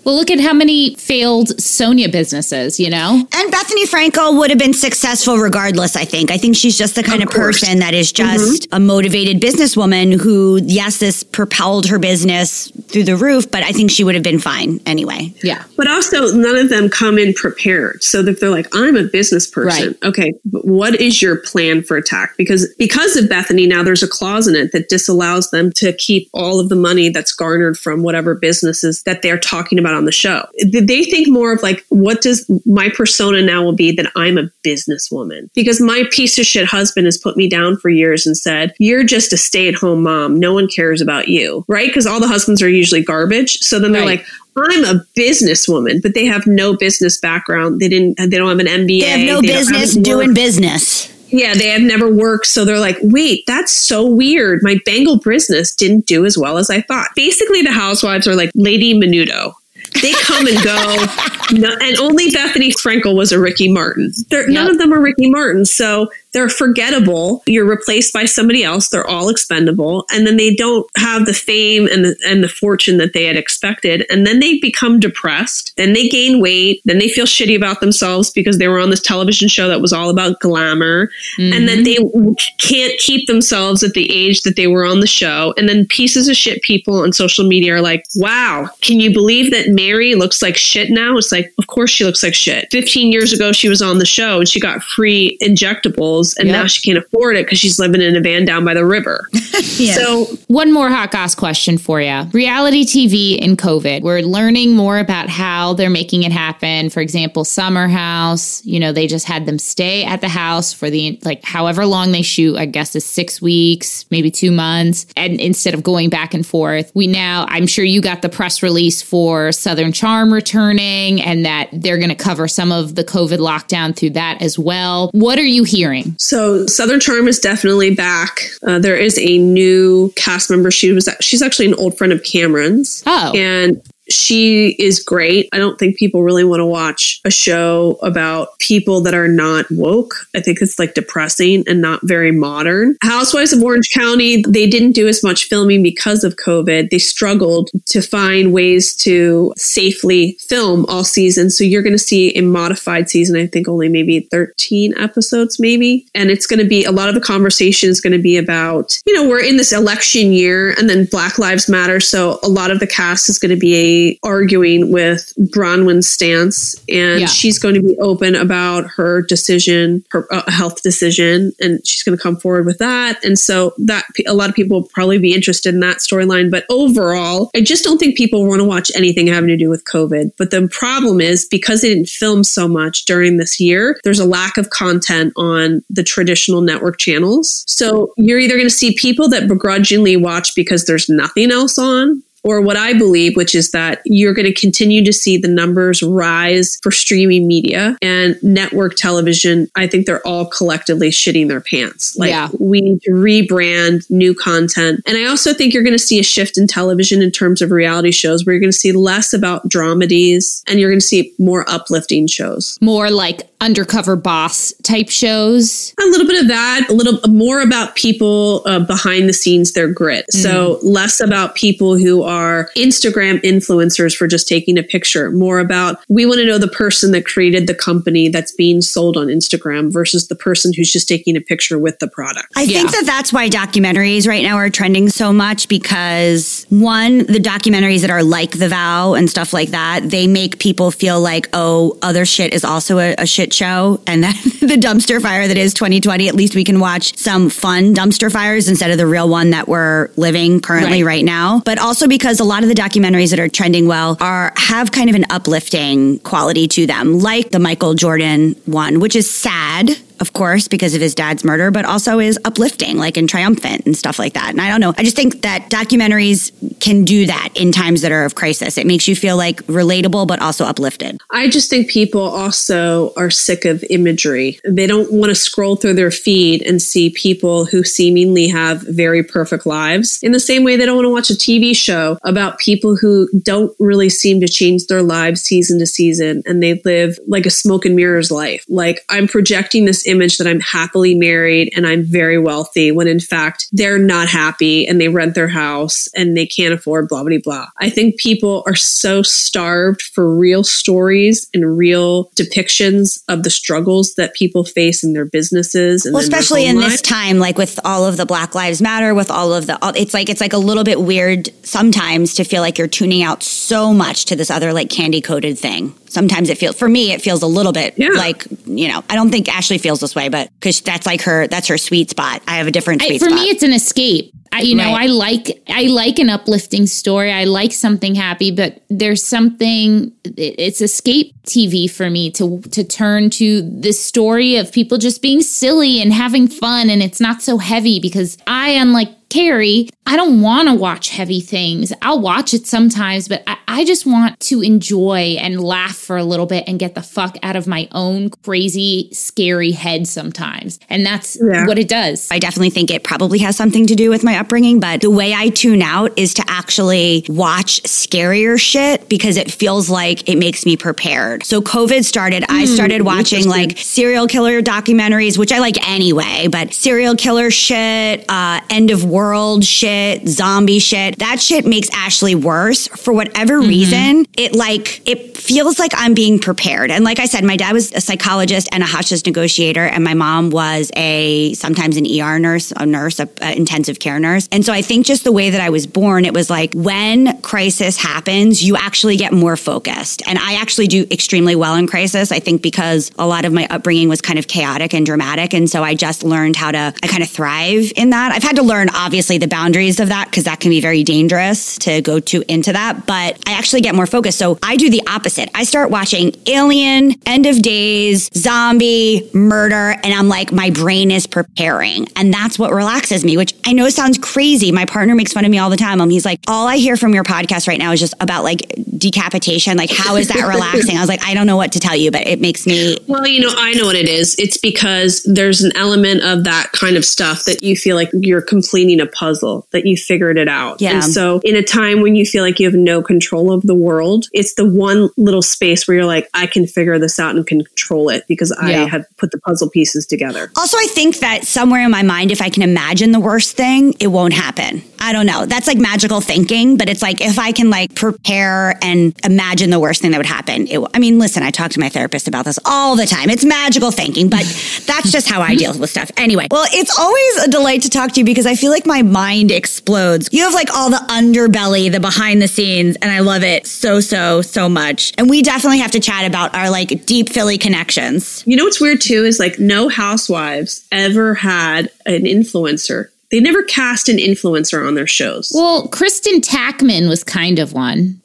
Well, 0.05 0.17
look 0.17 0.31
at 0.31 0.41
how 0.41 0.53
many 0.53 0.95
failed 0.95 1.49
Sonja 1.59 2.11
businesses, 2.11 2.81
you 2.81 2.91
know? 2.91 3.27
And 3.33 3.53
Bethenny 3.53 3.85
Frankel 3.85 4.39
would 4.39 4.51
have 4.51 4.59
been 4.59 4.75
successful 4.75 5.39
regardless, 5.39 5.97
I 5.97 6.05
think. 6.05 6.31
I 6.31 6.39
think 6.39 6.57
she's 6.57 6.77
just 6.77 6.95
the 6.95 7.03
kind 7.03 7.23
Of 7.23 7.29
of, 7.29 7.35
person 7.35 7.79
that 7.79 7.95
is 7.95 8.13
mm-hmm. 8.13 8.37
just 8.37 8.69
a 8.73 8.81
motivated 8.81 9.41
businesswoman 9.41 10.21
who, 10.21 10.61
yes, 10.65 10.99
this 10.99 11.23
propelled 11.23 11.87
her 11.87 11.99
business 11.99 12.71
through 12.89 13.05
the 13.05 13.17
roof, 13.17 13.51
but 13.51 13.63
I 13.63 13.73
think 13.73 13.91
she 13.91 14.05
would 14.05 14.15
have 14.15 14.25
been 14.25 14.39
fine 14.39 14.81
anyway. 14.87 15.33
Yeah. 15.43 15.65
But 15.77 15.89
also, 15.89 16.35
none 16.35 16.57
of 16.57 16.69
them 16.69 16.89
come 16.89 17.19
in 17.19 17.33
prepared. 17.35 18.03
So 18.03 18.23
that 18.23 18.41
they're 18.41 18.51
like, 18.51 18.69
I'm 18.75 18.97
a 18.97 19.05
business 19.05 19.47
person. 19.47 19.89
Right. 19.89 20.05
Okay, 20.05 20.35
but 20.45 20.65
what 20.67 21.01
is 21.01 21.23
your 21.23 21.37
plan 21.37 21.83
for 21.83 21.97
attack? 21.97 22.35
Because 22.37 22.73
because 22.79 23.17
of 23.17 23.27
Bethenny, 23.27 23.69
now 23.69 23.83
there's 23.83 24.03
a 24.03 24.09
clause 24.09 24.49
in 24.49 24.55
it 24.57 24.73
that 24.73 24.89
disallows 24.89 25.51
them 25.51 25.73
to 25.77 25.93
keep 25.95 26.29
all 26.33 26.61
of 26.61 26.69
the 26.69 26.77
money 26.77 27.09
that's 27.09 27.33
garnered 27.33 27.79
from 27.79 28.03
whatever 28.03 28.35
businesses 28.35 29.03
that 29.05 29.23
they're 29.23 29.39
talking 29.39 29.79
about 29.79 29.92
on 29.93 30.05
the 30.05 30.13
show. 30.13 30.47
They 30.73 31.05
think 31.05 31.29
more 31.29 31.53
of 31.53 31.63
like, 31.63 31.85
what 31.89 32.21
does 32.21 32.49
my 32.67 32.89
persona 32.89 33.43
now 33.43 33.63
will 33.63 33.75
be 33.75 33.93
that 33.93 34.11
I'm 34.17 34.39
a 34.39 34.51
businesswoman? 34.65 35.49
Because 35.55 35.81
my 35.81 36.05
piece 36.11 36.39
of 36.39 36.47
shit 36.47 36.67
husband 36.67 37.07
has 37.07 37.19
put 37.19 37.37
me 37.37 37.49
down 37.49 37.77
for 37.77 37.89
years 37.91 38.27
and 38.27 38.37
said, 38.37 38.75
You're 38.79 39.05
just 39.05 39.33
a 39.33 39.37
stay 39.37 39.69
at 39.69 39.75
home 39.75 40.03
mom. 40.03 40.39
No 40.39 40.53
one 40.55 40.69
cares 40.69 41.01
about 41.01 41.29
you. 41.29 41.65
Right? 41.69 41.89
Because 41.89 42.07
all 42.07 42.21
the 42.21 42.29
husbands 42.29 42.63
are 42.63 42.69
usually 42.69 43.03
garbage. 43.03 43.59
So 43.59 43.79
then 43.79 43.93
they're 43.93 44.03
Right. 44.03 44.19
like, 44.19 44.27
I'm 44.57 44.85
a 44.85 45.03
businesswoman, 45.17 46.03
but 46.03 46.15
they 46.15 46.27
have 46.27 46.47
no 46.47 46.77
business 46.77 47.19
background. 47.19 47.81
They 47.81 47.89
didn't. 47.89 48.17
They 48.19 48.37
don't 48.39 48.49
have 48.51 48.59
an 48.59 48.67
MBA. 48.67 49.01
They 49.01 49.09
have 49.09 49.27
no 49.27 49.41
They 49.41 49.47
business 49.49 49.91
haven't 49.95 50.03
doing 50.03 50.35
business. 50.35 51.09
Yeah, 51.31 51.55
they 51.55 51.69
have 51.69 51.81
never 51.81 52.13
worked. 52.13 52.47
So 52.47 52.67
they're 52.67 52.79
like, 52.79 52.99
wait, 53.01 53.45
that's 53.47 53.73
so 53.73 54.05
weird. 54.07 54.61
My 54.63 54.79
Bengal 54.85 55.17
business 55.19 55.75
didn't 55.75 56.05
do 56.07 56.27
as 56.27 56.37
well 56.37 56.59
as 56.59 56.69
I 56.69 56.83
thought. 56.83 57.09
Basically, 57.17 57.63
the 57.63 57.73
housewives 57.73 58.29
are 58.29 58.35
like 58.35 58.51
Lady 58.55 58.93
Menudo. 58.93 59.55
They 60.01 60.13
come 60.23 60.47
and 60.47 60.63
go. 60.63 61.07
No, 61.53 61.77
and 61.81 61.99
only 61.99 62.31
Bethenny 62.31 62.73
Frankel 62.73 63.15
was 63.15 63.33
a 63.33 63.41
Ricky 63.41 63.71
Martin. 63.71 64.13
They're, 64.29 64.49
None 64.49 64.71
of 64.71 64.79
them 64.79 64.93
are 64.93 65.01
Ricky 65.01 65.31
Martin. 65.31 65.65
So 65.65 66.11
they're 66.33 66.49
forgettable. 66.49 67.43
You're 67.47 67.69
replaced 67.69 68.13
by 68.13 68.25
somebody 68.25 68.65
else. 68.65 68.89
They're 68.89 69.07
all 69.07 69.29
expendable. 69.29 70.07
And 70.11 70.27
then 70.27 70.39
they 70.39 70.55
don't 70.55 70.87
have 70.97 71.27
the 71.27 71.35
fame 71.35 71.87
and 71.87 72.05
the, 72.05 72.17
and 72.27 72.43
the 72.43 72.49
fortune 72.49 72.97
that 72.99 73.13
they 73.13 73.25
had 73.25 73.37
expected. 73.37 74.07
And 74.09 74.27
then 74.27 74.41
they 74.41 74.59
become 74.59 74.99
depressed. 74.99 75.75
Then 75.77 75.93
they 75.93 76.09
gain 76.09 76.41
weight. 76.41 76.81
Then 76.87 76.99
they 76.99 77.09
feel 77.09 77.27
shitty 77.27 77.55
about 77.55 77.81
themselves 77.81 78.31
because 78.31 78.59
they 78.59 78.69
were 78.69 78.79
on 78.79 78.91
this 78.91 79.03
television 79.03 79.49
show 79.49 79.69
that 79.69 79.83
was 79.83 79.93
all 79.93 80.09
about 80.09 80.41
glamour. 80.41 81.11
And 81.39 81.69
then 81.69 81.85
mm-hmm. 81.85 82.29
they 82.29 82.35
can't 82.59 82.99
keep 82.99 83.27
themselves 83.27 83.83
at 83.83 83.93
the 83.93 84.11
age 84.11 84.43
that 84.43 84.57
they 84.57 84.67
were 84.67 84.87
on 84.87 85.01
the 85.01 85.07
show. 85.07 85.53
And 85.59 85.69
then 85.69 85.87
pieces 85.87 86.29
of 86.29 86.37
shit 86.37 86.63
people 86.63 87.03
on 87.03 87.13
social 87.13 87.47
media 87.47 87.75
are 87.75 87.83
like, 87.83 88.07
wow, 88.17 88.71
can 88.81 89.01
you 89.01 89.13
believe 89.13 89.51
that 89.51 89.69
Mary 89.87 90.15
looks 90.15 90.43
like 90.43 90.57
shit 90.57 90.91
now? 90.91 91.17
It's 91.17 91.33
like, 91.33 91.53
of 91.59 91.67
course 91.67 91.91
she 91.91 92.05
looks 92.05 92.23
like 92.23 92.35
shit. 92.35 92.67
15 92.71 93.11
years 93.13 93.33
ago, 93.33 93.51
she 93.53 93.69
was 93.69 93.83
on 93.83 93.99
the 93.99 94.07
show 94.07 94.39
and 94.39 94.49
she 94.49 94.61
got 94.61 94.83
free 94.83 95.37
injectables 95.43 96.37
and 96.39 96.49
Yep. 96.49 96.57
now 96.57 96.67
she 96.67 96.83
can't 96.83 97.05
afford 97.05 97.37
it 97.37 97.47
because 97.47 97.59
she's 97.59 97.79
living 97.79 98.01
in 98.01 98.15
a 98.17 98.21
van 98.21 98.45
down 98.45 98.65
by 98.65 98.75
the 98.75 98.85
river. 98.87 99.29
So 99.63 100.27
One 100.49 100.73
more 100.73 100.89
hot 100.91 101.11
goss 101.13 101.35
question 101.35 101.79
for 101.79 102.01
you. 102.01 102.23
Reality 102.33 102.85
TV 102.85 103.39
in 103.39 103.57
COVID. 103.57 104.03
We're 104.03 104.21
learning 104.21 104.75
more 104.75 104.99
about 104.99 105.29
how 105.29 105.73
they're 105.75 105.91
making 105.91 106.25
it 106.25 106.33
happen. 106.33 106.91
For 106.91 107.01
example, 107.01 107.45
Summer 107.45 107.89
House, 107.89 108.65
you 108.65 108.79
know, 108.81 108.93
they 108.93 109.07
just 109.07 109.27
had 109.27 109.47
them 109.47 109.59
stay 109.59 110.05
at 110.05 110.21
the 110.21 110.29
house 110.29 110.73
for 110.73 110.91
the 110.91 111.19
like 111.25 111.45
however 111.45 111.87
long 111.87 112.13
they 112.13 112.23
shoot, 112.23 112.57
I 112.57 112.67
guess 112.67 112.95
is 112.97 113.05
6 113.05 113.41
weeks, 113.41 114.05
maybe 114.11 114.31
2 114.31 114.51
months, 114.51 115.07
and 115.17 115.41
instead 115.41 115.75
of 115.75 115.83
going 115.83 116.11
back 116.11 116.35
and 116.35 116.47
forth. 116.47 116.91
We 116.95 117.07
now 117.07 117.47
I'm 117.49 117.67
sure 117.67 117.85
you 117.85 118.01
got 118.01 118.23
the 118.23 118.29
press 118.29 118.63
release 118.63 119.01
for 119.03 119.53
Southern 119.73 119.93
Charm 119.93 120.31
returning 120.31 121.23
and 121.23 121.47
that 121.47 121.71
they're 121.73 121.97
going 121.97 122.11
to 122.11 122.15
cover 122.15 122.47
some 122.47 122.71
of 122.71 122.95
the 122.95 123.03
COVID 123.03 123.39
lockdown 123.39 123.97
through 123.97 124.11
that 124.11 124.43
as 124.43 124.59
well. 124.59 125.09
What 125.15 125.39
are 125.39 125.47
you 125.47 125.65
hearing? 125.65 126.15
So 126.19 126.67
Southern 126.67 127.01
Charm 127.01 127.27
is 127.27 127.39
definitely 127.39 127.95
back. 127.95 128.43
Uh, 128.63 128.79
there 128.79 128.99
is 128.99 129.19
a 129.19 129.39
new 129.39 130.13
cast 130.15 130.51
member. 130.51 130.71
She 130.71 130.93
was 130.93 131.09
she's 131.23 131.41
actually 131.41 131.69
an 131.69 131.75
old 131.77 131.97
friend 131.97 132.13
of 132.13 132.23
Cameron's. 132.23 133.03
Oh. 133.07 133.33
and 133.35 133.81
she 134.13 134.71
is 134.79 135.03
great. 135.03 135.49
I 135.53 135.59
don't 135.59 135.79
think 135.79 135.97
people 135.97 136.23
really 136.23 136.45
want 136.45 136.61
to 136.61 136.67
watch 136.67 137.21
a 137.25 137.31
show 137.31 137.99
about 138.03 138.59
people 138.59 139.01
that 139.03 139.15
are 139.15 139.29
not 139.29 139.67
woke. 139.71 140.15
I 140.35 140.41
think 140.41 140.61
it's 140.61 140.79
like 140.79 140.95
depressing 140.95 141.65
and 141.67 141.81
not 141.81 142.01
very 142.03 142.33
modern. 142.33 142.97
Housewives 143.03 143.53
of 143.53 143.63
Orange 143.63 143.91
County, 143.93 144.43
they 144.47 144.67
didn't 144.67 144.93
do 144.93 145.09
as 145.09 145.23
much 145.23 145.45
filming 145.45 145.83
because 145.83 146.25
of 146.25 146.37
COVID. 146.37 146.91
They 146.91 146.99
struggled 146.99 147.71
to 147.87 148.03
find 148.03 148.53
ways 148.53 148.95
to 148.97 149.53
safely 149.57 150.37
film 150.41 150.85
all 150.87 151.05
season. 151.05 151.51
So 151.51 151.65
you're 151.65 151.83
going 151.83 151.93
to 151.93 151.99
see 151.99 152.37
a 152.37 152.43
modified 152.43 153.09
season, 153.09 153.37
I 153.37 153.47
think 153.47 153.69
only 153.69 153.89
maybe 153.89 154.21
13 154.31 154.97
episodes, 154.99 155.59
maybe. 155.59 156.07
And 156.15 156.31
it's 156.31 156.47
going 156.47 156.61
to 156.61 156.69
be 156.69 156.85
a 156.85 156.93
lot 156.93 157.09
of 157.09 157.15
the 157.15 157.21
conversation 157.21 157.89
is 157.89 158.01
going 158.01 158.13
to 158.13 158.23
be 158.23 158.37
about, 158.37 158.99
you 159.07 159.15
know, 159.15 159.29
we're 159.29 159.43
in 159.43 159.57
this 159.57 159.73
election 159.73 160.33
year 160.33 160.71
and 160.79 160.89
then 160.89 161.07
Black 161.11 161.39
Lives 161.39 161.69
Matter. 161.69 162.01
So 162.01 162.39
a 162.43 162.49
lot 162.49 162.71
of 162.71 162.81
the 162.81 162.87
cast 162.87 163.29
is 163.29 163.39
going 163.39 163.51
to 163.51 163.57
be 163.57 163.75
a 163.75 164.02
arguing 164.23 164.91
with 164.93 165.33
Braunwyn's 165.39 166.09
stance, 166.09 166.75
and 166.89 167.21
Yeah. 167.21 167.27
she's 167.27 167.59
going 167.59 167.75
to 167.75 167.83
be 167.83 167.97
open 168.01 168.35
about 168.35 168.87
her 168.97 169.23
decision, 169.23 170.05
her 170.11 170.27
uh, 170.33 170.51
health 170.51 170.83
decision, 170.83 171.53
and 171.61 171.81
she's 171.87 172.03
going 172.03 172.17
to 172.17 172.23
come 172.23 172.37
forward 172.37 172.67
with 172.67 172.79
that. 172.79 173.23
And 173.25 173.39
so 173.39 173.73
that 173.79 174.05
a 174.27 174.35
lot 174.35 174.49
of 174.51 174.57
people 174.57 174.81
will 174.81 174.89
probably 174.89 175.19
be 175.19 175.35
interested 175.35 175.75
in 175.75 175.81
that 175.81 175.99
storyline. 175.99 176.51
But 176.51 176.65
overall, 176.71 177.51
I 177.55 177.61
just 177.61 177.85
don't 177.85 177.99
think 177.99 178.17
people 178.17 178.47
want 178.47 178.61
to 178.61 178.65
watch 178.65 178.91
anything 178.95 179.27
having 179.27 179.49
to 179.49 179.57
do 179.57 179.69
with 179.69 179.85
COVID. 179.85 180.33
But 180.39 180.51
the 180.51 180.69
problem 180.69 181.21
is 181.21 181.47
because 181.47 181.83
they 181.83 181.89
didn't 181.89 182.09
film 182.09 182.45
so 182.45 182.69
much 182.69 183.05
during 183.05 183.37
this 183.37 183.61
year, 183.61 183.99
there's 184.05 184.21
a 184.21 184.25
lack 184.25 184.57
of 184.57 184.71
content 184.71 185.33
on 185.37 185.83
the 185.91 186.03
traditional 186.03 186.61
network 186.61 186.99
channels. 186.99 187.65
So 187.67 188.13
you're 188.17 188.39
either 188.39 188.55
going 188.55 188.67
to 188.67 188.71
see 188.71 188.95
people 188.97 189.29
that 189.29 189.49
begrudgingly 189.49 190.17
watch 190.17 190.55
because 190.55 190.85
there's 190.87 191.09
nothing 191.09 191.51
else 191.51 191.79
on 191.79 192.23
or 192.45 192.61
what 192.61 192.77
I 192.77 192.93
believe, 192.93 193.37
which 193.37 193.55
is 193.55 193.71
that 193.71 194.03
you're 194.05 194.35
going 194.35 194.47
to 194.47 194.55
continue 194.55 195.05
to 195.05 195.13
see 195.13 195.37
the 195.37 195.49
numbers 195.49 196.03
rise 196.03 196.79
for 196.83 196.91
streaming 196.91 197.47
media 197.47 197.97
and 198.03 198.37
network 198.43 198.97
television. 198.97 199.69
I 199.77 199.87
think 199.87 200.07
they're 200.07 200.27
all 200.27 200.47
collectively 200.47 201.11
shitting 201.11 201.49
their 201.49 201.61
pants. 201.61 202.17
Like 202.17 202.31
Yeah. 202.31 202.49
we 202.59 202.81
need 202.81 203.03
to 203.03 203.13
rebrand 203.13 204.11
new 204.11 204.35
content. 204.35 205.01
And 205.07 205.17
I 205.17 205.27
also 205.27 205.55
think 205.55 205.73
you're 205.73 205.83
going 205.85 205.93
to 205.95 205.99
see 205.99 206.19
a 206.19 206.25
shift 206.25 206.59
in 206.59 206.67
television 206.67 207.23
in 207.23 207.31
terms 207.31 207.63
of 207.63 207.71
reality 207.71 208.11
shows 208.11 208.45
where 208.45 208.55
you're 208.55 208.61
going 208.61 208.73
to 208.73 208.77
see 208.79 208.93
less 208.93 209.33
about 209.33 209.69
dramedies 209.69 210.63
and 210.69 210.81
you're 210.81 210.91
going 210.91 211.01
to 211.01 211.07
see 211.07 211.33
more 211.39 211.69
uplifting 211.69 212.27
shows. 212.27 212.79
More 212.81 213.11
like 213.11 213.49
undercover 213.63 214.17
boss 214.17 214.75
type 214.83 215.09
shows. 215.09 215.95
A 216.01 216.05
little 216.07 216.27
bit 216.27 216.43
of 216.43 216.49
that, 216.49 216.87
a 216.91 216.93
little 216.93 217.21
more 217.31 217.61
about 217.61 217.95
people 217.95 218.63
uh, 218.67 218.81
behind 218.81 219.29
the 219.29 219.33
scenes, 219.33 219.73
their 219.73 219.91
grit. 219.91 220.31
So 220.33 220.81
less 220.83 221.21
about 221.21 221.55
people 221.55 221.97
who 221.97 222.25
are 222.25 222.71
Instagram 222.77 223.41
influencers 223.43 224.17
for 224.17 224.27
just 224.27 224.49
taking 224.49 224.77
a 224.77 224.83
picture, 224.83 225.31
more 225.31 225.61
about 225.61 226.03
we 226.09 226.27
want 226.27 226.41
to 226.41 226.47
know 226.47 226.59
the 226.59 226.69
person 226.69 227.13
that 227.13 227.25
created 227.25 227.67
the 227.69 227.75
company 227.75 228.29
that's 228.29 228.53
being 228.53 228.81
sold 228.81 229.17
on 229.17 229.29
Instagram 229.29 229.93
versus 229.93 230.27
the 230.27 230.35
person 230.35 230.73
who's 230.75 230.91
just 230.91 231.09
taking 231.09 231.37
a 231.37 231.41
picture 231.41 231.79
with 231.79 232.01
the 232.01 232.09
product. 232.09 232.49
I 232.57 232.67
think 232.67 232.91
that 232.91 233.05
that's 233.07 233.33
why 233.33 233.49
documentaries 233.49 234.27
right 234.27 234.43
now 234.43 234.57
are 234.57 234.71
trending 234.71 235.09
so 235.09 235.33
much 235.33 235.69
because 235.69 236.67
one, 236.69 237.19
the 237.19 237.39
documentaries 237.39 238.01
that 238.01 238.11
are 238.11 238.25
like 238.25 238.59
The 238.59 238.69
Vow 238.69 239.15
and 239.15 239.31
stuff 239.31 239.53
like 239.53 239.69
that, 239.69 240.11
they 240.11 240.27
make 240.27 240.59
people 240.59 240.91
feel 240.91 241.21
like, 241.21 241.49
oh, 241.53 241.97
other 242.03 242.25
shit 242.25 242.53
is 242.53 242.65
also 242.65 242.99
a, 242.99 243.15
a 243.19 243.27
shit 243.27 243.52
show. 243.53 244.01
And 244.07 244.25
that 244.25 244.35
the 244.61 244.77
dumpster 244.77 245.21
fire 245.21 245.47
that 245.47 245.57
is 245.57 245.75
2020, 245.75 246.29
at 246.29 246.35
least 246.35 246.55
we 246.55 246.65
can 246.65 246.81
watch 246.81 247.17
some 247.17 247.51
fun 247.51 247.95
dumpster 247.95 248.31
fires 248.31 248.69
instead 248.69 248.91
of 248.91 248.99
the 248.99 249.07
real 249.07 249.29
one 249.29 249.51
that 249.51 249.69
we're 249.69 250.11
living 250.17 250.61
currently 250.61 251.03
Right. 251.03 251.17
right 251.19 251.25
now. 251.25 251.61
But 251.65 251.79
also 251.79 252.09
because 252.09 252.41
a 252.41 252.45
lot 252.45 252.63
of 252.63 252.69
the 252.69 252.75
documentaries 252.75 253.31
that 253.31 253.39
are 253.41 253.49
trending 253.49 253.87
well 253.87 254.17
are 254.21 254.53
have 254.57 254.91
kind 254.93 255.09
of 255.11 255.17
an 255.17 255.25
uplifting 255.31 256.19
quality 256.21 256.69
to 256.69 256.87
them, 256.87 257.19
like 257.19 257.51
the 257.51 257.59
Michael 257.59 257.95
Jordan 257.95 258.55
one, 258.67 259.01
which 259.01 259.17
is 259.17 259.31
sad 259.31 259.91
of 260.23 260.33
course, 260.33 260.69
because 260.69 260.95
of 260.95 261.01
his 261.01 261.17
dad's 261.17 261.43
murder, 261.43 261.73
but 261.73 261.85
also 261.85 262.21
is 262.21 262.39
uplifting, 262.45 262.97
like 262.97 263.17
and 263.17 263.29
triumphant 263.29 263.85
and 263.87 263.97
stuff 263.97 264.21
like 264.21 264.35
that. 264.35 264.51
And 264.51 264.61
I 264.61 264.69
don't 264.69 264.81
know. 264.81 264.95
I 264.97 265.03
just 265.03 265.17
think 265.17 265.43
that 265.43 265.69
documentaries 265.69 266.53
can 266.81 267.05
do 267.05 267.27
that 267.27 267.51
in 267.57 267.73
times 267.73 268.03
that 268.03 268.13
are 268.13 268.25
of 268.25 268.37
crisis. 268.37 268.79
It 268.79 268.87
makes 268.87 269.09
you 269.09 269.17
feel 269.17 269.37
like 269.37 269.63
relatable, 269.67 270.29
but 270.29 270.41
also 270.41 270.65
uplifted. 270.65 271.21
I 271.31 271.49
just 271.49 271.69
think 271.69 271.91
people 271.91 272.23
also 272.23 273.13
are 273.17 273.31
sick 273.31 273.65
of 273.65 273.85
imagery. 273.91 274.61
They 274.65 274.87
don't 274.87 275.13
want 275.13 275.31
to 275.31 275.35
scroll 275.35 275.75
through 275.75 275.95
their 275.95 276.13
feed 276.13 276.63
and 276.63 276.81
see 276.81 277.11
people 277.11 277.65
who 277.65 277.83
seemingly 277.83 278.47
have 278.47 278.83
very 278.83 279.25
perfect 279.25 279.67
lives. 279.67 280.21
In 280.23 280.31
the 280.31 280.41
same 280.41 280.63
way, 280.63 280.77
they 280.77 280.87
don't 280.87 280.97
want 280.97 281.07
to 281.07 281.11
watch 281.11 281.31
a 281.31 281.35
TV 281.35 281.75
show 281.75 282.17
about 282.23 282.61
people 282.61 282.95
who 282.97 283.29
don't 283.41 283.75
really 283.81 284.09
seem 284.09 284.41
to 284.41 284.49
change 284.49 284.87
their 284.87 285.03
lives 285.03 285.43
season 285.43 285.81
to 285.81 285.87
season 285.87 286.43
and 286.47 286.63
they 286.63 286.81
live 286.85 287.19
like 287.27 287.45
a 287.45 287.51
smoke 287.51 287.85
and 287.85 287.97
mirrors 287.97 288.31
life. 288.31 288.65
Like 288.69 289.05
I'm 289.09 289.27
projecting 289.27 289.85
this 289.85 290.07
image 290.13 290.39
that 290.39 290.47
I'm 290.47 290.61
happily 290.61 291.15
married 291.15 291.73
and 291.75 291.87
I'm 291.87 292.05
very 292.05 292.39
wealthy 292.39 292.93
when 292.93 293.09
in 293.09 293.19
fact 293.21 293.67
they're 293.73 293.99
not 293.99 294.29
happy 294.29 294.87
and 294.87 295.01
they 295.01 295.09
rent 295.09 295.35
their 295.35 295.49
house 295.49 296.09
and 296.15 296.37
they 296.37 296.47
can't 296.47 296.73
afford 296.75 297.09
blah 297.09 297.25
blah 297.25 297.39
blah. 297.43 297.67
I 297.81 297.91
think 297.91 298.19
people 298.19 298.63
are 298.67 298.77
so 298.77 299.23
starved 299.23 300.03
for 300.03 300.25
real 300.47 300.63
stories 300.63 301.49
and 301.55 301.77
real 301.77 302.31
depictions 302.37 303.23
of 303.29 303.43
the 303.43 303.51
struggles 303.51 304.15
that 304.15 304.35
people 304.35 304.65
face 304.65 305.03
in 305.03 305.13
their 305.15 305.25
businesses 305.25 306.05
and 306.07 306.15
Well, 306.15 306.23
especially 306.23 306.67
in 306.67 306.77
this 306.79 307.01
time, 307.01 307.39
like 307.39 307.59
with 307.59 307.81
all 307.85 308.07
of 308.07 308.17
the 308.17 308.27
Black 308.27 308.55
Lives 308.55 308.83
Matter, 308.83 309.15
with 309.15 309.31
all 309.31 309.53
of 309.55 309.67
the, 309.67 309.79
it's 309.97 310.15
like, 310.15 310.29
it's 310.29 310.41
like 310.41 310.53
a 310.53 310.59
little 310.59 310.85
bit 310.85 311.01
weird 311.01 311.49
sometimes 311.65 312.35
to 312.35 312.45
feel 312.45 312.61
like 312.63 312.79
you're 312.79 312.87
tuning 312.89 313.23
out 313.23 313.43
so 313.43 313.93
much 313.93 314.27
to 314.27 314.37
this 314.37 314.51
other 314.51 314.73
like 314.73 314.91
candy 314.91 315.21
coated 315.21 315.59
thing. 315.59 315.95
Sometimes 316.09 316.51
it 316.51 316.59
feels, 316.59 316.77
for 316.77 316.89
me, 316.89 317.13
it 317.13 317.23
feels 317.23 317.43
a 317.43 317.47
little 317.47 317.73
bit 317.73 317.95
Yeah. 317.97 318.09
like, 318.11 318.45
you 318.67 318.89
know, 318.89 319.03
I 319.09 319.15
don't 319.15 319.31
think 319.31 319.49
Ashley 319.49 319.79
feels 319.79 320.02
this 320.03 320.15
way, 320.15 320.29
but 320.29 320.51
because 320.61 320.81
that's 320.83 321.07
like 321.07 321.23
her, 321.23 321.47
that's 321.47 321.69
her 321.69 321.79
sweet 321.79 322.11
spot. 322.11 322.43
I 322.47 322.59
have 322.59 322.67
a 322.67 322.71
different 322.71 323.03
I, 323.03 323.19
for 323.19 323.31
spot. 323.31 323.33
me, 323.33 323.49
it's 323.49 323.63
an 323.63 323.73
escape. 323.73 324.35
I, 324.53 324.61
you 324.61 324.75
know, 324.75 324.93
Right. 324.93 325.05
I 325.05 325.07
like 325.07 325.63
I 325.69 325.83
like 325.85 326.19
an 326.19 326.29
uplifting 326.31 326.87
story. 326.87 327.33
I 327.33 327.45
like 327.45 327.73
something 327.73 328.15
happy, 328.15 328.51
but 328.51 328.83
there's 328.91 329.23
something. 329.25 330.13
It's 330.25 330.81
escape 330.81 331.35
TV 331.47 331.91
for 331.91 332.11
me 332.11 332.31
to 332.33 332.61
to 332.61 332.85
turn 332.85 333.31
to 333.31 333.63
this 333.63 334.03
story 334.03 334.57
of 334.57 334.71
people 334.73 334.99
just 334.99 335.23
being 335.23 335.41
silly 335.43 336.01
and 336.01 336.13
having 336.13 336.49
fun, 336.49 336.91
and 336.91 337.03
it's 337.03 337.21
not 337.21 337.43
so 337.43 337.59
heavy 337.59 337.99
because 338.01 338.37
I, 338.47 338.71
unlike 338.71 339.09
Carrie, 339.31 339.89
I 340.05 340.17
don't 340.17 340.43
want 340.43 340.69
to 340.69 340.75
watch 340.75 341.09
heavy 341.09 341.41
things. 341.41 341.91
I'll 342.03 342.21
watch 342.21 342.53
it 342.53 342.67
sometimes, 342.67 343.29
but 343.29 343.43
I, 343.47 343.57
I 343.67 343.85
just 343.87 344.05
want 344.05 344.39
to 344.41 344.61
enjoy 344.61 345.39
and 345.41 345.59
laugh 345.59 345.97
for 345.97 346.19
a 346.19 346.25
little 346.25 346.45
bit 346.45 346.65
and 346.67 346.79
get 346.79 346.95
the 346.95 347.01
fuck 347.03 347.39
out 347.43 347.57
of 347.57 347.67
my 347.67 347.89
own 347.93 348.29
crazy, 348.45 349.09
scary 349.13 349.71
head 349.73 350.07
sometimes, 350.07 350.79
and 350.91 351.07
that's 351.07 351.39
Yeah. 351.41 351.67
what 351.67 351.79
it 351.79 351.89
does. 351.89 352.29
I 352.31 352.39
definitely 352.39 352.69
think 352.71 352.91
it 352.91 353.05
probably 353.05 353.39
has 353.39 353.57
something 353.57 353.87
to 353.87 353.95
do 353.95 354.11
with 354.11 354.23
my 354.23 354.39
upbringing, 354.43 354.81
but 354.81 355.01
the 355.01 355.11
way 355.11 355.33
I 355.33 355.49
tune 355.49 355.83
out 355.83 356.19
is 356.19 356.35
to 356.35 356.45
actually 356.49 357.25
watch 357.29 357.83
scarier 357.85 358.61
shit 358.61 359.09
because 359.09 359.37
it 359.37 359.51
feels 359.51 359.89
like 359.89 360.29
it 360.29 360.37
makes 360.37 360.67
me 360.67 360.77
prepared. 360.77 361.45
So 361.45 361.63
COVID 361.63 362.05
started, 362.05 362.45
I 362.49 362.65
started 362.65 363.03
watching 363.03 363.49
like 363.49 363.79
serial 363.79 364.27
killer 364.27 364.61
documentaries, 364.63 365.39
which 365.39 365.53
I 365.53 365.59
like 365.61 365.77
anyway, 365.89 366.49
but 366.51 366.75
serial 366.75 367.15
killer 367.15 367.51
shit, 367.51 368.25
uh, 368.29 368.61
end 368.69 368.91
of 368.91 369.05
world 369.05 369.65
shit, 369.65 370.29
zombie 370.29 370.81
shit. 370.81 371.19
That 371.21 371.41
shit 371.41 371.65
makes 371.65 371.89
Ashley 371.95 372.35
worse 372.35 372.89
for 372.89 373.13
whatever 373.13 373.61
reason. 373.61 374.27
It 374.37 374.57
like, 374.57 375.07
it 375.09 375.37
feels 375.37 375.79
like 375.79 375.93
I'm 375.95 376.15
being 376.15 376.39
prepared. 376.39 376.91
And 376.91 377.05
like 377.05 377.19
I 377.21 377.27
said, 377.27 377.45
my 377.45 377.57
dad 377.57 377.73
was 377.73 377.93
a 377.93 378.01
psychologist 378.01 378.69
and 378.73 378.83
a 378.83 378.87
hospice 378.87 379.25
negotiator, 379.25 379.85
and 379.85 380.03
my 380.03 380.15
mom 380.15 380.51
was 380.51 380.91
a 380.97 381.55
sometimes 381.55 381.97
an 381.97 382.07
ER 382.07 382.39
nurse, 382.39 382.73
a 382.77 382.87
nurse, 382.87 383.21
a, 383.21 383.29
a 383.41 383.57
intensive 383.57 383.99
care 383.99 384.19
nurse. 384.19 384.32
And 384.51 384.65
so 384.65 384.73
I 384.73 384.83
think 384.83 385.07
just 385.07 385.25
the 385.25 385.33
way 385.33 385.51
that 385.51 385.61
I 385.61 385.71
was 385.71 385.87
born, 385.87 386.25
it 386.25 386.35
was 386.35 386.51
like 386.51 386.73
when 386.75 387.41
crisis 387.43 387.97
happens, 387.97 388.63
you 388.63 388.77
actually 388.77 389.17
get 389.17 389.33
more 389.33 389.57
focused. 389.57 390.23
And 390.27 390.39
I 390.39 390.55
actually 390.55 390.87
do 390.87 391.07
extremely 391.11 391.57
well 391.57 391.75
in 391.77 391.87
crisis. 391.87 392.33
I 392.33 392.41
think 392.41 392.63
because 392.63 393.11
a 393.19 393.27
lot 393.27 393.45
of 393.45 393.53
my 393.53 393.67
upbringing 393.69 394.09
was 394.09 394.21
kind 394.21 394.39
of 394.39 394.49
chaotic 394.49 394.95
and 394.95 395.05
dramatic. 395.05 395.55
And 395.55 395.69
so 395.69 395.83
I 395.83 395.95
just 395.95 396.23
learned 396.23 396.57
how 396.57 396.71
to, 396.71 396.95
I 397.03 397.07
kind 397.07 397.23
of 397.23 397.29
thrive 397.29 397.93
in 397.97 398.11
that. 398.11 398.33
I've 398.33 398.43
had 398.43 398.57
to 398.57 398.63
learn 398.63 398.89
obviously 398.95 399.39
the 399.39 399.49
boundaries 399.49 400.01
of 400.01 400.09
that 400.09 400.27
because 400.27 400.45
that 400.45 400.61
can 400.61 400.71
be 400.71 400.81
very 400.81 401.05
dangerous 401.05 401.79
to 401.79 402.01
go 402.03 402.21
to 402.21 402.43
into 402.53 402.73
that. 402.73 403.07
But 403.07 403.39
I 403.47 403.53
actually 403.53 403.81
get 403.83 403.95
more 403.95 404.07
focused. 404.07 404.39
So 404.39 404.59
I 404.63 404.77
do 404.77 404.91
the 404.91 405.03
opposite. 405.07 405.51
I 405.55 405.65
start 405.65 405.91
watching 405.91 406.35
Alien, 406.47 407.15
End 407.27 407.47
of 407.47 407.61
Days, 407.63 408.29
Zombie, 408.35 409.31
Murder, 409.33 409.97
and 410.03 410.13
I'm 410.15 410.29
like, 410.29 410.53
my 410.53 410.71
brain 410.71 411.11
is 411.11 411.27
preparing. 411.27 412.09
And 412.17 412.33
that's 412.33 412.59
what 412.59 412.73
relaxes 412.73 413.25
me, 413.25 413.37
which 413.37 413.55
I 413.65 413.73
know 413.73 413.89
sounds 413.89 414.19
crazy. 414.23 414.73
My 414.73 414.85
partner 414.85 415.15
makes 415.15 415.33
fun 415.33 415.45
of 415.45 415.51
me 415.51 415.59
all 415.59 415.71
the 415.71 415.77
time. 415.77 416.01
Um, 416.01 416.11
he's 416.11 416.25
like, 416.25 416.41
all 416.47 416.67
I 416.67 416.77
hear 416.77 416.97
from 416.97 417.13
your 417.15 417.25
podcast 417.25 417.69
right 417.69 417.79
now 417.79 417.93
is 417.93 418.01
just 418.01 418.15
about 418.21 418.45
like 418.45 418.61
decapitation. 418.97 419.77
Like, 419.77 419.91
how 419.91 420.17
is 420.17 420.29
that 420.29 420.47
relaxing? 420.47 420.97
I 420.97 421.01
was 421.01 421.09
like, 421.09 421.23
I 421.25 421.35
don't 421.35 421.47
know 421.47 421.57
what 421.57 421.73
to 421.73 421.81
tell 421.81 421.97
you, 421.97 422.11
but 422.11 422.27
it 422.27 422.41
makes 422.41 422.67
me 422.67 422.97
Well, 423.07 423.27
you 423.27 423.41
know, 423.41 423.53
I 423.57 423.73
know 423.73 423.87
what 423.87 423.97
it 423.97 424.09
is. 424.09 424.35
It's 424.39 424.57
because 424.57 425.23
there's 425.25 425.63
an 425.63 425.73
element 425.77 426.23
of 426.23 426.45
that 426.45 426.73
kind 426.73 426.97
of 426.97 427.05
stuff 427.05 427.45
that 427.45 427.63
you 427.63 427.77
feel 427.77 427.97
like 427.97 428.09
you're 428.13 428.43
completing 428.43 429.01
a 429.01 429.07
puzzle, 429.07 429.67
that 429.73 429.87
you 429.87 429.97
figured 429.97 430.39
it 430.39 430.49
out. 430.49 430.81
Yeah. 430.81 430.93
And 430.95 431.05
so, 431.05 431.41
in 431.45 431.57
a 431.57 431.63
time 431.63 432.01
when 432.01 432.15
you 432.15 432.25
feel 432.25 432.43
like 432.45 432.61
you 432.61 432.67
have 432.67 432.79
no 432.79 433.03
control 433.03 433.53
of 433.53 433.63
the 433.63 433.75
world, 433.75 434.27
it's 434.33 434.55
the 434.55 434.65
one 434.69 435.11
little 435.17 435.43
space 435.43 435.87
where 435.87 435.97
you're 435.97 436.07
like, 436.07 436.29
I 436.35 436.47
can 436.47 436.67
figure 436.67 436.99
this 436.99 437.19
out 437.19 437.35
and 437.35 437.47
control 437.47 438.09
it 438.09 438.25
because 438.29 438.53
I 438.53 438.71
Yeah. 438.71 438.87
have 438.87 439.05
put 439.19 439.31
the 439.33 439.39
puzzle 439.39 439.69
pieces 439.69 440.07
together. 440.07 440.51
Also, 440.57 440.77
I 440.79 440.87
think 440.87 441.19
that 441.19 441.45
somewhere 441.45 441.85
in 441.85 441.91
my 441.91 442.03
mind, 442.03 442.31
if 442.31 442.41
I 442.41 442.49
can 442.51 442.63
imagine 442.63 443.13
the 443.13 443.21
worst 443.21 443.57
thing, 443.57 443.95
it 444.01 444.09
won't 444.13 444.33
happen. 444.35 444.83
I 445.01 445.13
don't 445.13 445.27
know. 445.27 445.47
That's 445.47 445.67
like 445.67 445.79
magical 445.79 446.21
thinking, 446.21 446.77
but 446.77 446.89
it's 446.89 447.03
like 447.03 447.21
if 447.21 447.39
I 447.39 447.51
can 447.51 447.71
like 447.71 447.93
prepare 447.97 448.79
and 448.83 449.13
imagine 449.25 449.71
the 449.71 449.81
worst 449.81 450.01
thing 450.01 450.13
that 450.13 450.19
would 450.19 450.27
happen. 450.27 450.69
It, 450.69 450.79
I 450.95 451.01
mean, 451.01 451.19
listen, 451.19 451.43
I 451.43 451.51
talk 451.51 451.73
to 451.73 451.81
my 451.81 451.89
therapist 451.89 452.29
about 452.29 452.45
this 452.45 452.59
all 452.65 452.95
the 452.95 453.07
time. 453.07 453.29
It's 453.29 453.45
magical 453.45 453.91
thinking, 453.91 454.29
but 454.29 454.43
that's 454.87 455.11
just 455.11 455.29
how 455.29 455.41
I 455.41 455.57
deal 455.57 455.77
with 455.77 455.91
stuff. 455.91 456.13
Anyway, 456.17 456.47
well, 456.51 456.67
it's 456.71 456.97
always 456.97 457.37
a 457.45 457.51
delight 457.51 457.83
to 457.83 457.91
talk 457.91 458.13
to 458.13 458.21
you 458.21 458.25
because 458.25 458.47
I 458.47 458.55
feel 458.55 458.71
like 458.71 458.87
my 458.87 459.03
mind 459.03 459.51
explodes. 459.51 460.29
You 460.31 460.45
have 460.45 460.55
like 460.55 460.73
all 460.73 460.89
the 460.89 461.05
underbelly, 461.09 461.91
the 461.91 461.99
behind 461.99 462.41
the 462.41 462.49
scenes, 462.49 462.97
and 463.03 463.11
I 463.11 463.21
love 463.21 463.43
it 463.43 463.67
so, 463.67 463.99
so, 463.99 464.41
so 464.41 464.69
much. 464.69 465.13
And 465.19 465.29
we 465.29 465.43
definitely 465.43 465.79
have 465.79 465.91
to 465.93 466.01
chat 466.01 466.27
about 466.27 466.55
our 466.55 466.71
like 466.71 467.07
deep 467.07 467.29
Philly 467.29 467.59
connections. 467.59 468.45
You 468.47 468.57
know 468.57 468.65
what's 468.65 468.81
weird 468.81 469.01
too 469.01 469.25
is 469.25 469.41
like 469.41 469.59
no 469.59 469.89
housewives 469.89 470.87
ever 470.93 471.35
had 471.35 471.91
an 472.07 472.23
influencer. 472.23 473.09
They 473.33 473.41
never 473.41 473.63
cast 473.65 474.09
an 474.09 474.19
influencer 474.19 474.87
on 474.87 474.95
their 474.95 475.07
shows. 475.09 475.51
Well, 475.55 475.89
Kristen 475.89 476.41
Taekman 476.41 477.09
was 477.09 477.25
kind 477.25 477.59
of 477.59 477.73
one. 477.73 478.21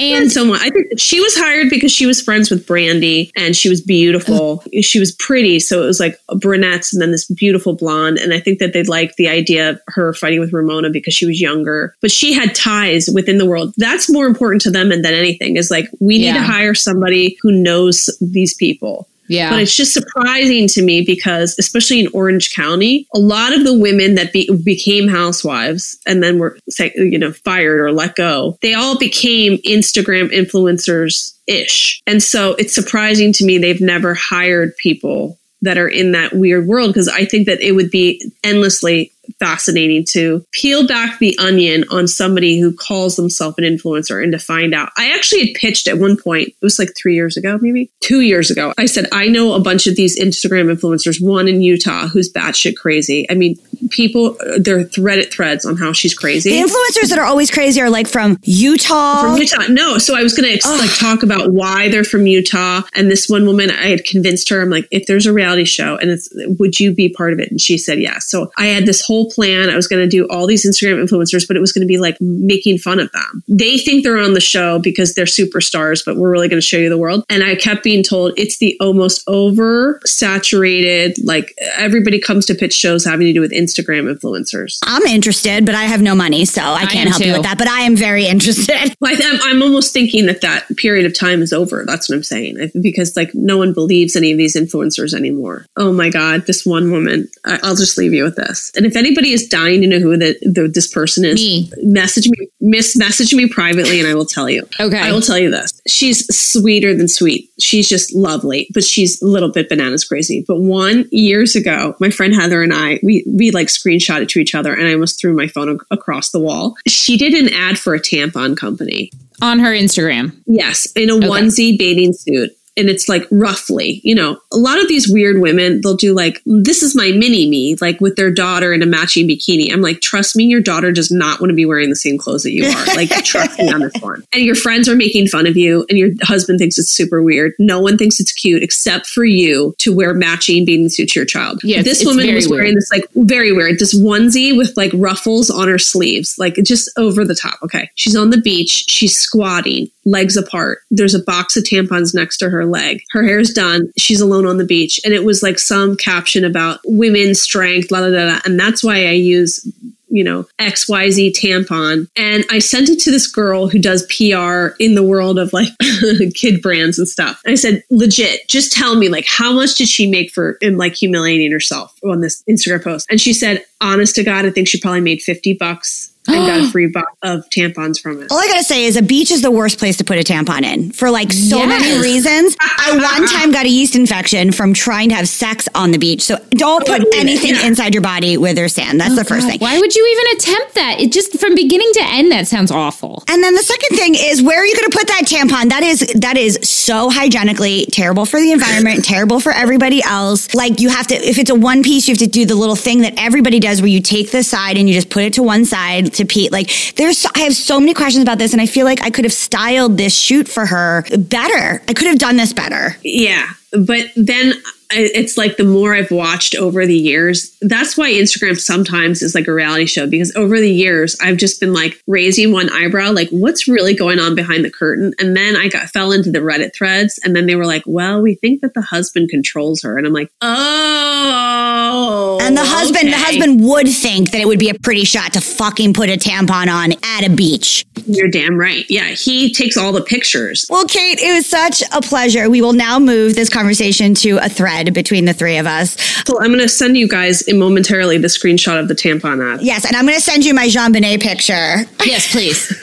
And 0.00 0.22
And 0.24 0.32
someone, 0.32 0.58
I 0.60 0.70
think 0.70 0.98
she 0.98 1.20
was 1.20 1.36
hired 1.36 1.70
because 1.70 1.92
she 1.92 2.06
was 2.06 2.20
friends 2.20 2.50
with 2.50 2.66
Brandy 2.66 3.30
and 3.36 3.54
she 3.54 3.68
was 3.68 3.80
beautiful. 3.80 4.64
she 4.80 4.98
was 4.98 5.12
pretty. 5.12 5.60
So 5.60 5.82
it 5.82 5.86
was 5.86 6.00
like 6.00 6.18
brunettes 6.38 6.92
and 6.92 7.00
then 7.00 7.12
this 7.12 7.26
beautiful 7.26 7.74
blonde. 7.74 8.18
And 8.18 8.32
I 8.34 8.40
think 8.40 8.58
that 8.58 8.72
they 8.72 8.82
liked 8.82 9.16
the 9.16 9.28
idea 9.28 9.70
of 9.70 9.80
her 9.88 10.12
fighting 10.14 10.40
with 10.40 10.52
Ramona 10.52 10.90
because 10.90 11.14
she 11.14 11.26
was 11.26 11.40
younger, 11.40 11.94
but 12.00 12.10
she 12.10 12.32
had 12.32 12.54
ties 12.54 13.08
within 13.14 13.38
the 13.38 13.46
world. 13.46 13.74
That's 13.76 14.10
more 14.10 14.26
important 14.26 14.62
to 14.62 14.70
them 14.70 14.88
than 14.88 15.04
anything 15.06 15.56
is 15.56 15.70
like, 15.70 15.88
we 16.00 16.18
need 16.18 16.24
Yeah. 16.26 16.38
to 16.38 16.42
hire 16.42 16.74
somebody 16.74 17.36
who 17.42 17.52
knows 17.52 18.10
these 18.20 18.54
people. 18.54 19.08
Yeah. 19.32 19.50
But 19.50 19.62
it's 19.62 19.76
just 19.76 19.94
surprising 19.94 20.68
to 20.68 20.82
me 20.82 21.02
because, 21.02 21.56
especially 21.58 22.00
in 22.00 22.08
Orange 22.12 22.54
County, 22.54 23.06
a 23.14 23.18
lot 23.18 23.54
of 23.54 23.64
the 23.64 23.76
women 23.76 24.14
that 24.16 24.32
be, 24.32 24.50
became 24.62 25.08
housewives 25.08 25.98
and 26.06 26.22
then 26.22 26.38
were, 26.38 26.58
you 26.96 27.18
know, 27.18 27.32
fired 27.32 27.80
or 27.80 27.92
let 27.92 28.14
go, 28.14 28.58
they 28.60 28.74
all 28.74 28.98
became 28.98 29.56
Instagram 29.58 30.30
influencers 30.30 31.34
ish. 31.46 32.02
And 32.06 32.22
so 32.22 32.54
it's 32.54 32.74
surprising 32.74 33.32
to 33.34 33.44
me 33.44 33.58
they've 33.58 33.80
never 33.80 34.14
hired 34.14 34.76
people 34.76 35.38
that 35.62 35.78
are 35.78 35.88
in 35.88 36.12
that 36.12 36.34
weird 36.34 36.66
world 36.66 36.90
because 36.90 37.08
I 37.08 37.24
think 37.24 37.46
that 37.46 37.60
it 37.60 37.72
would 37.72 37.90
be 37.90 38.22
endlessly 38.44 39.12
fascinating 39.38 40.04
to 40.10 40.44
peel 40.52 40.86
back 40.86 41.18
the 41.18 41.36
onion 41.38 41.84
on 41.90 42.06
somebody 42.06 42.58
who 42.58 42.74
calls 42.74 43.16
themselves 43.16 43.58
an 43.58 43.64
influencer 43.64 44.22
and 44.22 44.32
to 44.32 44.38
find 44.38 44.74
out. 44.74 44.90
I 44.96 45.12
actually 45.12 45.46
had 45.46 45.54
pitched 45.54 45.88
at 45.88 45.98
one 45.98 46.16
point, 46.16 46.48
it 46.48 46.56
was 46.62 46.78
like 46.78 46.90
three 46.96 47.14
years 47.14 47.36
ago, 47.36 47.58
maybe 47.60 47.90
two 48.00 48.20
years 48.20 48.50
ago. 48.50 48.72
I 48.78 48.86
said, 48.86 49.06
I 49.12 49.28
know 49.28 49.54
a 49.54 49.60
bunch 49.60 49.86
of 49.86 49.96
these 49.96 50.18
Instagram 50.18 50.74
influencers, 50.74 51.24
one 51.24 51.48
in 51.48 51.62
Utah 51.62 52.08
who's 52.08 52.32
batshit 52.32 52.76
crazy. 52.76 53.26
I 53.30 53.34
mean, 53.34 53.56
people, 53.90 54.36
they're 54.58 54.84
threaded 54.84 55.32
threads 55.32 55.64
on 55.64 55.76
how 55.76 55.92
she's 55.92 56.14
crazy. 56.14 56.50
The 56.50 56.68
influencers 56.68 57.08
that 57.10 57.18
are 57.18 57.24
always 57.24 57.50
crazy 57.50 57.80
are 57.80 57.90
like 57.90 58.06
from 58.06 58.38
Utah. 58.42 59.22
From 59.22 59.36
Utah. 59.36 59.66
No, 59.68 59.98
so 59.98 60.16
I 60.16 60.22
was 60.22 60.34
going 60.36 60.58
to 60.58 60.68
like 60.68 60.94
talk 60.98 61.22
about 61.22 61.52
why 61.52 61.88
they're 61.88 62.04
from 62.04 62.26
Utah. 62.26 62.82
And 62.94 63.10
this 63.10 63.28
one 63.28 63.46
woman, 63.46 63.70
I 63.70 63.88
had 63.88 64.04
convinced 64.04 64.48
her, 64.50 64.62
I'm 64.62 64.70
like, 64.70 64.88
if 64.90 65.06
there's 65.06 65.26
a 65.26 65.32
reality 65.32 65.64
show 65.64 65.96
and 65.96 66.10
it's, 66.10 66.28
would 66.58 66.78
you 66.78 66.94
be 66.94 67.08
part 67.08 67.32
of 67.32 67.38
it? 67.38 67.50
And 67.50 67.60
she 67.60 67.78
said 67.78 68.00
yes. 68.00 68.30
So 68.30 68.50
I 68.56 68.66
had 68.66 68.86
this 68.86 69.04
whole 69.04 69.30
plan. 69.32 69.70
I 69.70 69.76
was 69.76 69.88
going 69.88 70.02
to 70.02 70.08
do 70.08 70.26
all 70.28 70.46
these 70.46 70.66
Instagram 70.66 71.02
influencers, 71.02 71.46
but 71.46 71.56
it 71.56 71.60
was 71.60 71.72
going 71.72 71.86
to 71.86 71.88
be 71.88 71.98
like 71.98 72.16
making 72.20 72.78
fun 72.78 73.00
of 73.00 73.10
them. 73.12 73.42
They 73.48 73.78
think 73.78 74.04
they're 74.04 74.18
on 74.18 74.34
the 74.34 74.40
show 74.40 74.78
because 74.78 75.14
they're 75.14 75.24
superstars, 75.24 76.04
but 76.04 76.16
we're 76.16 76.30
really 76.30 76.48
going 76.48 76.60
to 76.60 76.66
show 76.66 76.76
you 76.76 76.88
the 76.88 76.98
world. 76.98 77.24
And 77.28 77.42
I 77.42 77.54
kept 77.54 77.82
being 77.82 78.02
told 78.02 78.32
it's 78.36 78.58
the 78.58 78.76
almost 78.80 79.22
over 79.26 80.00
saturated, 80.04 81.16
like 81.24 81.54
everybody 81.76 82.20
comes 82.20 82.46
to 82.46 82.54
pitch 82.54 82.74
shows 82.74 83.04
having 83.04 83.26
to 83.26 83.32
do 83.32 83.40
with 83.40 83.52
Instagram 83.52 84.12
influencers. 84.12 84.78
I'm 84.84 85.02
interested, 85.04 85.64
but 85.66 85.74
I 85.74 85.84
have 85.84 86.02
no 86.02 86.14
money, 86.14 86.44
so 86.44 86.62
I 86.62 86.86
can't 86.86 87.06
am 87.06 87.12
help 87.12 87.24
you 87.24 87.32
with 87.32 87.42
that. 87.42 87.58
But 87.58 87.68
I 87.68 87.80
am 87.80 87.96
very 87.96 88.26
interested. 88.26 88.72
Well, 89.00 89.12
I, 89.12 89.20
I'm, 89.24 89.56
I'm 89.56 89.62
almost 89.62 89.92
thinking 89.92 90.26
that 90.26 90.42
that 90.42 90.66
period 90.76 91.06
of 91.06 91.18
time 91.18 91.42
is 91.42 91.52
over. 91.52 91.84
That's 91.84 92.08
what 92.08 92.16
I'm 92.16 92.22
saying. 92.22 92.70
Because 92.80 93.16
like 93.16 93.30
no 93.34 93.58
one 93.58 93.72
believes 93.72 94.14
any 94.16 94.30
of 94.30 94.38
these 94.38 94.56
influencers 94.56 95.14
anymore. 95.14 95.66
Oh 95.76 95.92
my 95.92 96.08
God, 96.08 96.46
this 96.46 96.64
one 96.64 96.92
woman. 96.92 97.28
I, 97.44 97.58
I'll 97.62 97.74
just 97.74 97.98
leave 97.98 98.12
you 98.12 98.24
with 98.24 98.36
this. 98.36 98.70
And 98.76 98.86
if 98.86 98.96
anybody 99.12 99.32
is 99.32 99.46
dying 99.48 99.80
to 99.82 99.86
know 99.86 99.98
who 99.98 100.16
the, 100.16 100.36
the 100.42 100.68
this 100.72 100.86
person 100.92 101.24
is, 101.24 101.34
Me. 101.34 101.70
message 101.82 102.26
me, 102.28 102.48
miss 102.60 102.96
message 102.96 103.34
me 103.34 103.48
privately, 103.48 103.98
and 104.00 104.08
I 104.08 104.14
will 104.14 104.24
tell 104.26 104.48
you. 104.48 104.66
Okay. 104.80 104.98
I 104.98 105.12
will 105.12 105.20
tell 105.20 105.38
you 105.38 105.50
this. 105.50 105.80
She's 105.86 106.26
sweeter 106.34 106.94
than 106.94 107.08
sweet. 107.08 107.50
She's 107.60 107.88
just 107.88 108.14
lovely, 108.14 108.68
but 108.72 108.84
she's 108.84 109.20
a 109.22 109.26
little 109.26 109.50
bit 109.50 109.68
bananas 109.68 110.04
crazy. 110.04 110.44
But 110.46 110.60
one 110.60 111.06
years 111.10 111.54
ago, 111.56 111.94
my 112.00 112.10
friend 112.10 112.34
Heather 112.34 112.62
and 112.62 112.72
I, 112.72 112.98
we 113.02 113.24
we 113.26 113.50
like 113.50 113.68
screenshot 113.68 114.22
it 114.22 114.28
to 114.30 114.38
each 114.38 114.54
other, 114.54 114.72
and 114.74 114.88
I 114.88 114.92
almost 114.94 115.20
threw 115.20 115.34
my 115.34 115.46
phone 115.48 115.68
ac- 115.70 115.86
across 115.90 116.30
the 116.30 116.40
wall. 116.40 116.74
She 116.86 117.16
did 117.16 117.34
an 117.34 117.52
ad 117.52 117.78
for 117.78 117.94
a 117.94 118.00
tampon 118.00 118.56
company. 118.56 119.10
on 119.40 119.58
her 119.58 119.70
Instagram. 119.72 120.36
Yes, 120.46 120.90
in 120.92 121.10
a 121.10 121.14
onesie 121.14 121.78
bathing 121.78 122.12
suit. 122.12 122.50
And 122.76 122.88
it's 122.88 123.08
like 123.08 123.26
roughly, 123.30 124.00
you 124.02 124.14
know, 124.14 124.38
a 124.52 124.56
lot 124.56 124.80
of 124.80 124.88
these 124.88 125.08
weird 125.08 125.40
women, 125.40 125.80
they'll 125.82 125.96
do 125.96 126.14
like, 126.14 126.40
this 126.46 126.82
is 126.82 126.96
my 126.96 127.12
mini 127.12 127.48
me, 127.48 127.76
like 127.80 128.00
with 128.00 128.16
their 128.16 128.30
daughter 128.30 128.72
in 128.72 128.82
a 128.82 128.86
matching 128.86 129.28
bikini. 129.28 129.72
I'm 129.72 129.82
like, 129.82 130.00
trust 130.00 130.36
me, 130.36 130.44
your 130.44 130.60
daughter 130.60 130.90
does 130.90 131.10
not 131.10 131.40
want 131.40 131.50
to 131.50 131.54
be 131.54 131.66
wearing 131.66 131.90
the 131.90 131.96
same 131.96 132.16
clothes 132.16 132.44
that 132.44 132.52
you 132.52 132.64
are. 132.64 132.86
Like, 132.96 133.10
trust 133.24 133.58
me 133.58 133.70
on 133.70 133.80
this 133.80 133.92
one. 134.00 134.24
And 134.32 134.42
your 134.42 134.54
friends 134.54 134.88
are 134.88 134.96
making 134.96 135.28
fun 135.28 135.46
of 135.46 135.56
you, 135.56 135.84
and 135.88 135.98
your 135.98 136.10
husband 136.22 136.58
thinks 136.58 136.78
it's 136.78 136.90
super 136.90 137.22
weird. 137.22 137.52
No 137.58 137.80
one 137.80 137.98
thinks 137.98 138.20
it's 138.20 138.32
cute 138.32 138.62
except 138.62 139.06
for 139.06 139.24
you 139.24 139.74
to 139.78 139.94
wear 139.94 140.14
matching 140.14 140.64
bathing 140.64 140.88
suit 140.88 141.10
to 141.10 141.20
your 141.20 141.26
child. 141.26 141.60
Yeah, 141.62 141.82
this 141.82 142.04
woman 142.04 142.34
was 142.34 142.48
wearing 142.48 142.68
weird. 142.68 142.76
this 142.76 142.90
like 142.90 143.04
very 143.14 143.52
weird, 143.52 143.78
this 143.78 143.94
onesie 143.98 144.56
with 144.56 144.76
like 144.76 144.92
ruffles 144.94 145.50
on 145.50 145.68
her 145.68 145.78
sleeves, 145.78 146.36
like 146.38 146.54
just 146.62 146.90
over 146.96 147.24
the 147.24 147.34
top. 147.34 147.58
Okay. 147.62 147.90
She's 147.94 148.16
on 148.16 148.30
the 148.30 148.40
beach. 148.40 148.84
She's 148.88 149.16
squatting, 149.16 149.88
legs 150.04 150.36
apart. 150.36 150.78
There's 150.90 151.14
a 151.14 151.22
box 151.22 151.56
of 151.56 151.64
tampons 151.64 152.14
next 152.14 152.38
to 152.38 152.50
her 152.50 152.61
leg. 152.66 153.02
Her 153.10 153.22
hair's 153.22 153.52
done. 153.52 153.92
She's 153.96 154.20
alone 154.20 154.46
on 154.46 154.58
the 154.58 154.64
beach. 154.64 155.00
And 155.04 155.14
it 155.14 155.24
was 155.24 155.42
like 155.42 155.58
some 155.58 155.96
caption 155.96 156.44
about 156.44 156.80
women's 156.84 157.40
strength, 157.40 157.90
la 157.90 158.00
la 158.00 158.08
la. 158.08 158.24
la. 158.24 158.40
And 158.44 158.58
that's 158.58 158.82
why 158.82 159.06
I 159.06 159.12
use 159.12 159.66
you 160.12 160.22
know, 160.22 160.46
XYZ 160.60 161.32
tampon. 161.32 162.06
And 162.16 162.44
I 162.50 162.58
sent 162.58 162.90
it 162.90 163.00
to 163.00 163.10
this 163.10 163.26
girl 163.26 163.66
who 163.66 163.78
does 163.78 164.02
PR 164.06 164.76
in 164.78 164.94
the 164.94 165.02
world 165.02 165.38
of 165.38 165.54
like 165.54 165.70
kid 166.34 166.60
brands 166.60 166.98
and 166.98 167.08
stuff. 167.08 167.40
And 167.44 167.52
I 167.52 167.54
said, 167.54 167.82
legit, 167.90 168.46
just 168.46 168.72
tell 168.72 168.94
me, 168.94 169.08
like, 169.08 169.24
how 169.26 169.52
much 169.52 169.74
did 169.74 169.88
she 169.88 170.06
make 170.06 170.30
for 170.30 170.58
in 170.60 170.76
like 170.76 170.94
humiliating 170.94 171.50
herself 171.50 171.98
on 172.04 172.20
this 172.20 172.44
Instagram 172.48 172.84
post? 172.84 173.06
And 173.10 173.20
she 173.20 173.32
said, 173.32 173.64
honest 173.82 174.14
to 174.16 174.24
God, 174.24 174.46
I 174.46 174.50
think 174.50 174.68
she 174.68 174.80
probably 174.80 175.00
made 175.00 175.20
50 175.22 175.54
bucks 175.54 176.12
and 176.28 176.46
got 176.46 176.60
a 176.60 176.68
free 176.72 176.86
box 176.86 177.12
of 177.22 177.48
tampons 177.50 178.00
from 178.00 178.22
it. 178.22 178.30
All 178.30 178.38
I 178.38 178.46
gotta 178.48 178.64
say 178.64 178.84
is 178.84 178.96
a 178.96 179.02
beach 179.02 179.30
is 179.30 179.42
the 179.42 179.50
worst 179.50 179.78
place 179.78 179.96
to 179.98 180.04
put 180.04 180.18
a 180.18 180.22
tampon 180.22 180.62
in 180.62 180.92
for 180.92 181.10
like 181.10 181.32
so 181.32 181.58
Yes. 181.58 181.68
many 181.68 182.00
reasons. 182.00 182.56
I 182.60 182.96
one 183.18 183.28
time 183.28 183.52
got 183.52 183.66
a 183.66 183.68
yeast 183.68 183.94
infection 183.96 184.52
from 184.52 184.74
trying 184.74 185.08
to 185.10 185.14
have 185.14 185.28
sex 185.28 185.68
on 185.74 185.90
the 185.90 185.98
beach. 185.98 186.22
So 186.22 186.38
don't 186.50 186.86
put 186.86 187.02
anything 187.14 187.54
yeah. 187.54 187.66
inside 187.66 187.94
your 187.94 188.02
body 188.02 188.36
with 188.36 188.58
or 188.58 188.68
sand. 188.68 189.00
That's 189.00 189.12
oh, 189.12 189.16
the 189.16 189.24
first 189.24 189.46
thing. 189.46 189.58
Why 189.58 189.78
would 189.78 189.94
you 189.94 190.06
even 190.06 190.36
attempt 190.36 190.74
that? 190.74 191.00
It 191.00 191.12
just 191.12 191.38
from 191.38 191.54
beginning 191.54 191.90
to 191.94 192.02
end 192.02 192.32
that 192.32 192.46
sounds 192.48 192.70
awful. 192.70 193.24
And 193.28 193.42
then 193.42 193.54
the 193.54 193.62
second 193.62 193.96
thing 193.96 194.14
is 194.16 194.42
where 194.42 194.60
are 194.60 194.66
you 194.66 194.76
going 194.76 194.90
to 194.90 194.96
put 194.98 195.08
that 195.08 195.24
tampon? 195.26 195.68
That 195.70 195.82
is 195.82 196.00
that 196.16 196.36
is 196.36 196.58
so 196.62 197.10
hygienically 197.10 197.86
terrible 197.86 198.26
for 198.26 198.40
the 198.40 198.52
environment, 198.52 199.04
terrible 199.04 199.40
for 199.40 199.52
everybody 199.52 200.02
else. 200.02 200.54
Like 200.54 200.80
you 200.80 200.88
have 200.88 201.06
to 201.08 201.14
if 201.14 201.38
it's 201.38 201.50
a 201.50 201.54
one 201.54 201.82
piece, 201.82 202.08
you 202.08 202.12
have 202.12 202.18
to 202.18 202.26
do 202.26 202.44
the 202.44 202.54
little 202.54 202.76
thing 202.76 203.00
that 203.00 203.14
everybody 203.16 203.58
does 203.60 203.71
where 203.80 203.88
you 203.88 204.00
take 204.00 204.30
the 204.30 204.42
side 204.42 204.76
and 204.76 204.88
you 204.88 204.94
just 204.94 205.10
put 205.10 205.22
it 205.22 205.32
to 205.34 205.42
one 205.42 205.64
side 205.64 206.12
to 206.14 206.24
Pete. 206.24 206.52
Like 206.52 206.70
there's 206.96 207.24
I 207.34 207.40
have 207.40 207.54
so 207.54 207.80
many 207.80 207.94
questions 207.94 208.22
about 208.22 208.38
this 208.38 208.52
and 208.52 208.60
I 208.60 208.66
feel 208.66 208.84
like 208.84 209.00
I 209.02 209.10
could 209.10 209.24
have 209.24 209.32
styled 209.32 209.96
this 209.96 210.14
shoot 210.14 210.48
for 210.48 210.66
her 210.66 211.04
better. 211.16 211.82
I 211.88 211.94
could 211.94 212.08
have 212.08 212.18
done 212.18 212.36
this 212.36 212.52
better. 212.52 212.96
Yeah. 213.02 213.48
But 213.72 214.10
then 214.16 214.52
it's 214.94 215.36
like 215.36 215.56
the 215.56 215.64
more 215.64 215.94
I've 215.94 216.10
watched 216.10 216.54
over 216.54 216.86
the 216.86 216.96
years, 216.96 217.56
that's 217.62 217.96
why 217.96 218.10
Instagram 218.12 218.58
sometimes 218.58 219.22
is 219.22 219.34
like 219.34 219.48
a 219.48 219.52
reality 219.52 219.86
show 219.86 220.06
because 220.06 220.34
over 220.36 220.60
the 220.60 220.70
years 220.70 221.16
I've 221.20 221.36
just 221.36 221.60
been 221.60 221.72
like 221.72 222.02
raising 222.06 222.52
one 222.52 222.70
eyebrow, 222.70 223.12
like 223.12 223.28
what's 223.30 223.68
really 223.68 223.94
going 223.94 224.18
on 224.18 224.34
behind 224.34 224.64
the 224.64 224.70
curtain? 224.70 225.12
And 225.18 225.36
then 225.36 225.56
I 225.56 225.68
got 225.68 225.88
fell 225.90 226.12
into 226.12 226.30
the 226.30 226.40
Reddit 226.40 226.74
threads 226.74 227.18
and 227.24 227.34
then 227.34 227.46
they 227.46 227.56
were 227.56 227.66
like, 227.66 227.82
well, 227.86 228.20
we 228.20 228.34
think 228.34 228.60
that 228.62 228.74
the 228.74 228.82
husband 228.82 229.30
controls 229.30 229.82
her. 229.82 229.96
And 229.96 230.06
I'm 230.06 230.12
like, 230.12 230.30
oh. 230.40 232.38
And 232.42 232.56
the 232.56 232.64
husband, 232.64 233.12
the 233.12 233.18
husband 233.18 233.64
would 233.64 233.88
think 233.88 234.30
that 234.32 234.40
it 234.40 234.46
would 234.46 234.58
be 234.58 234.70
a 234.70 234.74
pretty 234.74 235.04
shot 235.04 235.32
to 235.34 235.40
fucking 235.40 235.94
put 235.94 236.08
a 236.08 236.16
tampon 236.16 236.72
on 236.72 236.92
at 237.04 237.24
a 237.24 237.30
beach. 237.30 237.84
You're 238.06 238.30
damn 238.30 238.56
right. 238.56 238.84
Yeah. 238.88 239.08
He 239.08 239.52
takes 239.52 239.76
all 239.76 239.92
the 239.92 240.02
pictures. 240.02 240.66
Well, 240.68 240.86
Kate, 240.86 241.18
it 241.20 241.32
was 241.32 241.46
such 241.46 241.82
a 241.92 242.00
pleasure. 242.00 242.50
We 242.50 242.60
will 242.60 242.72
now 242.72 242.98
move 242.98 243.34
this 243.34 243.48
conversation 243.48 244.14
to 244.14 244.38
a 244.38 244.48
thread 244.48 244.81
between 244.92 245.24
the 245.26 245.32
three 245.34 245.56
of 245.58 245.66
us. 245.66 246.00
So 246.26 246.40
I'm 246.40 246.48
going 246.48 246.60
to 246.60 246.68
send 246.68 246.96
you 246.96 247.06
guys 247.08 247.42
momentarily 247.52 248.18
the 248.18 248.28
screenshot 248.28 248.80
of 248.80 248.88
the 248.88 248.94
tampon 248.94 249.42
ad. 249.54 249.60
Yes, 249.62 249.84
and 249.84 249.94
I'm 249.96 250.04
going 250.06 250.16
to 250.16 250.20
send 250.22 250.44
you 250.44 250.54
my 250.54 250.66
JonBenét 250.68 251.20
picture. 251.20 251.84
Yes, 252.04 252.30
please. 252.32 252.72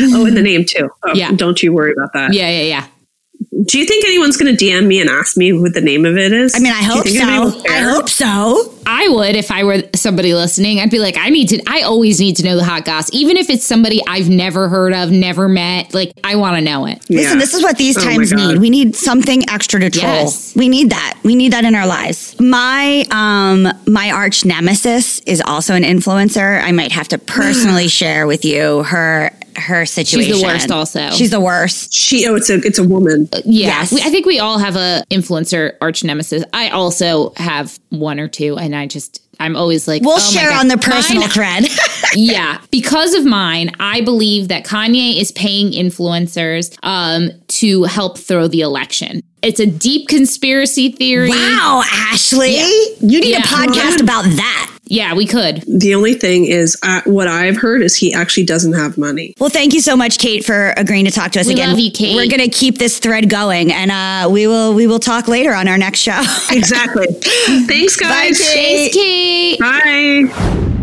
Oh, 0.00 0.26
and 0.26 0.36
the 0.36 0.42
name 0.42 0.64
too. 0.64 0.88
Oh, 1.04 1.14
Yeah. 1.14 1.32
Don't 1.32 1.62
you 1.62 1.72
worry 1.72 1.92
about 1.92 2.12
that. 2.12 2.32
yeah, 2.32 2.48
yeah, 2.50 2.62
yeah. 2.62 2.86
Do 3.64 3.78
you 3.78 3.84
think 3.86 4.04
anyone's 4.04 4.36
going 4.36 4.56
to 4.56 4.64
DM 4.64 4.86
me 4.86 5.00
and 5.00 5.10
ask 5.10 5.36
me 5.36 5.52
what 5.52 5.74
the 5.74 5.80
name 5.80 6.04
of 6.06 6.16
it 6.16 6.32
is? 6.32 6.54
I 6.54 6.58
mean, 6.60 6.72
I 6.72 6.82
hope 6.82 7.04
think 7.04 7.16
anybody 7.20 7.38
will 7.40 7.50
so. 7.62 7.68
I 7.68 7.78
hope 7.80 8.08
so. 8.08 8.74
I 8.86 9.08
would 9.08 9.36
if 9.36 9.50
I 9.50 9.64
were 9.64 9.82
somebody 9.94 10.32
listening. 10.32 10.80
I'd 10.80 10.90
be 10.90 10.98
like, 10.98 11.16
I 11.18 11.28
need 11.28 11.48
to. 11.50 11.62
I 11.66 11.82
always 11.82 12.20
need 12.20 12.36
to 12.36 12.44
know 12.44 12.56
the 12.56 12.64
hot 12.64 12.84
goss, 12.84 13.12
even 13.12 13.36
if 13.36 13.50
it's 13.50 13.64
somebody 13.64 14.00
I've 14.06 14.30
never 14.30 14.68
heard 14.68 14.94
of, 14.94 15.10
never 15.10 15.48
met. 15.48 15.92
Like, 15.92 16.12
I 16.24 16.36
want 16.36 16.56
to 16.56 16.62
know 16.62 16.86
it. 16.86 17.04
Yeah. 17.08 17.20
Listen, 17.20 17.38
this 17.38 17.52
is 17.54 17.62
what 17.62 17.76
these 17.76 17.98
Oh 17.98 18.02
times 18.02 18.32
God. 18.32 18.52
need. 18.54 18.58
We 18.60 18.70
need 18.70 18.96
something 18.96 19.48
extra 19.50 19.80
to 19.80 19.90
troll. 19.90 20.04
Yes. 20.12 20.54
We 20.56 20.68
need 20.68 20.90
that. 20.90 21.18
We 21.22 21.34
need 21.34 21.52
that 21.52 21.64
in 21.64 21.74
our 21.74 21.86
lives. 21.86 22.38
My 22.40 23.04
um 23.10 23.68
my 23.86 24.10
arch 24.10 24.44
nemesis 24.44 25.20
is 25.20 25.42
also 25.44 25.74
an 25.74 25.82
influencer. 25.82 26.62
I 26.62 26.72
might 26.72 26.92
have 26.92 27.08
to 27.08 27.18
personally 27.18 27.88
share 27.88 28.26
with 28.26 28.44
you 28.44 28.84
her 28.84 29.30
her 29.58 29.84
situation. 29.86 30.32
She's 30.32 30.40
the 30.40 30.46
worst 30.46 30.70
also. 30.70 31.10
She's 31.10 31.30
the 31.30 31.40
worst. 31.40 31.92
She 31.92 32.26
oh, 32.26 32.34
it's 32.36 32.50
a 32.50 32.56
it's 32.58 32.78
a 32.78 32.84
woman. 32.86 33.28
Yeah, 33.44 33.68
Yes. 33.80 33.92
we, 33.92 34.00
I 34.00 34.10
think 34.10 34.26
we 34.26 34.38
all 34.38 34.58
have 34.58 34.76
a 34.76 35.04
influencer 35.10 35.74
arch 35.80 36.04
nemesis. 36.04 36.44
I 36.52 36.68
also 36.70 37.32
have 37.36 37.78
one 37.90 38.18
or 38.20 38.28
two, 38.28 38.56
and 38.58 38.74
I 38.74 38.86
just 38.86 39.22
I'm 39.40 39.54
always 39.56 39.86
like, 39.86 40.02
We'll 40.02 40.12
oh 40.12 40.16
my 40.16 40.20
share 40.40 40.50
God. 40.50 40.60
on 40.60 40.68
the 40.68 40.78
personal 40.78 41.22
Mine- 41.22 41.30
thread. 41.30 41.64
yeah, 42.14 42.60
because 42.72 43.14
of 43.14 43.24
mine, 43.24 43.70
I 43.78 44.00
believe 44.00 44.48
that 44.48 44.64
Kanye 44.64 45.20
is 45.20 45.30
paying 45.32 45.70
influencers 45.72 46.76
um, 46.82 47.30
to 47.48 47.84
help 47.84 48.18
throw 48.18 48.48
the 48.48 48.62
election. 48.62 49.22
It's 49.40 49.60
a 49.60 49.66
deep 49.66 50.08
conspiracy 50.08 50.90
theory. 50.90 51.30
wow, 51.30 51.82
Ashley. 51.92 52.56
You 53.00 53.20
need 53.20 53.26
Yeah. 53.30 53.38
a 53.38 53.42
podcast 53.42 54.00
about 54.02 54.24
that. 54.24 54.77
Yeah, 54.90 55.14
we 55.14 55.26
could. 55.26 55.62
The 55.66 55.94
only 55.94 56.14
thing 56.14 56.46
is, 56.46 56.76
uh, 56.82 57.02
what 57.04 57.28
I've 57.28 57.56
heard 57.56 57.82
is 57.82 57.94
he 57.94 58.12
actually 58.14 58.44
doesn't 58.46 58.72
have 58.72 58.96
money. 58.98 59.34
Well, 59.38 59.50
thank 59.50 59.74
you 59.74 59.80
so 59.80 59.96
much, 59.96 60.18
Kate, 60.18 60.44
for 60.44 60.72
agreeing 60.76 61.04
to 61.04 61.10
talk 61.10 61.32
to 61.32 61.40
us 61.40 61.46
We 61.46 61.52
again. 61.52 61.70
love 61.70 61.78
you, 61.78 61.90
Kate. 61.92 62.16
We're 62.16 62.28
going 62.28 62.48
to 62.50 62.56
keep 62.56 62.78
this 62.78 62.98
thread 62.98 63.28
going, 63.30 63.72
and 63.72 63.90
uh, 63.90 64.28
we 64.30 64.46
will 64.46 64.74
we 64.74 64.86
will 64.86 64.98
talk 65.00 65.28
later 65.28 65.52
on 65.54 65.68
our 65.68 65.78
next 65.78 66.00
show. 66.00 66.20
Exactly. 66.50 67.06
Thanks, 67.66 67.96
guys. 67.96 68.38
Kate. 68.38 68.92
Thanks, 68.92 68.96
Kate. 68.96 69.58
Bye. 69.60 70.74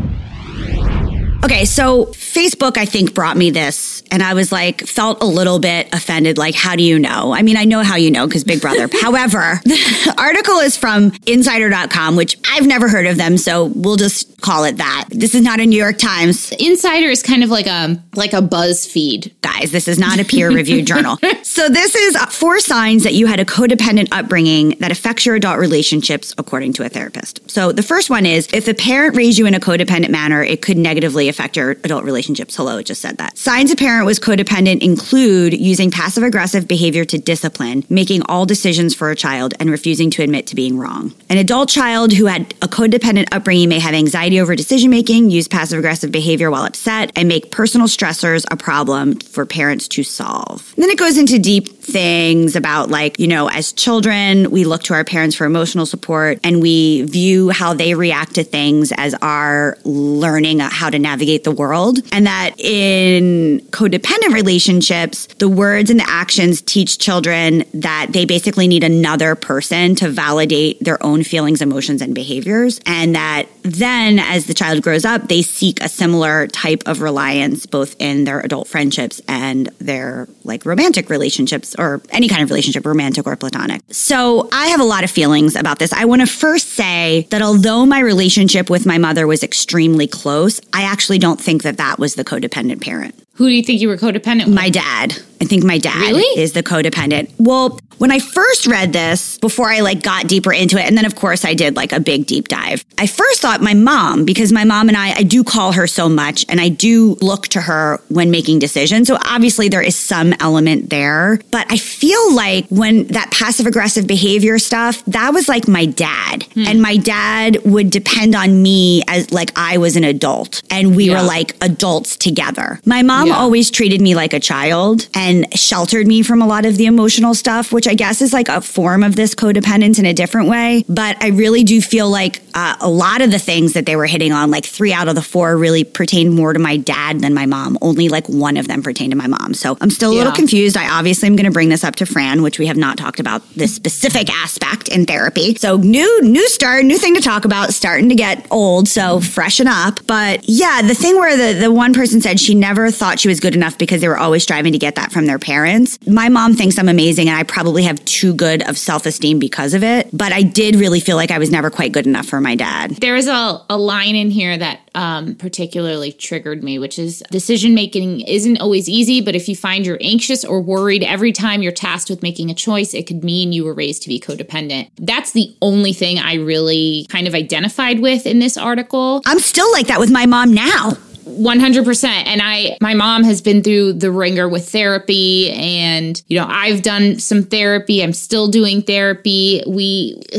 Okay, 1.45 1.65
so 1.65 2.07
Facebook, 2.07 2.75
I 2.75 2.85
think, 2.85 3.13
brought 3.13 3.37
me 3.37 3.51
this, 3.51 4.01
and 4.09 4.23
I 4.23 4.33
was 4.33 4.51
like, 4.51 4.81
felt 4.81 5.21
a 5.21 5.27
little 5.27 5.59
bit 5.59 5.87
offended. 5.93 6.39
Like, 6.39 6.55
how 6.55 6.75
do 6.75 6.81
you 6.81 6.97
know? 6.97 7.35
I 7.35 7.43
mean, 7.43 7.55
I 7.55 7.65
know 7.65 7.83
how 7.83 7.97
you 7.97 8.09
know 8.09 8.25
because 8.25 8.43
Big 8.43 8.61
Brother. 8.61 8.89
However, 9.01 9.61
the 9.63 10.15
article 10.17 10.55
is 10.55 10.75
from 10.75 11.11
insider.com, 11.27 12.15
which 12.15 12.35
I've 12.49 12.65
never 12.65 12.89
heard 12.89 13.05
of 13.05 13.17
them, 13.17 13.37
so 13.37 13.65
we'll 13.75 13.95
just 13.95 14.41
call 14.41 14.63
it 14.63 14.77
that. 14.77 15.05
This 15.11 15.35
is 15.35 15.43
not 15.43 15.59
a 15.59 15.67
New 15.67 15.77
York 15.77 15.99
Times. 15.99 16.51
Insider 16.53 17.09
is 17.09 17.21
kind 17.21 17.43
of 17.43 17.51
like 17.51 17.67
a 17.67 18.03
like 18.15 18.33
a 18.33 18.41
BuzzFeed. 18.41 19.39
Guys, 19.41 19.71
this 19.71 19.87
is 19.87 19.99
not 19.99 20.19
a 20.19 20.25
peer 20.25 20.49
reviewed 20.49 20.87
journal. 20.93 21.19
So, 21.43 21.69
this 21.69 21.93
is 21.93 22.17
four 22.31 22.59
signs 22.59 23.03
that 23.03 23.13
you 23.13 23.27
had 23.27 23.39
a 23.39 23.45
codependent 23.45 24.07
upbringing 24.11 24.77
that 24.79 24.91
affects 24.91 25.27
your 25.27 25.35
adult 25.35 25.59
relationships, 25.59 26.33
according 26.39 26.73
to 26.73 26.85
a 26.85 26.89
therapist. 26.89 27.51
So, 27.51 27.71
the 27.71 27.83
first 27.83 28.09
one 28.09 28.25
is 28.25 28.49
if 28.51 28.67
a 28.67 28.73
parent 28.73 29.15
raised 29.15 29.37
you 29.37 29.45
in 29.45 29.53
a 29.53 29.59
codependent 29.59 30.09
manner, 30.09 30.43
it 30.43 30.63
could 30.63 30.77
negatively 30.77 31.29
affect 31.29 31.34
your 31.55 31.71
adult 31.71 32.03
relationships. 32.03 32.55
Hello, 32.55 32.77
it 32.77 32.85
just 32.85 33.01
said 33.01 33.17
that. 33.17 33.37
Signs 33.37 33.71
a 33.71 33.75
parent 33.75 34.05
was 34.05 34.19
codependent 34.19 34.81
include 34.81 35.53
using 35.53 35.91
passive 35.91 36.23
aggressive 36.23 36.67
behavior 36.67 37.05
to 37.05 37.17
discipline, 37.17 37.83
making 37.89 38.21
all 38.23 38.45
decisions 38.45 38.95
for 38.95 39.09
a 39.09 39.15
child, 39.15 39.53
and 39.59 39.69
refusing 39.69 40.09
to 40.11 40.23
admit 40.23 40.47
to 40.47 40.55
being 40.55 40.77
wrong. 40.77 41.13
An 41.29 41.37
adult 41.37 41.69
child 41.69 42.13
who 42.13 42.25
had 42.25 42.53
a 42.61 42.67
codependent 42.67 43.27
upbringing 43.31 43.69
may 43.69 43.79
have 43.79 43.93
anxiety 43.93 44.39
over 44.39 44.55
decision 44.55 44.89
making, 44.89 45.29
use 45.29 45.47
passive 45.47 45.79
aggressive 45.79 46.11
behavior 46.11 46.49
while 46.51 46.63
upset, 46.63 47.11
and 47.15 47.27
make 47.27 47.51
personal 47.51 47.87
stressors 47.87 48.45
a 48.51 48.57
problem 48.57 49.15
for 49.15 49.45
parents 49.45 49.87
to 49.89 50.03
solve. 50.03 50.73
And 50.75 50.83
then 50.83 50.89
it 50.89 50.97
goes 50.97 51.17
into 51.17 51.39
deep 51.39 51.67
things 51.85 52.55
about 52.55 52.89
like, 52.89 53.19
you 53.19 53.27
know, 53.27 53.47
as 53.49 53.71
children, 53.73 54.49
we 54.51 54.63
look 54.63 54.83
to 54.83 54.93
our 54.93 55.03
parents 55.03 55.35
for 55.35 55.45
emotional 55.45 55.85
support 55.85 56.39
and 56.43 56.61
we 56.61 57.03
view 57.03 57.49
how 57.49 57.73
they 57.73 57.93
react 57.93 58.35
to 58.35 58.43
things 58.43 58.91
as 58.97 59.13
our 59.21 59.77
learning 59.83 60.61
uh, 60.61 60.69
how 60.69 60.89
to 60.89 60.99
navigate 60.99 61.24
the 61.43 61.51
world. 61.51 61.99
And 62.11 62.25
that 62.25 62.59
in 62.59 63.59
codependent 63.71 64.33
relationships, 64.33 65.27
the 65.39 65.49
words 65.49 65.89
and 65.89 65.99
the 65.99 66.09
actions 66.09 66.61
teach 66.61 66.97
children 66.97 67.63
that 67.73 68.07
they 68.11 68.25
basically 68.25 68.67
need 68.67 68.83
another 68.83 69.35
person 69.35 69.95
to 69.95 70.09
validate 70.09 70.83
their 70.83 71.01
own 71.03 71.23
feelings, 71.23 71.61
emotions, 71.61 72.01
and 72.01 72.15
behaviors. 72.15 72.79
And 72.85 73.15
that 73.15 73.47
then 73.65 74.19
as 74.19 74.45
the 74.45 74.53
child 74.53 74.83
grows 74.83 75.05
up, 75.05 75.27
they 75.27 75.41
seek 75.41 75.81
a 75.81 75.89
similar 75.89 76.47
type 76.47 76.83
of 76.85 77.01
reliance 77.01 77.65
both 77.65 77.95
in 77.99 78.23
their 78.23 78.39
adult 78.39 78.67
friendships 78.67 79.21
and 79.27 79.67
their 79.79 80.27
like 80.43 80.65
romantic 80.65 81.09
relationships 81.09 81.75
or 81.79 82.01
any 82.11 82.29
kind 82.29 82.43
of 82.43 82.49
relationship, 82.49 82.85
romantic 82.85 83.25
or 83.25 83.35
platonic. 83.35 83.81
So 83.89 84.47
I 84.51 84.67
have 84.67 84.79
a 84.79 84.85
lot 84.85 85.03
of 85.03 85.09
feelings 85.09 85.55
about 85.55 85.79
this. 85.79 85.91
I 85.93 86.05
want 86.05 86.21
to 86.21 86.27
first 86.27 86.69
say 86.69 87.27
that 87.31 87.41
although 87.41 87.85
my 87.85 87.99
relationship 87.99 88.69
with 88.69 88.85
my 88.85 88.99
mother 88.99 89.25
was 89.25 89.41
extremely 89.43 90.05
close, 90.05 90.61
I 90.71 90.83
actually 90.83 91.17
don't 91.17 91.41
think 91.41 91.63
that 91.63 91.77
that 91.77 91.97
was 91.97 92.15
the 92.15 92.23
codependent 92.23 92.81
parent. 92.81 93.24
Who 93.35 93.47
do 93.49 93.53
you 93.53 93.63
think 93.63 93.81
you 93.81 93.87
were 93.87 93.97
codependent 93.97 94.45
with? 94.45 94.55
My 94.55 94.69
dad. 94.69 95.17
I 95.41 95.45
think 95.45 95.63
my 95.65 95.77
dad 95.77 95.99
Really? 95.99 96.39
is 96.41 96.53
the 96.53 96.63
codependent. 96.63 97.29
Well, 97.37 97.77
when 97.97 98.09
I 98.11 98.19
first 98.19 98.67
read 98.67 98.93
this, 98.93 99.37
before 99.37 99.69
I 99.69 99.81
like 99.81 100.01
got 100.01 100.27
deeper 100.27 100.51
into 100.51 100.77
it, 100.77 100.85
and 100.87 100.97
then 100.97 101.05
of 101.05 101.15
course 101.15 101.43
I 101.45 101.53
did 101.53 101.75
like 101.75 101.91
a 101.91 101.99
big 101.99 102.25
deep 102.25 102.47
dive. 102.47 102.83
I 102.97 103.07
first 103.07 103.41
thought 103.41 103.61
my 103.61 103.73
mom, 103.73 104.23
because 104.25 104.51
my 104.53 104.63
mom 104.63 104.87
and 104.87 104.97
I, 104.97 105.11
I 105.13 105.23
do 105.23 105.43
call 105.43 105.73
her 105.73 105.87
so 105.87 106.07
much 106.09 106.45
and 106.49 106.59
I 106.61 106.69
do 106.69 107.17
look 107.21 107.47
to 107.49 107.61
her 107.61 108.01
when 108.09 108.31
making 108.31 108.59
decisions. 108.59 109.07
So 109.07 109.17
obviously 109.25 109.67
there 109.69 109.81
is 109.81 109.95
some 109.95 110.33
element 110.39 110.89
there. 110.89 111.39
But 111.51 111.67
I 111.69 111.77
feel 111.77 112.33
like 112.33 112.65
when 112.69 113.07
that 113.07 113.31
passive 113.31 113.65
aggressive 113.65 114.07
behavior 114.07 114.57
stuff, 114.59 115.03
that 115.05 115.33
was 115.33 115.47
like 115.49 115.67
my 115.67 115.85
dad. 115.85 116.43
Hmm. 116.53 116.65
And 116.67 116.81
my 116.81 116.95
dad 116.97 117.57
would 117.65 117.89
depend 117.91 118.35
on 118.35 118.61
me 118.61 119.03
as 119.07 119.31
like 119.31 119.51
I 119.57 119.77
was 119.77 119.95
an 119.97 120.03
adult 120.05 120.61
and 120.69 120.95
we 120.95 121.05
Yeah. 121.09 121.21
were 121.21 121.27
like 121.27 121.55
adults 121.61 122.15
together. 122.17 122.79
My 122.85 123.01
mom 123.03 123.24
Yeah. 123.27 123.37
always 123.37 123.71
treated 123.71 124.01
me 124.01 124.15
like 124.15 124.33
a 124.33 124.39
child 124.39 125.07
and 125.13 125.45
sheltered 125.57 126.07
me 126.07 126.23
from 126.23 126.41
a 126.41 126.47
lot 126.47 126.65
of 126.65 126.77
the 126.77 126.85
emotional 126.85 127.33
stuff, 127.33 127.71
which 127.71 127.87
I 127.87 127.93
guess 127.93 128.21
is 128.21 128.33
like 128.33 128.49
a 128.49 128.61
form 128.61 129.03
of 129.03 129.15
this 129.15 129.35
codependence 129.35 129.99
in 129.99 130.05
a 130.05 130.13
different 130.13 130.49
way. 130.49 130.85
But 130.87 131.21
I 131.23 131.29
really 131.29 131.63
do 131.63 131.81
feel 131.81 132.09
like 132.09 132.41
uh, 132.53 132.75
a 132.79 132.89
lot 132.89 133.21
of 133.21 133.31
the 133.31 133.39
things 133.39 133.73
that 133.73 133.85
they 133.85 133.95
were 133.95 134.05
hitting 134.05 134.31
on, 134.31 134.51
like 134.51 134.65
three 134.65 134.93
out 134.93 135.07
of 135.07 135.15
the 135.15 135.21
four, 135.21 135.57
really 135.57 135.83
pertained 135.83 136.33
more 136.33 136.53
to 136.53 136.59
my 136.59 136.77
dad 136.77 137.19
than 137.21 137.33
my 137.33 137.45
mom. 137.45 137.77
Only 137.81 138.09
like 138.09 138.27
one 138.29 138.57
of 138.57 138.67
them 138.67 138.81
pertained 138.81 139.11
to 139.11 139.17
my 139.17 139.27
mom. 139.27 139.53
So 139.53 139.77
I'm 139.81 139.89
still 139.89 140.11
a 140.11 140.15
little 140.15 140.33
confused. 140.33 140.77
I 140.77 140.97
obviously 140.97 141.27
am 141.27 141.35
going 141.35 141.45
to 141.45 141.51
bring 141.51 141.69
this 141.69 141.83
up 141.83 141.95
to 141.97 142.05
Fran, 142.05 142.41
which 142.41 142.59
we 142.59 142.67
have 142.67 142.77
not 142.77 142.97
talked 142.97 143.19
about 143.19 143.47
this 143.55 143.73
specific 143.75 144.29
aspect 144.31 144.87
in 144.87 145.05
therapy. 145.05 145.55
So 145.55 145.77
new, 145.77 146.21
new 146.21 146.47
start, 146.49 146.85
new 146.85 146.97
thing 146.97 147.15
to 147.15 147.21
talk 147.21 147.45
about, 147.45 147.73
starting 147.73 148.09
to 148.09 148.15
get 148.15 148.47
old. 148.51 148.87
So 148.87 149.19
freshen 149.19 149.67
up. 149.67 149.99
But 150.07 150.41
yeah, 150.47 150.81
the 150.81 150.95
thing 150.95 151.15
where 151.15 151.35
the, 151.35 151.59
the 151.59 151.71
one 151.71 151.93
person 151.93 152.21
said 152.21 152.39
she 152.39 152.55
never 152.55 152.91
thought 152.91 153.14
she 153.19 153.27
was 153.27 153.39
good 153.39 153.55
enough 153.55 153.77
because 153.77 154.01
they 154.01 154.07
were 154.07 154.17
always 154.17 154.43
striving 154.43 154.73
to 154.73 154.79
get 154.79 154.95
that 154.95 155.11
from 155.11 155.25
their 155.25 155.39
parents. 155.39 155.99
My 156.07 156.29
mom 156.29 156.55
thinks 156.55 156.77
I'm 156.77 156.89
amazing 156.89 157.29
and 157.29 157.37
I 157.37 157.43
probably 157.43 157.83
have 157.83 158.03
too 158.05 158.33
good 158.33 158.67
of 158.67 158.77
self 158.77 159.05
esteem 159.05 159.39
because 159.39 159.73
of 159.73 159.83
it. 159.83 160.09
But 160.13 160.31
I 160.31 160.41
did 160.43 160.75
really 160.75 160.99
feel 160.99 161.15
like 161.15 161.31
I 161.31 161.37
was 161.37 161.51
never 161.51 161.69
quite 161.69 161.91
good 161.91 162.07
enough 162.07 162.25
for 162.25 162.41
my 162.41 162.55
dad. 162.55 162.91
There 162.91 163.15
is 163.15 163.27
a, 163.27 163.61
a 163.69 163.77
line 163.77 164.15
in 164.15 164.31
here 164.31 164.57
that 164.57 164.79
um, 164.95 165.35
particularly 165.35 166.11
triggered 166.11 166.63
me, 166.63 166.79
which 166.79 166.97
is 166.97 167.21
decision 167.29 167.75
making 167.75 168.21
isn't 168.21 168.57
always 168.57 168.87
easy, 168.89 169.21
but 169.21 169.35
if 169.35 169.47
you 169.49 169.55
find 169.55 169.85
you're 169.85 169.97
anxious 170.01 170.43
or 170.45 170.61
worried 170.61 171.03
every 171.03 171.31
time 171.31 171.61
you're 171.61 171.71
tasked 171.71 172.09
with 172.09 172.23
making 172.23 172.49
a 172.49 172.53
choice, 172.53 172.93
it 172.93 173.05
could 173.05 173.23
mean 173.23 173.51
you 173.51 173.65
were 173.65 173.73
raised 173.73 174.01
to 174.03 174.07
be 174.07 174.19
codependent. 174.19 174.89
That's 174.97 175.31
the 175.31 175.55
only 175.61 175.93
thing 175.93 176.17
I 176.17 176.35
really 176.35 177.05
kind 177.09 177.27
of 177.27 177.35
identified 177.35 177.99
with 177.99 178.25
in 178.25 178.39
this 178.39 178.57
article. 178.57 179.21
I'm 179.25 179.39
still 179.39 179.71
like 179.73 179.87
that 179.87 179.99
with 179.99 180.11
my 180.11 180.25
mom 180.25 180.53
now. 180.53 180.97
100% 181.25 182.05
and 182.05 182.41
i 182.43 182.77
my 182.81 182.93
mom 182.93 183.23
has 183.23 183.41
been 183.41 183.63
through 183.63 183.93
the 183.93 184.11
wringer 184.11 184.47
with 184.47 184.69
therapy 184.69 185.51
and 185.51 186.21
you 186.27 186.39
know 186.39 186.45
i've 186.47 186.81
done 186.81 187.19
some 187.19 187.43
therapy. 187.43 188.03
I'm 188.03 188.13
still 188.13 188.47
doing 188.47 188.81
therapy. 188.81 189.63
We 189.67 190.21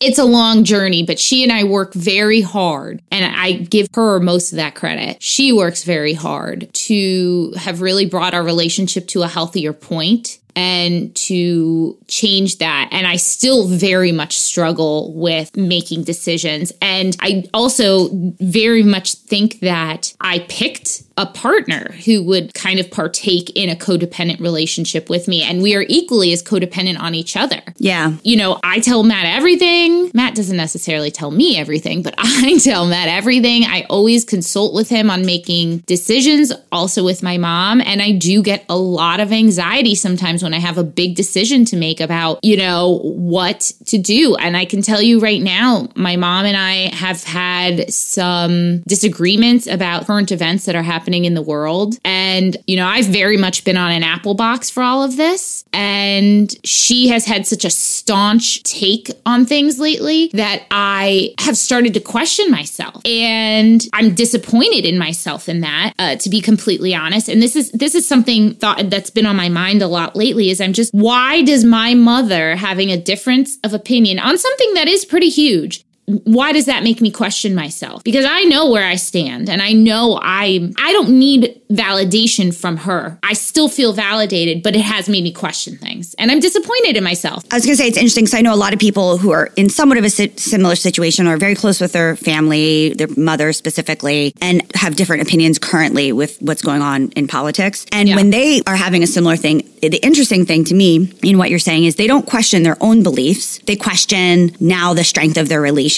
it's 0.00 0.18
a 0.18 0.24
long 0.24 0.64
journey 0.64 1.02
but 1.02 1.18
she 1.18 1.42
and 1.42 1.52
i 1.52 1.64
work 1.64 1.94
very 1.94 2.40
hard. 2.40 3.02
And 3.10 3.24
i 3.36 3.52
give 3.52 3.88
her 3.94 4.20
most 4.20 4.52
of 4.52 4.56
that 4.56 4.74
credit. 4.74 5.22
She 5.22 5.52
works 5.52 5.84
very 5.84 6.14
hard 6.14 6.72
to 6.72 7.52
have 7.56 7.80
really 7.80 8.06
brought 8.06 8.34
our 8.34 8.42
relationship 8.42 9.08
to 9.08 9.22
a 9.22 9.28
healthier 9.28 9.72
point 9.72 10.38
and 10.54 11.14
to 11.14 11.98
change 12.08 12.58
that. 12.58 12.88
And 12.92 13.06
I 13.06 13.16
still 13.16 13.68
very 13.68 14.12
much 14.12 14.38
struggle 14.38 15.12
with 15.14 15.56
making 15.56 16.04
decisions. 16.04 16.72
And 16.80 17.16
I 17.20 17.48
also 17.54 18.08
very 18.12 18.82
much 18.82 19.14
think 19.14 19.60
that 19.60 20.14
I 20.20 20.40
picked 20.48 21.02
a 21.16 21.26
partner 21.26 21.92
who 22.04 22.22
would 22.24 22.54
kind 22.54 22.80
of 22.80 22.90
partake 22.90 23.50
in 23.50 23.68
a 23.68 23.74
codependent 23.74 24.40
relationship 24.40 25.08
with 25.08 25.28
me. 25.28 25.42
And 25.42 25.62
we 25.62 25.74
are 25.74 25.84
equally 25.88 26.32
as 26.32 26.42
codependent 26.42 26.98
on 27.00 27.14
each 27.14 27.36
other. 27.36 27.60
Yeah. 27.78 28.16
You 28.22 28.36
know, 28.36 28.58
I 28.62 28.80
tell 28.80 29.02
Matt 29.02 29.26
everything. 29.26 30.10
Matt 30.14 30.34
doesn't 30.34 30.56
necessarily 30.56 31.10
tell 31.10 31.30
me 31.30 31.58
everything, 31.58 32.02
but 32.02 32.14
I 32.18 32.58
tell 32.58 32.86
Matt 32.86 33.08
everything. 33.08 33.64
I 33.64 33.86
always 33.88 34.24
consult 34.24 34.74
with 34.74 34.88
him 34.88 35.10
on 35.10 35.26
making 35.26 35.78
decisions, 35.78 36.52
also 36.70 37.04
with 37.04 37.22
my 37.22 37.38
mom. 37.38 37.80
And 37.80 38.02
I 38.02 38.12
do 38.12 38.42
get 38.42 38.64
a 38.68 38.76
lot 38.76 39.20
of 39.20 39.32
anxiety 39.32 39.94
sometimes 39.94 40.42
when 40.42 40.54
I 40.54 40.58
have 40.58 40.78
a 40.78 40.84
big 40.84 41.14
decision 41.14 41.64
to 41.66 41.76
make 41.76 42.00
about, 42.00 42.38
you 42.42 42.56
know, 42.56 43.00
what 43.02 43.72
to 43.86 43.98
do. 43.98 44.36
And 44.36 44.56
I 44.56 44.64
can 44.64 44.82
tell 44.82 45.02
you 45.02 45.20
right 45.20 45.40
now, 45.40 45.88
my 45.94 46.16
mom 46.16 46.46
and 46.46 46.56
I 46.56 46.94
have 46.94 47.22
had 47.24 47.92
some 47.92 48.82
disagreements 48.82 49.66
about 49.66 50.06
current 50.06 50.32
events 50.32 50.64
that 50.66 50.74
are 50.74 50.82
happening 50.82 51.11
happening 51.12 51.24
in 51.26 51.34
the 51.34 51.42
world. 51.42 51.98
And, 52.04 52.56
you 52.66 52.76
know, 52.76 52.86
I've 52.86 53.06
very 53.06 53.36
much 53.36 53.64
been 53.64 53.76
on 53.76 53.92
an 53.92 54.02
Apple 54.02 54.34
box 54.34 54.70
for 54.70 54.82
all 54.82 55.02
of 55.02 55.16
this. 55.16 55.64
And 55.74 56.50
she 56.64 57.08
has 57.08 57.26
had 57.26 57.46
such 57.46 57.66
a 57.66 57.70
staunch 57.70 58.62
take 58.62 59.10
on 59.26 59.44
things 59.44 59.78
lately 59.78 60.30
that 60.32 60.64
I 60.70 61.34
have 61.38 61.58
started 61.58 61.92
to 61.94 62.00
question 62.00 62.50
myself. 62.50 63.02
And 63.04 63.86
I'm 63.92 64.14
disappointed 64.14 64.86
in 64.86 64.98
myself 64.98 65.48
in 65.50 65.60
that, 65.60 65.92
uh, 65.98 66.16
to 66.16 66.30
be 66.30 66.40
completely 66.40 66.94
honest. 66.94 67.28
And 67.28 67.42
this 67.42 67.56
is 67.56 67.70
this 67.72 67.94
is 67.94 68.08
something 68.08 68.54
thought 68.54 68.88
that's 68.88 69.10
been 69.10 69.26
on 69.26 69.36
my 69.36 69.50
mind 69.50 69.82
a 69.82 69.88
lot 69.88 70.16
lately 70.16 70.48
is 70.50 70.60
I'm 70.60 70.72
just 70.72 70.94
why 70.94 71.42
does 71.42 71.64
my 71.64 71.94
mother 71.94 72.56
having 72.56 72.90
a 72.90 72.96
difference 72.96 73.58
of 73.64 73.74
opinion 73.74 74.18
on 74.18 74.38
something 74.38 74.74
that 74.74 74.88
is 74.88 75.04
pretty 75.04 75.28
huge 75.28 75.84
why 76.06 76.52
does 76.52 76.66
that 76.66 76.82
make 76.82 77.00
me 77.00 77.10
question 77.10 77.54
myself 77.54 78.02
because 78.02 78.24
i 78.24 78.42
know 78.44 78.70
where 78.70 78.84
i 78.86 78.96
stand 78.96 79.48
and 79.48 79.62
i 79.62 79.72
know 79.72 80.18
i 80.22 80.68
i 80.76 80.92
don't 80.92 81.08
need 81.10 81.60
validation 81.70 82.54
from 82.54 82.76
her 82.76 83.18
i 83.22 83.32
still 83.32 83.68
feel 83.68 83.92
validated 83.92 84.62
but 84.62 84.74
it 84.74 84.80
has 84.80 85.08
made 85.08 85.22
me 85.22 85.32
question 85.32 85.76
things 85.76 86.14
and 86.18 86.30
i'm 86.30 86.40
disappointed 86.40 86.96
in 86.96 87.04
myself 87.04 87.44
I 87.52 87.56
was 87.56 87.64
going 87.64 87.76
to 87.76 87.82
say 87.82 87.88
it's 87.88 87.96
interesting 87.98 88.24
because 88.24 88.34
I 88.38 88.40
know 88.40 88.54
a 88.54 88.56
lot 88.56 88.72
of 88.72 88.78
people 88.80 89.18
who 89.18 89.30
are 89.30 89.50
in 89.56 89.68
somewhat 89.68 89.98
of 89.98 90.04
a 90.04 90.10
si- 90.10 90.32
similar 90.36 90.74
situation 90.74 91.26
or 91.26 91.36
very 91.36 91.54
close 91.54 91.80
with 91.80 91.92
their 91.92 92.16
family, 92.16 92.94
their 92.94 93.08
mother 93.16 93.52
specifically, 93.52 94.34
and 94.40 94.62
have 94.74 94.96
different 94.96 95.22
opinions 95.22 95.58
currently 95.58 96.12
with 96.12 96.38
what's 96.40 96.62
going 96.62 96.80
on 96.82 97.10
in 97.10 97.26
politics. 97.28 97.84
And 97.92 98.08
Yeah. 98.08 98.16
when 98.16 98.30
they 98.30 98.62
are 98.66 98.76
having 98.76 99.02
a 99.02 99.06
similar 99.06 99.36
thing, 99.36 99.68
the 99.82 99.98
interesting 100.02 100.46
thing 100.46 100.64
to 100.64 100.74
me 100.74 101.12
in 101.22 101.36
what 101.38 101.50
you're 101.50 101.58
saying 101.58 101.84
is 101.84 101.96
they 101.96 102.06
don't 102.06 102.26
question 102.26 102.62
their 102.62 102.76
own 102.80 103.02
beliefs. 103.02 103.58
They 103.66 103.76
question 103.76 104.56
now 104.60 104.94
the 104.94 105.04
strength 105.04 105.36
of 105.36 105.48
their 105.48 105.60
relationship 105.60 105.91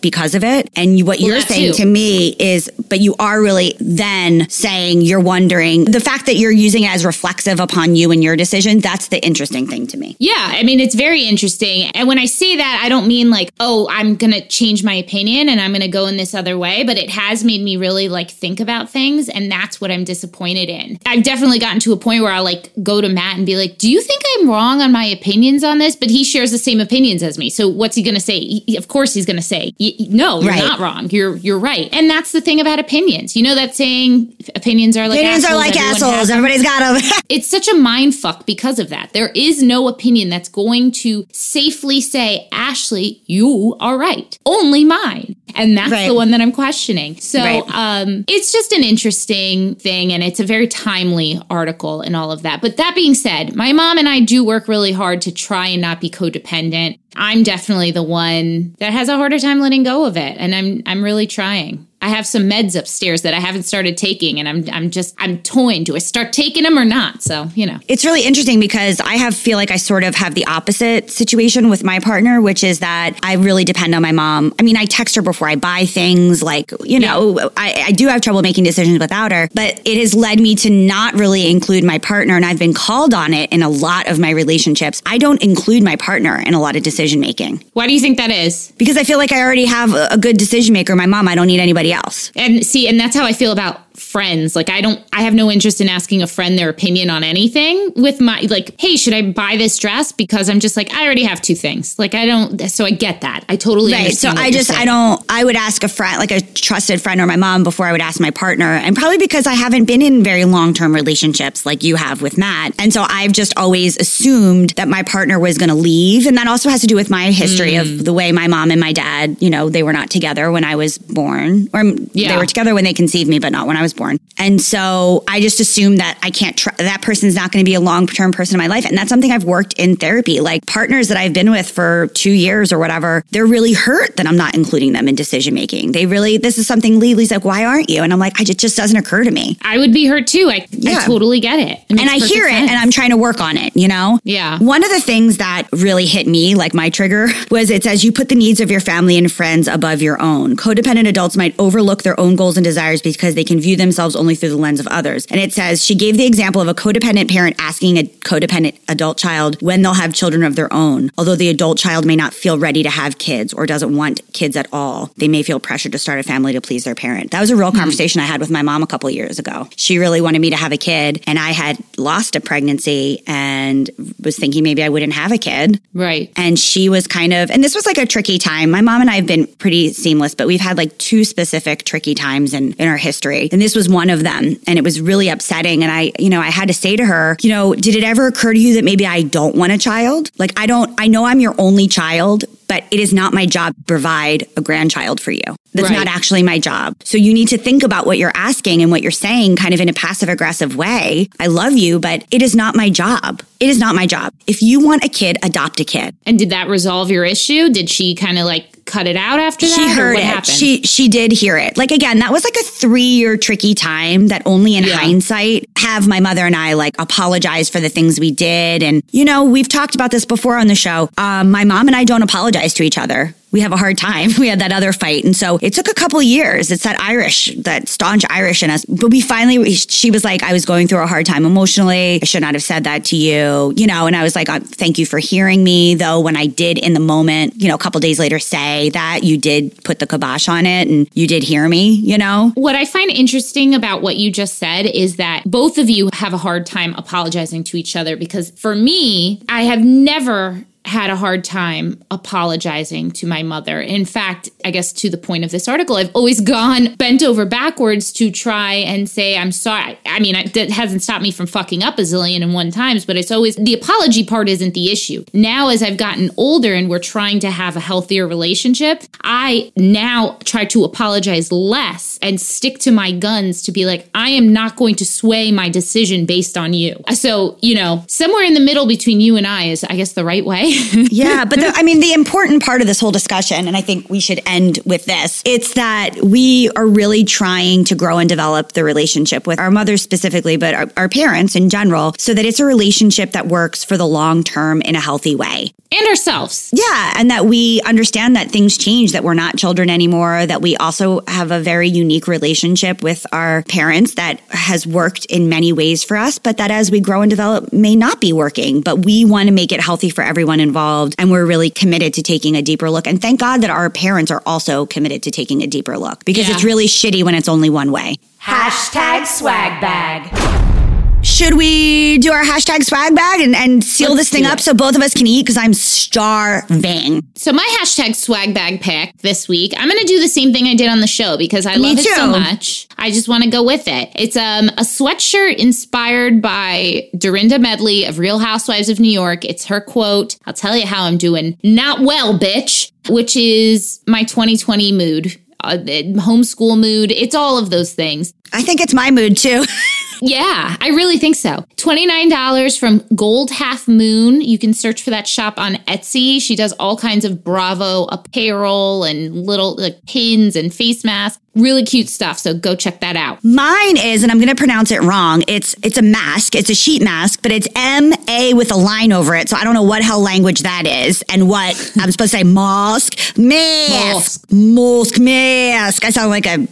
because 0.00 0.34
of 0.34 0.44
it. 0.44 0.70
And 0.76 0.96
what 1.06 1.18
Well, 1.18 1.28
you're 1.28 1.40
saying 1.40 1.72
too. 1.72 1.82
to 1.82 1.86
me 1.86 2.28
is, 2.38 2.70
but 2.88 3.00
you 3.00 3.14
are 3.18 3.40
really 3.40 3.76
then 3.80 4.48
saying 4.48 5.02
you're 5.02 5.20
wondering 5.20 5.84
the 5.84 6.00
fact 6.00 6.26
that 6.26 6.36
you're 6.36 6.50
using 6.50 6.84
it 6.84 6.90
as 6.90 7.04
reflexive 7.04 7.60
upon 7.60 7.96
you 7.96 8.10
and 8.12 8.22
your 8.22 8.36
decision. 8.36 8.80
That's 8.80 9.08
the 9.08 9.24
interesting 9.24 9.66
thing 9.66 9.86
to 9.88 9.96
me. 9.96 10.16
Yeah, 10.18 10.34
I 10.36 10.62
mean, 10.62 10.80
it's 10.80 10.94
very 10.94 11.22
interesting. 11.22 11.90
And 11.94 12.06
when 12.08 12.18
I 12.18 12.26
say 12.26 12.56
that, 12.56 12.80
I 12.84 12.88
don't 12.88 13.06
mean 13.08 13.30
like, 13.30 13.50
oh, 13.60 13.88
I'm 13.90 14.16
going 14.16 14.32
to 14.32 14.46
change 14.46 14.84
my 14.84 14.94
opinion 14.94 15.48
and 15.48 15.60
I'm 15.60 15.70
going 15.72 15.80
to 15.82 15.88
go 15.88 16.06
in 16.06 16.16
this 16.16 16.34
other 16.34 16.56
way, 16.58 16.84
but 16.84 16.96
it 16.96 17.10
has 17.10 17.44
made 17.44 17.62
me 17.62 17.76
really 17.76 18.08
like 18.08 18.30
think 18.30 18.60
about 18.60 18.90
things. 18.90 19.28
And 19.28 19.50
that's 19.50 19.80
what 19.80 19.90
I'm 19.90 20.04
disappointed 20.04 20.68
in. 20.68 20.98
I've 21.06 21.22
definitely 21.22 21.58
gotten 21.58 21.80
to 21.80 21.92
a 21.92 21.96
point 21.96 22.22
where 22.22 22.32
I'll 22.32 22.44
like 22.44 22.70
go 22.82 23.00
to 23.00 23.08
Matt 23.08 23.36
and 23.36 23.46
be 23.46 23.56
like, 23.56 23.78
do 23.78 23.90
you 23.90 24.00
think 24.02 24.22
I'm 24.38 24.48
wrong 24.48 24.80
on 24.80 24.92
my 24.92 25.04
opinions 25.04 25.64
on 25.64 25.78
this? 25.78 25.96
But 25.96 26.10
he 26.10 26.24
shares 26.24 26.50
the 26.50 26.58
same 26.58 26.80
opinions 26.80 27.22
as 27.22 27.38
me. 27.38 27.50
So 27.50 27.68
what's 27.68 27.96
he 27.96 28.02
going 28.02 28.14
to 28.14 28.20
say? 28.20 28.38
He- 28.40 28.76
of 28.76 28.88
course 28.88 29.14
he's 29.14 29.26
going 29.26 29.36
to 29.36 29.39
say, 29.42 29.72
"Y- 29.80 29.94
y- 29.98 30.06
no, 30.10 30.40
you're 30.40 30.50
Right. 30.50 30.58
not 30.62 30.80
wrong. 30.80 31.08
You're, 31.10 31.36
you're 31.36 31.58
right. 31.58 31.88
And 31.92 32.08
that's 32.10 32.32
the 32.32 32.40
thing 32.40 32.60
about 32.60 32.78
opinions. 32.78 33.36
You 33.36 33.42
know 33.42 33.54
that 33.54 33.74
saying, 33.74 34.34
opinions 34.54 34.96
are 34.96 35.08
like 35.08 35.18
Opinions 35.20 35.44
are 35.44 35.48
assholes, 35.48 35.60
like 35.66 35.76
everyone 35.76 35.94
assholes. 35.94 36.28
them." 36.28 36.38
Everybody's 36.38 36.62
got 36.62 37.00
them. 37.00 37.10
it's 37.28 37.48
such 37.48 37.68
a 37.68 37.74
mind 37.76 38.14
fuck 38.14 38.46
because 38.46 38.78
of 38.78 38.88
that. 38.90 39.12
There 39.12 39.28
is 39.34 39.62
no 39.62 39.88
opinion 39.88 40.28
that's 40.30 40.48
going 40.48 40.92
to 40.92 41.26
safely 41.32 42.00
say, 42.00 42.48
Ashley, 42.52 43.22
you 43.26 43.76
are 43.80 43.98
right. 43.98 44.38
Only 44.46 44.84
mine. 44.84 45.36
And 45.54 45.76
that's 45.76 45.90
Right. 45.90 46.06
the 46.06 46.14
one 46.14 46.30
that 46.32 46.40
I'm 46.40 46.52
questioning. 46.52 47.16
So 47.20 47.42
Right. 47.42 47.62
um, 47.72 48.24
it's 48.28 48.52
just 48.52 48.72
an 48.72 48.82
interesting 48.82 49.74
thing 49.76 50.12
and 50.12 50.22
it's 50.22 50.40
a 50.40 50.44
very 50.44 50.66
timely 50.66 51.40
article 51.50 52.00
and 52.00 52.16
all 52.16 52.32
of 52.32 52.42
that. 52.42 52.60
But 52.60 52.76
that 52.78 52.94
being 52.94 53.14
said, 53.14 53.54
my 53.56 53.72
mom 53.72 53.98
and 53.98 54.08
I 54.08 54.20
do 54.20 54.44
work 54.44 54.68
really 54.68 54.92
hard 54.92 55.20
to 55.22 55.32
try 55.32 55.68
and 55.68 55.82
not 55.82 56.00
be 56.00 56.10
codependent. 56.10 56.98
I'm 57.16 57.42
definitely 57.42 57.90
the 57.90 58.02
one 58.02 58.74
that 58.78 58.92
has 58.92 59.08
a 59.08 59.16
harder 59.16 59.38
time 59.38 59.60
letting 59.60 59.82
go 59.82 60.04
of 60.06 60.16
it. 60.16 60.36
And 60.38 60.54
I'm 60.54 60.82
I'm 60.86 61.02
really 61.02 61.26
trying. 61.26 61.86
I 62.02 62.08
have 62.08 62.26
some 62.26 62.42
meds 62.48 62.78
upstairs 62.78 63.22
that 63.22 63.34
I 63.34 63.40
haven't 63.40 63.64
started 63.64 63.96
taking 63.96 64.38
and 64.38 64.48
I'm 64.48 64.64
I'm 64.72 64.90
just 64.90 65.14
I'm 65.18 65.42
toying. 65.42 65.84
Do 65.84 65.94
I 65.96 65.98
start 65.98 66.32
taking 66.32 66.62
them 66.62 66.78
or 66.78 66.84
not? 66.84 67.22
So, 67.22 67.48
you 67.54 67.66
know. 67.66 67.78
It's 67.88 68.04
really 68.04 68.24
interesting 68.24 68.60
because 68.60 69.00
I 69.00 69.14
have 69.16 69.34
feel 69.36 69.56
like 69.58 69.70
I 69.70 69.76
sort 69.76 70.04
of 70.04 70.14
have 70.14 70.34
the 70.34 70.46
opposite 70.46 71.10
situation 71.10 71.68
with 71.68 71.84
my 71.84 72.00
partner, 72.00 72.40
which 72.40 72.64
is 72.64 72.80
that 72.80 73.18
I 73.22 73.34
really 73.34 73.64
depend 73.64 73.94
on 73.94 74.02
my 74.02 74.12
mom. 74.12 74.54
I 74.58 74.62
mean, 74.62 74.76
I 74.76 74.86
text 74.86 75.14
her 75.16 75.22
before 75.22 75.48
I 75.48 75.56
buy 75.56 75.84
things, 75.86 76.42
like 76.42 76.72
you 76.84 77.00
know, 77.00 77.38
I, 77.56 77.84
I 77.88 77.92
do 77.92 78.08
have 78.08 78.20
trouble 78.20 78.42
making 78.42 78.64
decisions 78.64 78.98
without 78.98 79.32
her, 79.32 79.48
but 79.54 79.80
it 79.84 79.98
has 79.98 80.14
led 80.14 80.40
me 80.40 80.54
to 80.56 80.70
not 80.70 81.14
really 81.14 81.50
include 81.50 81.84
my 81.84 81.98
partner, 81.98 82.36
and 82.36 82.44
I've 82.44 82.58
been 82.58 82.74
called 82.74 83.14
on 83.14 83.34
it 83.34 83.52
in 83.52 83.62
a 83.62 83.68
lot 83.68 84.08
of 84.08 84.18
my 84.18 84.30
relationships. 84.30 85.02
I 85.06 85.18
don't 85.18 85.42
include 85.42 85.82
my 85.82 85.96
partner 85.96 86.40
in 86.46 86.54
a 86.54 86.60
lot 86.60 86.76
of 86.76 86.82
decision 86.82 87.20
making 87.20 87.62
Why 87.72 87.86
do 87.86 87.92
you 87.92 88.00
think 88.00 88.16
that 88.18 88.30
is? 88.30 88.72
because 88.76 88.96
I 88.96 89.04
feel 89.04 89.18
like 89.18 89.32
I 89.32 89.40
already 89.42 89.66
have 89.66 89.94
a 89.94 90.16
good 90.16 90.36
decision 90.36 90.72
maker. 90.72 90.96
My 90.96 91.06
mom, 91.06 91.28
I 91.28 91.34
don't 91.34 91.46
need 91.46 91.60
anybody 91.60 91.89
else. 91.92 92.32
And 92.36 92.64
see, 92.64 92.88
and 92.88 92.98
that's 92.98 93.16
how 93.16 93.24
I 93.24 93.32
feel 93.32 93.52
about 93.52 93.89
friends. 94.00 94.56
Like 94.56 94.70
I 94.70 94.80
don't 94.80 95.00
I 95.12 95.22
have 95.22 95.34
no 95.34 95.50
interest 95.50 95.80
in 95.80 95.88
asking 95.88 96.22
a 96.22 96.26
friend 96.26 96.58
their 96.58 96.68
opinion 96.68 97.10
on 97.10 97.22
anything 97.22 97.92
with 97.96 98.20
my 98.20 98.40
like, 98.50 98.80
hey, 98.80 98.96
should 98.96 99.12
I 99.14 99.30
buy 99.32 99.56
this 99.56 99.78
dress? 99.78 100.12
Because 100.12 100.48
I'm 100.48 100.60
just 100.60 100.76
like, 100.76 100.92
I 100.92 101.04
already 101.04 101.24
have 101.24 101.40
two 101.40 101.54
things. 101.54 101.98
Like 101.98 102.14
I 102.14 102.26
don't 102.26 102.60
so 102.70 102.84
I 102.84 102.90
get 102.90 103.20
that. 103.22 103.44
I 103.48 103.56
totally 103.56 103.92
Right. 103.92 104.12
So 104.12 104.28
I 104.30 104.50
just, 104.50 104.70
I 104.70 104.84
don't, 104.84 105.22
I 105.28 105.44
would 105.44 105.56
ask 105.56 105.82
a 105.82 105.88
friend, 105.88 106.18
like 106.18 106.30
a 106.30 106.40
trusted 106.40 107.00
friend 107.00 107.20
or 107.20 107.26
my 107.26 107.36
mom 107.36 107.64
before 107.64 107.86
I 107.86 107.92
would 107.92 108.00
ask 108.00 108.20
my 108.20 108.30
partner. 108.30 108.64
And 108.66 108.96
probably 108.96 109.18
because 109.18 109.46
I 109.46 109.54
haven't 109.54 109.84
been 109.86 110.02
in 110.02 110.22
very 110.22 110.44
long 110.44 110.74
term 110.74 110.94
relationships 110.94 111.66
like 111.66 111.82
you 111.82 111.96
have 111.96 112.22
with 112.22 112.38
Matt. 112.38 112.74
And 112.78 112.92
so 112.92 113.04
I've 113.08 113.32
just 113.32 113.56
always 113.58 113.96
assumed 113.96 114.70
that 114.70 114.88
my 114.88 115.02
partner 115.02 115.38
was 115.38 115.58
going 115.58 115.68
to 115.68 115.74
leave. 115.74 116.26
And 116.26 116.36
that 116.36 116.46
also 116.46 116.68
has 116.68 116.80
to 116.82 116.86
do 116.86 116.94
with 116.94 117.10
my 117.10 117.30
history 117.30 117.72
Mm. 117.72 117.80
of 117.98 118.04
the 118.04 118.12
way 118.12 118.32
my 118.32 118.46
mom 118.48 118.70
and 118.70 118.80
my 118.80 118.92
dad, 118.92 119.36
you 119.40 119.50
know, 119.50 119.68
they 119.68 119.82
were 119.82 119.92
not 119.92 120.10
together 120.10 120.50
when 120.50 120.64
I 120.64 120.76
was 120.76 120.98
born, 120.98 121.68
or 121.74 121.84
they 121.84 122.36
were 122.36 122.46
together 122.46 122.74
when 122.74 122.84
they 122.84 122.94
conceived 122.94 123.28
me, 123.28 123.38
but 123.38 123.52
not 123.52 123.66
when 123.66 123.76
I 123.76 123.82
was 123.82 123.89
born. 123.94 124.18
And 124.38 124.60
so 124.60 125.24
I 125.28 125.40
just 125.40 125.60
assume 125.60 125.96
that 125.96 126.18
I 126.22 126.30
can't, 126.30 126.56
tr- 126.56 126.70
that 126.78 127.02
person's 127.02 127.34
not 127.34 127.52
going 127.52 127.64
to 127.64 127.68
be 127.68 127.74
a 127.74 127.80
long 127.80 128.06
term 128.06 128.32
person 128.32 128.54
in 128.54 128.58
my 128.58 128.66
life. 128.68 128.84
And 128.86 128.96
that's 128.96 129.08
something 129.08 129.30
I've 129.30 129.44
worked 129.44 129.74
in 129.74 129.96
therapy. 129.96 130.40
Like 130.40 130.66
partners 130.66 131.08
that 131.08 131.16
I've 131.16 131.32
been 131.32 131.50
with 131.50 131.68
for 131.70 132.08
two 132.14 132.30
years 132.30 132.72
or 132.72 132.78
whatever, 132.78 133.24
they're 133.30 133.46
really 133.46 133.72
hurt 133.72 134.16
that 134.16 134.26
I'm 134.26 134.36
not 134.36 134.54
including 134.54 134.92
them 134.92 135.08
in 135.08 135.14
decision 135.14 135.54
making. 135.54 135.92
They 135.92 136.06
really, 136.06 136.38
this 136.38 136.58
is 136.58 136.66
something 136.66 136.98
Lily's 136.98 137.30
like, 137.30 137.44
why 137.44 137.64
aren't 137.64 137.90
you? 137.90 138.02
And 138.02 138.12
I'm 138.12 138.18
like, 138.18 138.40
I 138.40 138.44
just, 138.44 138.60
just 138.60 138.76
doesn't 138.76 138.96
occur 138.96 139.24
to 139.24 139.30
me. 139.30 139.58
I 139.62 139.78
would 139.78 139.92
be 139.92 140.06
hurt 140.06 140.26
too. 140.26 140.48
I, 140.50 140.66
Yeah. 140.70 140.98
I 141.00 141.04
totally 141.06 141.40
get 141.40 141.58
it. 141.58 141.78
It 141.88 142.00
And 142.00 142.08
I 142.08 142.18
hear 142.18 142.46
it 142.46 142.50
sense. 142.50 142.70
and 142.70 142.78
I'm 142.78 142.90
trying 142.90 143.10
to 143.10 143.16
work 143.16 143.40
on 143.40 143.56
it, 143.56 143.76
you 143.76 143.88
know? 143.88 144.18
Yeah. 144.24 144.58
One 144.58 144.84
of 144.84 144.90
the 144.90 145.00
things 145.00 145.38
that 145.38 145.68
really 145.72 146.06
hit 146.06 146.26
me, 146.26 146.54
like 146.54 146.74
my 146.74 146.90
trigger, 146.90 147.28
was 147.50 147.70
it 147.70 147.84
says 147.84 148.04
you 148.04 148.12
put 148.12 148.28
the 148.28 148.34
needs 148.34 148.60
of 148.60 148.70
your 148.70 148.80
family 148.80 149.18
and 149.18 149.30
friends 149.30 149.68
above 149.68 150.02
your 150.02 150.20
own. 150.20 150.56
Codependent 150.56 151.08
adults 151.08 151.36
might 151.36 151.54
overlook 151.58 152.02
their 152.02 152.18
own 152.18 152.36
goals 152.36 152.56
and 152.56 152.64
desires 152.64 153.02
because 153.02 153.34
they 153.34 153.44
can 153.44 153.60
view 153.60 153.76
themselves 153.80 154.16
only 154.16 154.34
through 154.34 154.50
the 154.50 154.56
lens 154.56 154.80
of 154.80 154.86
others. 154.88 155.26
And 155.26 155.40
it 155.40 155.52
says 155.52 155.84
she 155.84 155.94
gave 155.94 156.16
the 156.16 156.26
example 156.26 156.60
of 156.60 156.68
a 156.68 156.74
codependent 156.74 157.30
parent 157.30 157.56
asking 157.58 157.98
a 157.98 158.02
codependent 158.04 158.78
adult 158.88 159.18
child 159.18 159.60
when 159.60 159.82
they'll 159.82 159.94
have 159.94 160.14
children 160.14 160.44
of 160.44 160.56
their 160.56 160.72
own. 160.72 161.10
Although 161.18 161.36
the 161.36 161.48
adult 161.48 161.78
child 161.78 162.06
may 162.06 162.16
not 162.16 162.34
feel 162.34 162.58
ready 162.58 162.82
to 162.82 162.90
have 162.90 163.18
kids 163.18 163.52
or 163.52 163.66
doesn't 163.66 163.96
want 163.96 164.20
kids 164.32 164.56
at 164.56 164.68
all, 164.72 165.10
they 165.16 165.28
may 165.28 165.42
feel 165.42 165.60
pressured 165.60 165.92
to 165.92 165.98
start 165.98 166.18
a 166.18 166.22
family 166.22 166.52
to 166.52 166.60
please 166.60 166.84
their 166.84 166.94
parent. 166.94 167.30
That 167.30 167.40
was 167.40 167.50
a 167.50 167.56
real 167.56 167.70
hmm. 167.70 167.78
conversation 167.78 168.20
I 168.20 168.24
had 168.24 168.40
with 168.40 168.50
my 168.50 168.62
mom 168.62 168.82
a 168.82 168.86
couple 168.86 169.10
years 169.10 169.38
ago. 169.38 169.68
She 169.76 169.98
really 169.98 170.20
wanted 170.20 170.40
me 170.40 170.50
to 170.50 170.56
have 170.56 170.72
a 170.72 170.76
kid, 170.76 171.22
and 171.26 171.38
I 171.38 171.50
had 171.50 171.78
lost 171.98 172.36
a 172.36 172.40
pregnancy 172.40 173.22
and 173.26 173.90
was 174.22 174.36
thinking 174.36 174.62
maybe 174.62 174.82
I 174.82 174.88
wouldn't 174.88 175.12
have 175.12 175.32
a 175.32 175.38
kid. 175.38 175.80
Right. 175.94 176.32
And 176.36 176.58
she 176.58 176.88
was 176.88 177.06
kind 177.06 177.32
of, 177.32 177.50
and 177.50 177.62
this 177.62 177.74
was 177.74 177.86
like 177.86 177.98
a 177.98 178.06
tricky 178.06 178.38
time. 178.38 178.70
My 178.70 178.80
mom 178.80 179.00
and 179.00 179.10
I 179.10 179.14
have 179.14 179.26
been 179.26 179.46
pretty 179.46 179.92
seamless, 179.92 180.34
but 180.34 180.46
we've 180.46 180.60
had 180.60 180.76
like 180.76 180.96
two 180.98 181.24
specific 181.24 181.84
tricky 181.84 182.14
times 182.14 182.54
in, 182.54 182.72
in 182.74 182.88
our 182.88 182.96
history. 182.96 183.48
And 183.52 183.60
this 183.60 183.69
was 183.74 183.88
one 183.88 184.10
of 184.10 184.22
them. 184.22 184.56
And 184.66 184.78
it 184.78 184.84
was 184.84 185.00
really 185.00 185.28
upsetting. 185.28 185.82
And 185.82 185.92
I, 185.92 186.12
you 186.18 186.30
know, 186.30 186.40
I 186.40 186.48
had 186.50 186.68
to 186.68 186.74
say 186.74 186.96
to 186.96 187.04
her, 187.04 187.36
you 187.42 187.50
know, 187.50 187.74
did 187.74 187.94
it 187.96 188.04
ever 188.04 188.26
occur 188.26 188.52
to 188.52 188.58
you 188.58 188.74
that 188.74 188.84
maybe 188.84 189.06
I 189.06 189.22
don't 189.22 189.54
want 189.56 189.72
a 189.72 189.78
child? 189.78 190.30
Like, 190.38 190.58
I 190.58 190.66
don't, 190.66 190.92
I 191.00 191.06
know 191.08 191.24
I'm 191.24 191.40
your 191.40 191.54
only 191.58 191.88
child, 191.88 192.44
but 192.68 192.84
it 192.90 193.00
is 193.00 193.12
not 193.12 193.32
my 193.34 193.46
job 193.46 193.74
to 193.74 193.82
provide 193.84 194.46
a 194.56 194.60
grandchild 194.60 195.20
for 195.20 195.32
you. 195.32 195.42
That's 195.72 195.88
Right. 195.88 195.96
not 195.98 196.06
actually 196.08 196.42
my 196.42 196.58
job. 196.58 196.94
So 197.04 197.16
you 197.16 197.32
need 197.32 197.48
to 197.48 197.58
think 197.58 197.82
about 197.84 198.04
what 198.06 198.18
you're 198.18 198.32
asking 198.34 198.82
and 198.82 198.90
what 198.90 199.02
you're 199.02 199.10
saying 199.12 199.56
kind 199.56 199.72
of 199.74 199.80
in 199.80 199.88
a 199.88 199.92
passive 199.92 200.28
aggressive 200.28 200.74
way. 200.76 201.28
I 201.38 201.46
love 201.46 201.72
you, 201.74 201.98
but 202.00 202.24
it 202.30 202.42
is 202.42 202.56
not 202.56 202.74
my 202.74 202.90
job. 202.90 203.42
It 203.60 203.68
is 203.68 203.78
not 203.78 203.94
my 203.94 204.06
job. 204.06 204.32
If 204.46 204.62
you 204.62 204.84
want 204.84 205.04
a 205.04 205.08
kid, 205.08 205.36
adopt 205.44 205.78
a 205.80 205.84
kid. 205.84 206.16
And 206.26 206.38
did 206.38 206.50
that 206.50 206.68
resolve 206.68 207.10
your 207.10 207.24
issue? 207.24 207.68
Did 207.70 207.88
she 207.90 208.14
kind 208.16 208.38
of 208.38 208.46
like 208.46 208.79
cut 208.90 209.06
it 209.06 209.16
out 209.16 209.38
after 209.38 209.66
that? 209.66 209.74
She 209.74 209.88
heard 209.88 210.14
what 210.14 210.22
it. 210.22 210.26
happened? 210.26 210.46
She 210.46 210.82
she 210.82 211.08
did 211.08 211.32
hear 211.32 211.56
it. 211.56 211.76
Like 211.76 211.90
again, 211.90 212.18
that 212.18 212.32
was 212.32 212.44
like 212.44 212.56
a 212.56 212.62
three 212.62 213.02
year 213.02 213.36
tricky 213.36 213.74
time 213.74 214.28
that 214.28 214.42
only 214.46 214.76
in 214.76 214.84
Yeah. 214.84 214.96
hindsight 214.96 215.68
have 215.78 216.06
my 216.08 216.20
mother 216.20 216.44
and 216.46 216.56
I 216.56 216.74
like 216.74 216.94
apologize 216.98 217.68
for 217.68 217.80
the 217.80 217.88
things 217.88 218.18
we 218.20 218.30
did. 218.30 218.82
And 218.82 219.02
you 219.10 219.24
know, 219.24 219.44
we've 219.44 219.68
talked 219.68 219.94
about 219.94 220.10
this 220.10 220.24
before 220.24 220.56
on 220.56 220.66
the 220.66 220.74
show. 220.74 221.08
Um, 221.18 221.50
my 221.50 221.64
mom 221.64 221.86
and 221.86 221.96
I 221.96 222.04
don't 222.04 222.22
apologize 222.22 222.74
to 222.74 222.82
each 222.82 222.98
other. 222.98 223.34
We 223.52 223.60
have 223.60 223.72
a 223.72 223.76
hard 223.76 223.98
time. 223.98 224.30
We 224.40 224.48
had 224.48 224.60
that 224.60 224.72
other 224.72 224.92
fight. 224.92 225.24
And 225.24 225.36
so 225.36 225.58
it 225.60 225.74
took 225.74 225.86
a 225.86 225.92
couple 225.92 226.22
years. 226.22 226.70
It's 226.70 226.84
that 226.84 226.98
Irish, 226.98 227.54
that 227.56 227.88
staunch 227.88 228.24
Irish 228.30 228.62
in 228.62 228.70
us. 228.70 228.86
But 228.86 229.10
we 229.10 229.20
finally, 229.20 229.74
she 229.74 230.10
was 230.10 230.24
like, 230.24 230.42
I 230.42 230.54
was 230.54 230.64
going 230.64 230.88
through 230.88 231.02
a 231.02 231.06
hard 231.06 231.26
time 231.26 231.44
emotionally. 231.44 232.20
I 232.22 232.24
should 232.24 232.40
not 232.40 232.54
have 232.54 232.62
said 232.62 232.84
that 232.84 233.04
to 233.06 233.16
you, 233.16 233.74
you 233.76 233.86
know, 233.86 234.06
and 234.06 234.16
I 234.16 234.22
was 234.22 234.34
like, 234.34 234.48
uh, 234.48 234.60
thank 234.60 234.98
you 234.98 235.04
for 235.04 235.18
hearing 235.18 235.62
me. 235.62 235.94
Though 235.94 236.20
when 236.20 236.36
I 236.36 236.46
did 236.46 236.78
in 236.78 236.94
the 236.94 237.00
moment, 237.00 237.60
you 237.60 237.68
know, 237.68 237.74
a 237.74 237.78
couple 237.78 238.00
days 238.00 238.18
later 238.18 238.38
say 238.38 238.88
that 238.90 239.24
you 239.24 239.36
did 239.36 239.84
put 239.84 239.98
the 239.98 240.06
kibosh 240.06 240.48
on 240.48 240.64
it 240.64 240.88
and 240.88 241.08
you 241.12 241.26
did 241.26 241.42
hear 241.42 241.68
me, 241.68 241.90
you 241.90 242.16
know? 242.16 242.52
What 242.54 242.76
I 242.76 242.86
find 242.86 243.10
interesting 243.10 243.74
about 243.74 244.00
what 244.00 244.16
you 244.16 244.32
just 244.32 244.58
said 244.58 244.86
is 244.86 245.16
that 245.16 245.42
both 245.44 245.76
of 245.76 245.90
you 245.90 246.08
have 246.14 246.32
a 246.32 246.38
hard 246.38 246.64
time 246.64 246.94
apologizing 246.94 247.64
to 247.64 247.76
each 247.76 247.94
other 247.94 248.16
because 248.16 248.50
for 248.52 248.74
me, 248.74 249.42
I 249.48 249.62
have 249.62 249.80
never 249.80 250.64
had 250.84 251.10
a 251.10 251.16
hard 251.16 251.44
time 251.44 252.02
apologizing 252.10 253.10
to 253.10 253.26
my 253.26 253.42
mother. 253.42 253.80
In 253.80 254.04
fact, 254.04 254.48
I 254.64 254.70
guess 254.70 254.92
to 254.94 255.10
the 255.10 255.18
point 255.18 255.44
of 255.44 255.50
this 255.50 255.68
article, 255.68 255.96
I've 255.96 256.10
always 256.14 256.40
gone 256.40 256.94
bent 256.94 257.22
over 257.22 257.44
backwards 257.44 258.12
to 258.14 258.30
try 258.30 258.74
and 258.74 259.08
say, 259.08 259.36
I'm 259.36 259.52
sorry. 259.52 259.98
I 260.06 260.20
mean, 260.20 260.34
that 260.52 260.70
hasn't 260.70 261.02
stopped 261.02 261.22
me 261.22 261.32
from 261.32 261.46
fucking 261.46 261.82
up 261.82 261.98
a 261.98 262.02
zillion 262.02 262.42
and 262.42 262.54
one 262.54 262.70
times, 262.70 263.04
but 263.04 263.16
it's 263.16 263.30
always 263.30 263.56
the 263.56 263.74
apology 263.74 264.24
part 264.24 264.48
isn't 264.48 264.74
the 264.74 264.90
issue. 264.90 265.24
Now, 265.34 265.68
as 265.68 265.82
I've 265.82 265.98
gotten 265.98 266.30
older 266.36 266.74
and 266.74 266.88
we're 266.88 266.98
trying 266.98 267.40
to 267.40 267.50
have 267.50 267.76
a 267.76 267.80
healthier 267.80 268.26
relationship, 268.26 269.04
I 269.22 269.72
now 269.76 270.38
try 270.44 270.64
to 270.66 270.84
apologize 270.84 271.52
less 271.52 272.18
and 272.22 272.40
stick 272.40 272.78
to 272.80 272.90
my 272.90 273.12
guns 273.12 273.62
to 273.62 273.72
be 273.72 273.84
like, 273.84 274.08
I 274.14 274.30
am 274.30 274.52
not 274.52 274.76
going 274.76 274.94
to 274.96 275.04
sway 275.04 275.52
my 275.52 275.68
decision 275.68 276.26
based 276.26 276.56
on 276.56 276.72
you. 276.72 276.96
So, 277.12 277.58
you 277.60 277.74
know, 277.74 278.04
somewhere 278.08 278.44
in 278.44 278.54
the 278.54 278.60
middle 278.60 278.86
between 278.86 279.20
you 279.20 279.36
and 279.36 279.46
I 279.46 279.64
is, 279.64 279.84
I 279.84 279.96
guess, 279.96 280.14
the 280.14 280.24
right 280.24 280.44
way. 280.44 280.69
yeah, 281.10 281.44
but 281.44 281.60
the, 281.60 281.72
I 281.74 281.82
mean, 281.82 282.00
the 282.00 282.12
important 282.12 282.64
part 282.64 282.80
of 282.80 282.86
this 282.86 283.00
whole 283.00 283.10
discussion, 283.10 283.66
and 283.66 283.76
I 283.76 283.80
think 283.80 284.08
we 284.08 284.20
should 284.20 284.40
end 284.46 284.80
with 284.84 285.04
this, 285.04 285.42
it's 285.44 285.74
that 285.74 286.16
we 286.22 286.70
are 286.76 286.86
really 286.86 287.24
trying 287.24 287.84
to 287.84 287.94
grow 287.94 288.18
and 288.18 288.28
develop 288.28 288.72
the 288.72 288.84
relationship 288.84 289.46
with 289.46 289.58
our 289.58 289.70
mothers 289.70 290.02
specifically, 290.02 290.56
but 290.56 290.74
our, 290.74 290.86
our 290.96 291.08
parents 291.08 291.56
in 291.56 291.70
general, 291.70 292.14
so 292.18 292.34
that 292.34 292.44
it's 292.44 292.60
a 292.60 292.64
relationship 292.64 293.32
that 293.32 293.48
works 293.48 293.84
for 293.84 293.96
the 293.96 294.06
long 294.06 294.44
term 294.44 294.80
in 294.82 294.94
a 294.94 295.00
healthy 295.00 295.34
way. 295.34 295.72
And 295.92 296.06
ourselves. 296.06 296.70
Yeah, 296.72 297.14
and 297.16 297.30
that 297.32 297.46
we 297.46 297.80
understand 297.82 298.36
that 298.36 298.52
things 298.52 298.78
change, 298.78 299.10
that 299.10 299.24
we're 299.24 299.34
not 299.34 299.56
children 299.56 299.90
anymore, 299.90 300.46
that 300.46 300.62
we 300.62 300.76
also 300.76 301.22
have 301.26 301.50
a 301.50 301.58
very 301.58 301.88
unique 301.88 302.28
relationship 302.28 303.02
with 303.02 303.26
our 303.32 303.64
parents 303.64 304.14
that 304.14 304.38
has 304.50 304.86
worked 304.86 305.24
in 305.24 305.48
many 305.48 305.72
ways 305.72 306.04
for 306.04 306.16
us, 306.16 306.38
but 306.38 306.58
that 306.58 306.70
as 306.70 306.92
we 306.92 307.00
grow 307.00 307.22
and 307.22 307.30
develop 307.30 307.72
may 307.72 307.96
not 307.96 308.20
be 308.20 308.32
working, 308.32 308.82
but 308.82 309.04
we 309.04 309.24
want 309.24 309.48
to 309.48 309.52
make 309.52 309.72
it 309.72 309.80
healthy 309.80 310.10
for 310.10 310.22
everyone 310.22 310.60
involved. 310.60 311.16
And 311.18 311.28
we're 311.28 311.46
really 311.46 311.70
committed 311.70 312.14
to 312.14 312.22
taking 312.22 312.54
a 312.54 312.62
deeper 312.62 312.88
look. 312.88 313.08
And 313.08 313.20
thank 313.20 313.40
God 313.40 313.62
that 313.62 313.70
our 313.70 313.90
parents 313.90 314.30
are 314.30 314.44
also 314.46 314.86
committed 314.86 315.24
to 315.24 315.32
taking 315.32 315.62
a 315.62 315.66
deeper 315.66 315.98
look 315.98 316.24
because 316.24 316.48
yeah. 316.48 316.54
it's 316.54 316.62
really 316.62 316.86
shitty 316.86 317.24
when 317.24 317.34
it's 317.34 317.48
only 317.48 317.68
one 317.68 317.90
way. 317.90 318.16
Hashtag 318.40 319.26
swag 319.26 319.80
bag. 319.80 320.79
Should 321.22 321.54
we 321.58 322.16
do 322.18 322.32
our 322.32 322.42
hashtag 322.42 322.82
swag 322.82 323.14
bag 323.14 323.40
and, 323.40 323.54
and 323.54 323.84
seal 323.84 324.14
Let's 324.14 324.30
this 324.30 324.30
thing 324.30 324.46
up 324.46 324.58
so 324.58 324.72
both 324.72 324.96
of 324.96 325.02
us 325.02 325.12
can 325.12 325.26
eat? 325.26 325.42
Because 325.42 325.58
I'm 325.58 325.74
starving. 325.74 327.22
So 327.36 327.52
my 327.52 327.76
hashtag 327.78 328.16
swag 328.16 328.54
bag 328.54 328.80
pick 328.80 329.14
this 329.18 329.46
week, 329.46 329.74
I'm 329.76 329.86
going 329.88 330.00
to 330.00 330.06
do 330.06 330.18
the 330.18 330.28
same 330.28 330.52
thing 330.52 330.66
I 330.66 330.74
did 330.74 330.88
on 330.88 331.00
the 331.00 331.06
show 331.06 331.36
because 331.36 331.66
I 331.66 331.76
Me 331.76 331.88
love 331.94 331.96
too. 331.98 332.08
it 332.10 332.16
so 332.16 332.26
much. 332.26 332.88
I 332.96 333.10
just 333.10 333.28
want 333.28 333.44
to 333.44 333.50
go 333.50 333.62
with 333.62 333.86
it. 333.86 334.10
It's 334.14 334.36
um, 334.36 334.68
a 334.70 334.82
sweatshirt 334.82 335.56
inspired 335.56 336.40
by 336.40 337.10
Dorinda 337.18 337.58
Medley 337.58 338.06
of 338.06 338.18
Real 338.18 338.38
Housewives 338.38 338.88
of 338.88 338.98
New 338.98 339.12
York. 339.12 339.44
It's 339.44 339.66
her 339.66 339.80
quote. 339.82 340.36
I'll 340.46 340.54
tell 340.54 340.74
you 340.76 340.86
how 340.86 341.04
I'm 341.04 341.18
doing. 341.18 341.58
Not 341.62 342.00
well, 342.00 342.38
bitch. 342.38 342.92
Which 343.10 343.36
is 343.36 344.00
my 344.06 344.24
2020 344.24 344.92
mood. 344.92 345.40
Uh, 345.62 345.76
homeschool 345.76 346.78
mood. 346.80 347.10
It's 347.10 347.34
all 347.34 347.58
of 347.58 347.68
those 347.68 347.92
things. 347.92 348.32
I 348.52 348.62
think 348.62 348.80
it's 348.80 348.94
my 348.94 349.10
mood 349.10 349.36
too. 349.36 349.64
Yeah, 350.20 350.76
I 350.80 350.88
really 350.88 351.18
think 351.18 351.36
so. 351.36 351.64
$29 351.76 352.78
from 352.78 353.04
Gold 353.14 353.50
Half 353.50 353.88
Moon. 353.88 354.40
You 354.40 354.58
can 354.58 354.74
search 354.74 355.02
for 355.02 355.10
that 355.10 355.26
shop 355.26 355.58
on 355.58 355.74
Etsy. 355.86 356.40
She 356.40 356.56
does 356.56 356.72
all 356.74 356.96
kinds 356.96 357.24
of 357.24 357.42
Bravo 357.42 358.04
apparel 358.04 359.04
and 359.04 359.46
little 359.46 359.76
like 359.76 360.04
pins 360.06 360.56
and 360.56 360.72
face 360.72 361.04
masks. 361.04 361.42
Really 361.56 361.84
cute 361.84 362.08
stuff. 362.08 362.38
So 362.38 362.54
go 362.54 362.76
check 362.76 363.00
that 363.00 363.16
out. 363.16 363.42
Mine 363.42 363.96
is, 363.96 364.22
and 364.22 364.30
I'm 364.30 364.38
going 364.38 364.50
to 364.50 364.54
pronounce 364.54 364.92
it 364.92 365.02
wrong. 365.02 365.42
It's 365.48 365.74
it's 365.82 365.98
a 365.98 366.02
mask. 366.02 366.54
It's 366.54 366.70
a 366.70 366.76
sheet 366.76 367.02
mask, 367.02 367.42
but 367.42 367.50
it's 367.50 367.66
M 367.74 368.12
A 368.28 368.54
with 368.54 368.70
a 368.70 368.76
line 368.76 369.12
over 369.12 369.34
it. 369.34 369.48
So 369.48 369.56
I 369.56 369.64
don't 369.64 369.74
know 369.74 369.82
what 369.82 370.02
hell 370.02 370.20
language 370.20 370.60
that 370.60 370.86
is 370.86 371.24
and 371.28 371.48
what 371.48 371.74
I'm 371.98 372.12
supposed 372.12 372.30
to 372.32 372.38
say. 372.38 372.44
Mask, 372.44 373.36
mask, 373.36 374.52
mask, 374.52 375.18
mask. 375.18 376.04
I 376.04 376.10
sound 376.10 376.30
like 376.30 376.46
a 376.46 376.68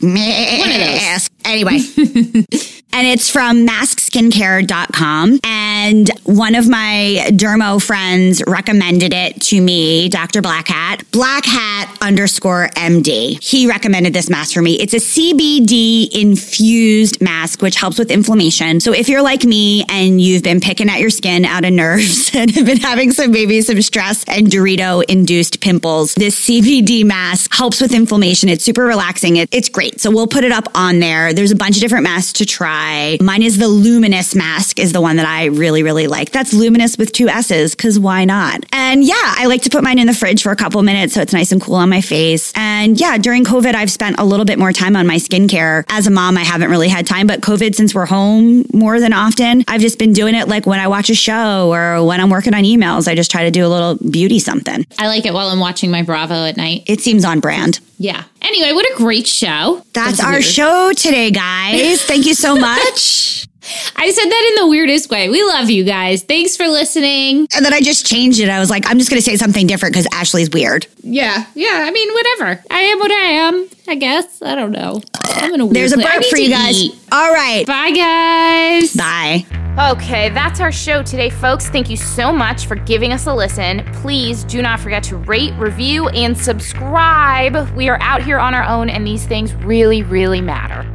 mask. 0.00 1.32
Anyway. 1.44 1.80
and 2.92 3.06
it's 3.06 3.30
from 3.30 3.66
maskskincare.com. 3.66 5.40
And 5.44 6.10
one 6.24 6.54
of 6.54 6.68
my 6.68 7.28
dermo 7.30 7.82
friends 7.82 8.42
recommended 8.46 9.12
it 9.12 9.40
to 9.42 9.60
me, 9.60 10.08
Dr. 10.08 10.42
Black 10.42 10.68
Hat, 10.68 11.04
Black 11.12 11.44
Hat 11.44 11.96
underscore 12.00 12.68
MD. 12.74 13.42
He 13.42 13.66
recommended 13.66 14.12
this 14.12 14.28
mask 14.28 14.54
for 14.54 14.62
me. 14.62 14.74
It's 14.80 14.94
a 14.94 14.98
CBD 14.98 16.08
infused 16.12 17.20
mask, 17.20 17.62
which 17.62 17.76
helps 17.76 17.98
with 17.98 18.10
inflammation. 18.10 18.80
So 18.80 18.92
if 18.92 19.08
you're 19.08 19.22
like 19.22 19.44
me 19.44 19.84
and 19.88 20.20
you've 20.20 20.42
been 20.42 20.60
picking 20.60 20.88
at 20.88 21.00
your 21.00 21.10
skin 21.10 21.44
out 21.44 21.64
of 21.64 21.72
nerves 21.72 22.30
and 22.34 22.50
have 22.50 22.66
been 22.66 22.80
having 22.80 23.12
some, 23.12 23.30
maybe 23.30 23.60
some 23.62 23.80
stress 23.82 24.24
and 24.24 24.46
Dorito 24.48 25.04
induced 25.08 25.60
pimples, 25.60 26.14
this 26.14 26.38
CBD 26.48 27.04
mask 27.04 27.54
helps 27.54 27.80
with 27.80 27.94
inflammation. 27.94 28.48
It's 28.48 28.64
super 28.64 28.82
relaxing. 28.82 29.36
It, 29.36 29.48
it's 29.52 29.68
great. 29.68 30.00
So 30.00 30.10
we'll 30.10 30.26
put 30.26 30.44
it 30.44 30.52
up 30.52 30.68
on 30.74 31.00
there. 31.00 31.32
There's 31.32 31.50
a 31.50 31.56
bunch 31.56 31.76
of 31.76 31.80
different 31.80 32.04
masks 32.04 32.32
to 32.34 32.46
try. 32.46 32.79
Mine 33.20 33.42
is 33.42 33.58
the 33.58 33.68
luminous 33.68 34.34
mask 34.34 34.78
is 34.78 34.92
the 34.92 35.00
one 35.00 35.16
that 35.16 35.26
I 35.26 35.46
really, 35.46 35.82
really 35.82 36.06
like. 36.06 36.30
That's 36.30 36.52
luminous 36.52 36.96
with 36.96 37.12
two 37.12 37.28
S's 37.28 37.74
because 37.74 37.98
why 37.98 38.24
not? 38.24 38.64
And 38.72 39.04
yeah, 39.04 39.14
I 39.16 39.46
like 39.46 39.62
to 39.62 39.70
put 39.70 39.82
mine 39.82 39.98
in 39.98 40.06
the 40.06 40.14
fridge 40.14 40.42
for 40.42 40.50
a 40.50 40.56
couple 40.56 40.82
minutes 40.82 41.14
so 41.14 41.20
it's 41.20 41.32
nice 41.32 41.52
and 41.52 41.60
cool 41.60 41.76
on 41.76 41.88
my 41.88 42.00
face. 42.00 42.52
And 42.54 42.98
yeah, 43.00 43.18
during 43.18 43.44
COVID, 43.44 43.74
I've 43.74 43.90
spent 43.90 44.18
a 44.18 44.24
little 44.24 44.44
bit 44.44 44.58
more 44.58 44.72
time 44.72 44.96
on 44.96 45.06
my 45.06 45.16
skincare. 45.16 45.84
As 45.88 46.06
a 46.06 46.10
mom, 46.10 46.36
I 46.36 46.42
haven't 46.42 46.70
really 46.70 46.88
had 46.88 47.06
time, 47.06 47.26
but 47.26 47.40
COVID, 47.40 47.74
since 47.74 47.94
we're 47.94 48.06
home 48.06 48.64
more 48.72 49.00
than 49.00 49.12
often, 49.12 49.64
I've 49.68 49.80
just 49.80 49.98
been 49.98 50.12
doing 50.12 50.34
it 50.34 50.48
like 50.48 50.66
when 50.66 50.80
I 50.80 50.88
watch 50.88 51.10
a 51.10 51.14
show 51.14 51.72
or 51.72 52.04
when 52.04 52.20
I'm 52.20 52.30
working 52.30 52.54
on 52.54 52.62
emails. 52.62 53.08
I 53.08 53.14
just 53.14 53.30
try 53.30 53.44
to 53.44 53.50
do 53.50 53.66
a 53.66 53.68
little 53.68 53.96
beauty 54.10 54.38
something. 54.38 54.86
I 54.98 55.08
like 55.08 55.26
it 55.26 55.34
while 55.34 55.48
I'm 55.48 55.60
watching 55.60 55.90
my 55.90 56.02
Bravo 56.02 56.44
at 56.44 56.56
night. 56.56 56.84
It 56.86 57.00
seems 57.00 57.24
on 57.24 57.40
brand. 57.40 57.80
Yeah. 57.98 58.24
Anyway, 58.42 58.72
what 58.72 58.86
a 58.90 58.96
great 58.96 59.26
show. 59.26 59.84
That's, 59.92 60.22
our 60.22 60.32
weird. 60.32 60.44
show 60.44 60.92
today, 60.94 61.30
guys. 61.30 62.02
Thank 62.04 62.26
you 62.26 62.34
so 62.34 62.56
much. 62.56 63.46
I 63.96 64.10
said 64.10 64.24
that 64.24 64.50
in 64.50 64.64
the 64.64 64.68
weirdest 64.68 65.10
way. 65.10 65.28
We 65.28 65.42
love 65.42 65.70
you 65.70 65.84
guys. 65.84 66.24
Thanks 66.24 66.56
for 66.56 66.66
listening. 66.66 67.46
And 67.54 67.64
then 67.64 67.72
I 67.72 67.80
just 67.80 68.06
changed 68.06 68.40
it. 68.40 68.48
I 68.48 68.58
was 68.58 68.70
like, 68.70 68.84
I'm 68.88 68.98
just 68.98 69.10
going 69.10 69.20
to 69.20 69.24
say 69.24 69.36
something 69.36 69.66
different 69.66 69.94
because 69.94 70.08
Ashley's 70.12 70.50
weird. 70.50 70.86
Yeah. 71.02 71.44
Yeah. 71.54 71.84
I 71.86 71.90
mean, 71.90 72.12
whatever. 72.12 72.64
I 72.70 72.80
am 72.80 72.98
what 72.98 73.12
I 73.12 73.14
am, 73.14 73.68
I 73.86 73.94
guess. 73.96 74.42
I 74.42 74.54
don't 74.54 74.72
know. 74.72 75.02
I'm 75.24 75.54
in 75.54 75.60
a 75.60 75.68
There's 75.68 75.92
a 75.92 75.98
burp 75.98 76.24
for 76.24 76.38
you 76.38 76.50
guys. 76.50 76.76
Eat. 76.76 76.94
All 77.12 77.32
right. 77.32 77.66
Bye, 77.66 77.90
guys. 77.92 78.94
Bye. 78.94 79.59
Okay, 79.88 80.28
that's 80.28 80.60
our 80.60 80.70
show 80.70 81.02
today, 81.02 81.30
folks. 81.30 81.70
Thank 81.70 81.88
you 81.88 81.96
so 81.96 82.34
much 82.34 82.66
for 82.66 82.74
giving 82.74 83.14
us 83.14 83.26
a 83.26 83.32
listen. 83.32 83.82
Please 83.94 84.44
do 84.44 84.60
not 84.60 84.78
forget 84.78 85.02
to 85.04 85.16
rate, 85.16 85.54
review, 85.54 86.08
and 86.10 86.36
subscribe. 86.36 87.56
We 87.74 87.88
are 87.88 87.96
out 88.02 88.22
here 88.22 88.38
on 88.38 88.54
our 88.54 88.62
own, 88.62 88.90
and 88.90 89.06
these 89.06 89.24
things 89.24 89.54
really, 89.54 90.02
really 90.02 90.42
matter. 90.42 90.86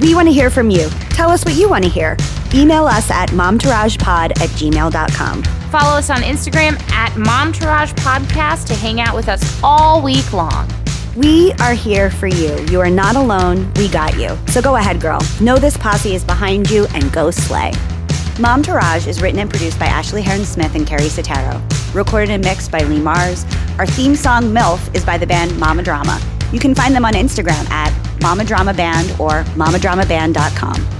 We 0.00 0.14
want 0.14 0.26
to 0.28 0.32
hear 0.32 0.48
from 0.48 0.70
you. 0.70 0.88
Tell 1.10 1.28
us 1.28 1.44
what 1.44 1.54
you 1.54 1.68
want 1.68 1.84
to 1.84 1.90
hear. 1.90 2.16
Email 2.54 2.86
us 2.86 3.10
at 3.10 3.28
momtouragepod 3.28 4.30
at 4.30 4.48
gmail.com. 4.48 5.42
Follow 5.42 5.98
us 5.98 6.08
on 6.08 6.22
Instagram 6.22 6.80
at 6.92 7.12
momtouragepodcast 7.12 8.66
to 8.68 8.74
hang 8.74 9.02
out 9.02 9.14
with 9.14 9.28
us 9.28 9.60
all 9.62 10.00
week 10.00 10.32
long. 10.32 10.66
We 11.14 11.52
are 11.60 11.74
here 11.74 12.10
for 12.10 12.26
you. 12.26 12.58
You 12.70 12.80
are 12.80 12.88
not 12.88 13.16
alone. 13.16 13.70
We 13.74 13.88
got 13.88 14.18
you. 14.18 14.38
So 14.46 14.62
go 14.62 14.76
ahead, 14.76 14.98
girl. 14.98 15.20
Know 15.42 15.58
this 15.58 15.76
posse 15.76 16.14
is 16.14 16.24
behind 16.24 16.70
you 16.70 16.86
and 16.94 17.12
go 17.12 17.30
slay. 17.30 17.72
Momtourage 18.40 19.06
is 19.06 19.20
written 19.20 19.38
and 19.38 19.50
produced 19.50 19.78
by 19.78 19.84
Ashley 19.84 20.22
Heron 20.22 20.46
Smith 20.46 20.74
and 20.74 20.86
Carrie 20.86 21.02
Sotero. 21.02 21.60
Recorded 21.94 22.30
and 22.30 22.42
mixed 22.42 22.72
by 22.72 22.78
Lee 22.78 22.98
Mars. 22.98 23.44
Our 23.78 23.84
theme 23.84 24.16
song, 24.16 24.44
MILF, 24.44 24.94
is 24.94 25.04
by 25.04 25.18
the 25.18 25.26
band 25.26 25.58
Mama 25.58 25.82
Drama. 25.82 26.18
You 26.50 26.58
can 26.58 26.74
find 26.74 26.94
them 26.94 27.04
on 27.04 27.12
Instagram 27.12 27.68
at 27.70 27.92
Mama 28.22 28.46
Drama 28.46 28.72
Band 28.72 29.10
or 29.20 29.44
mamadramaband.com. 29.56 30.99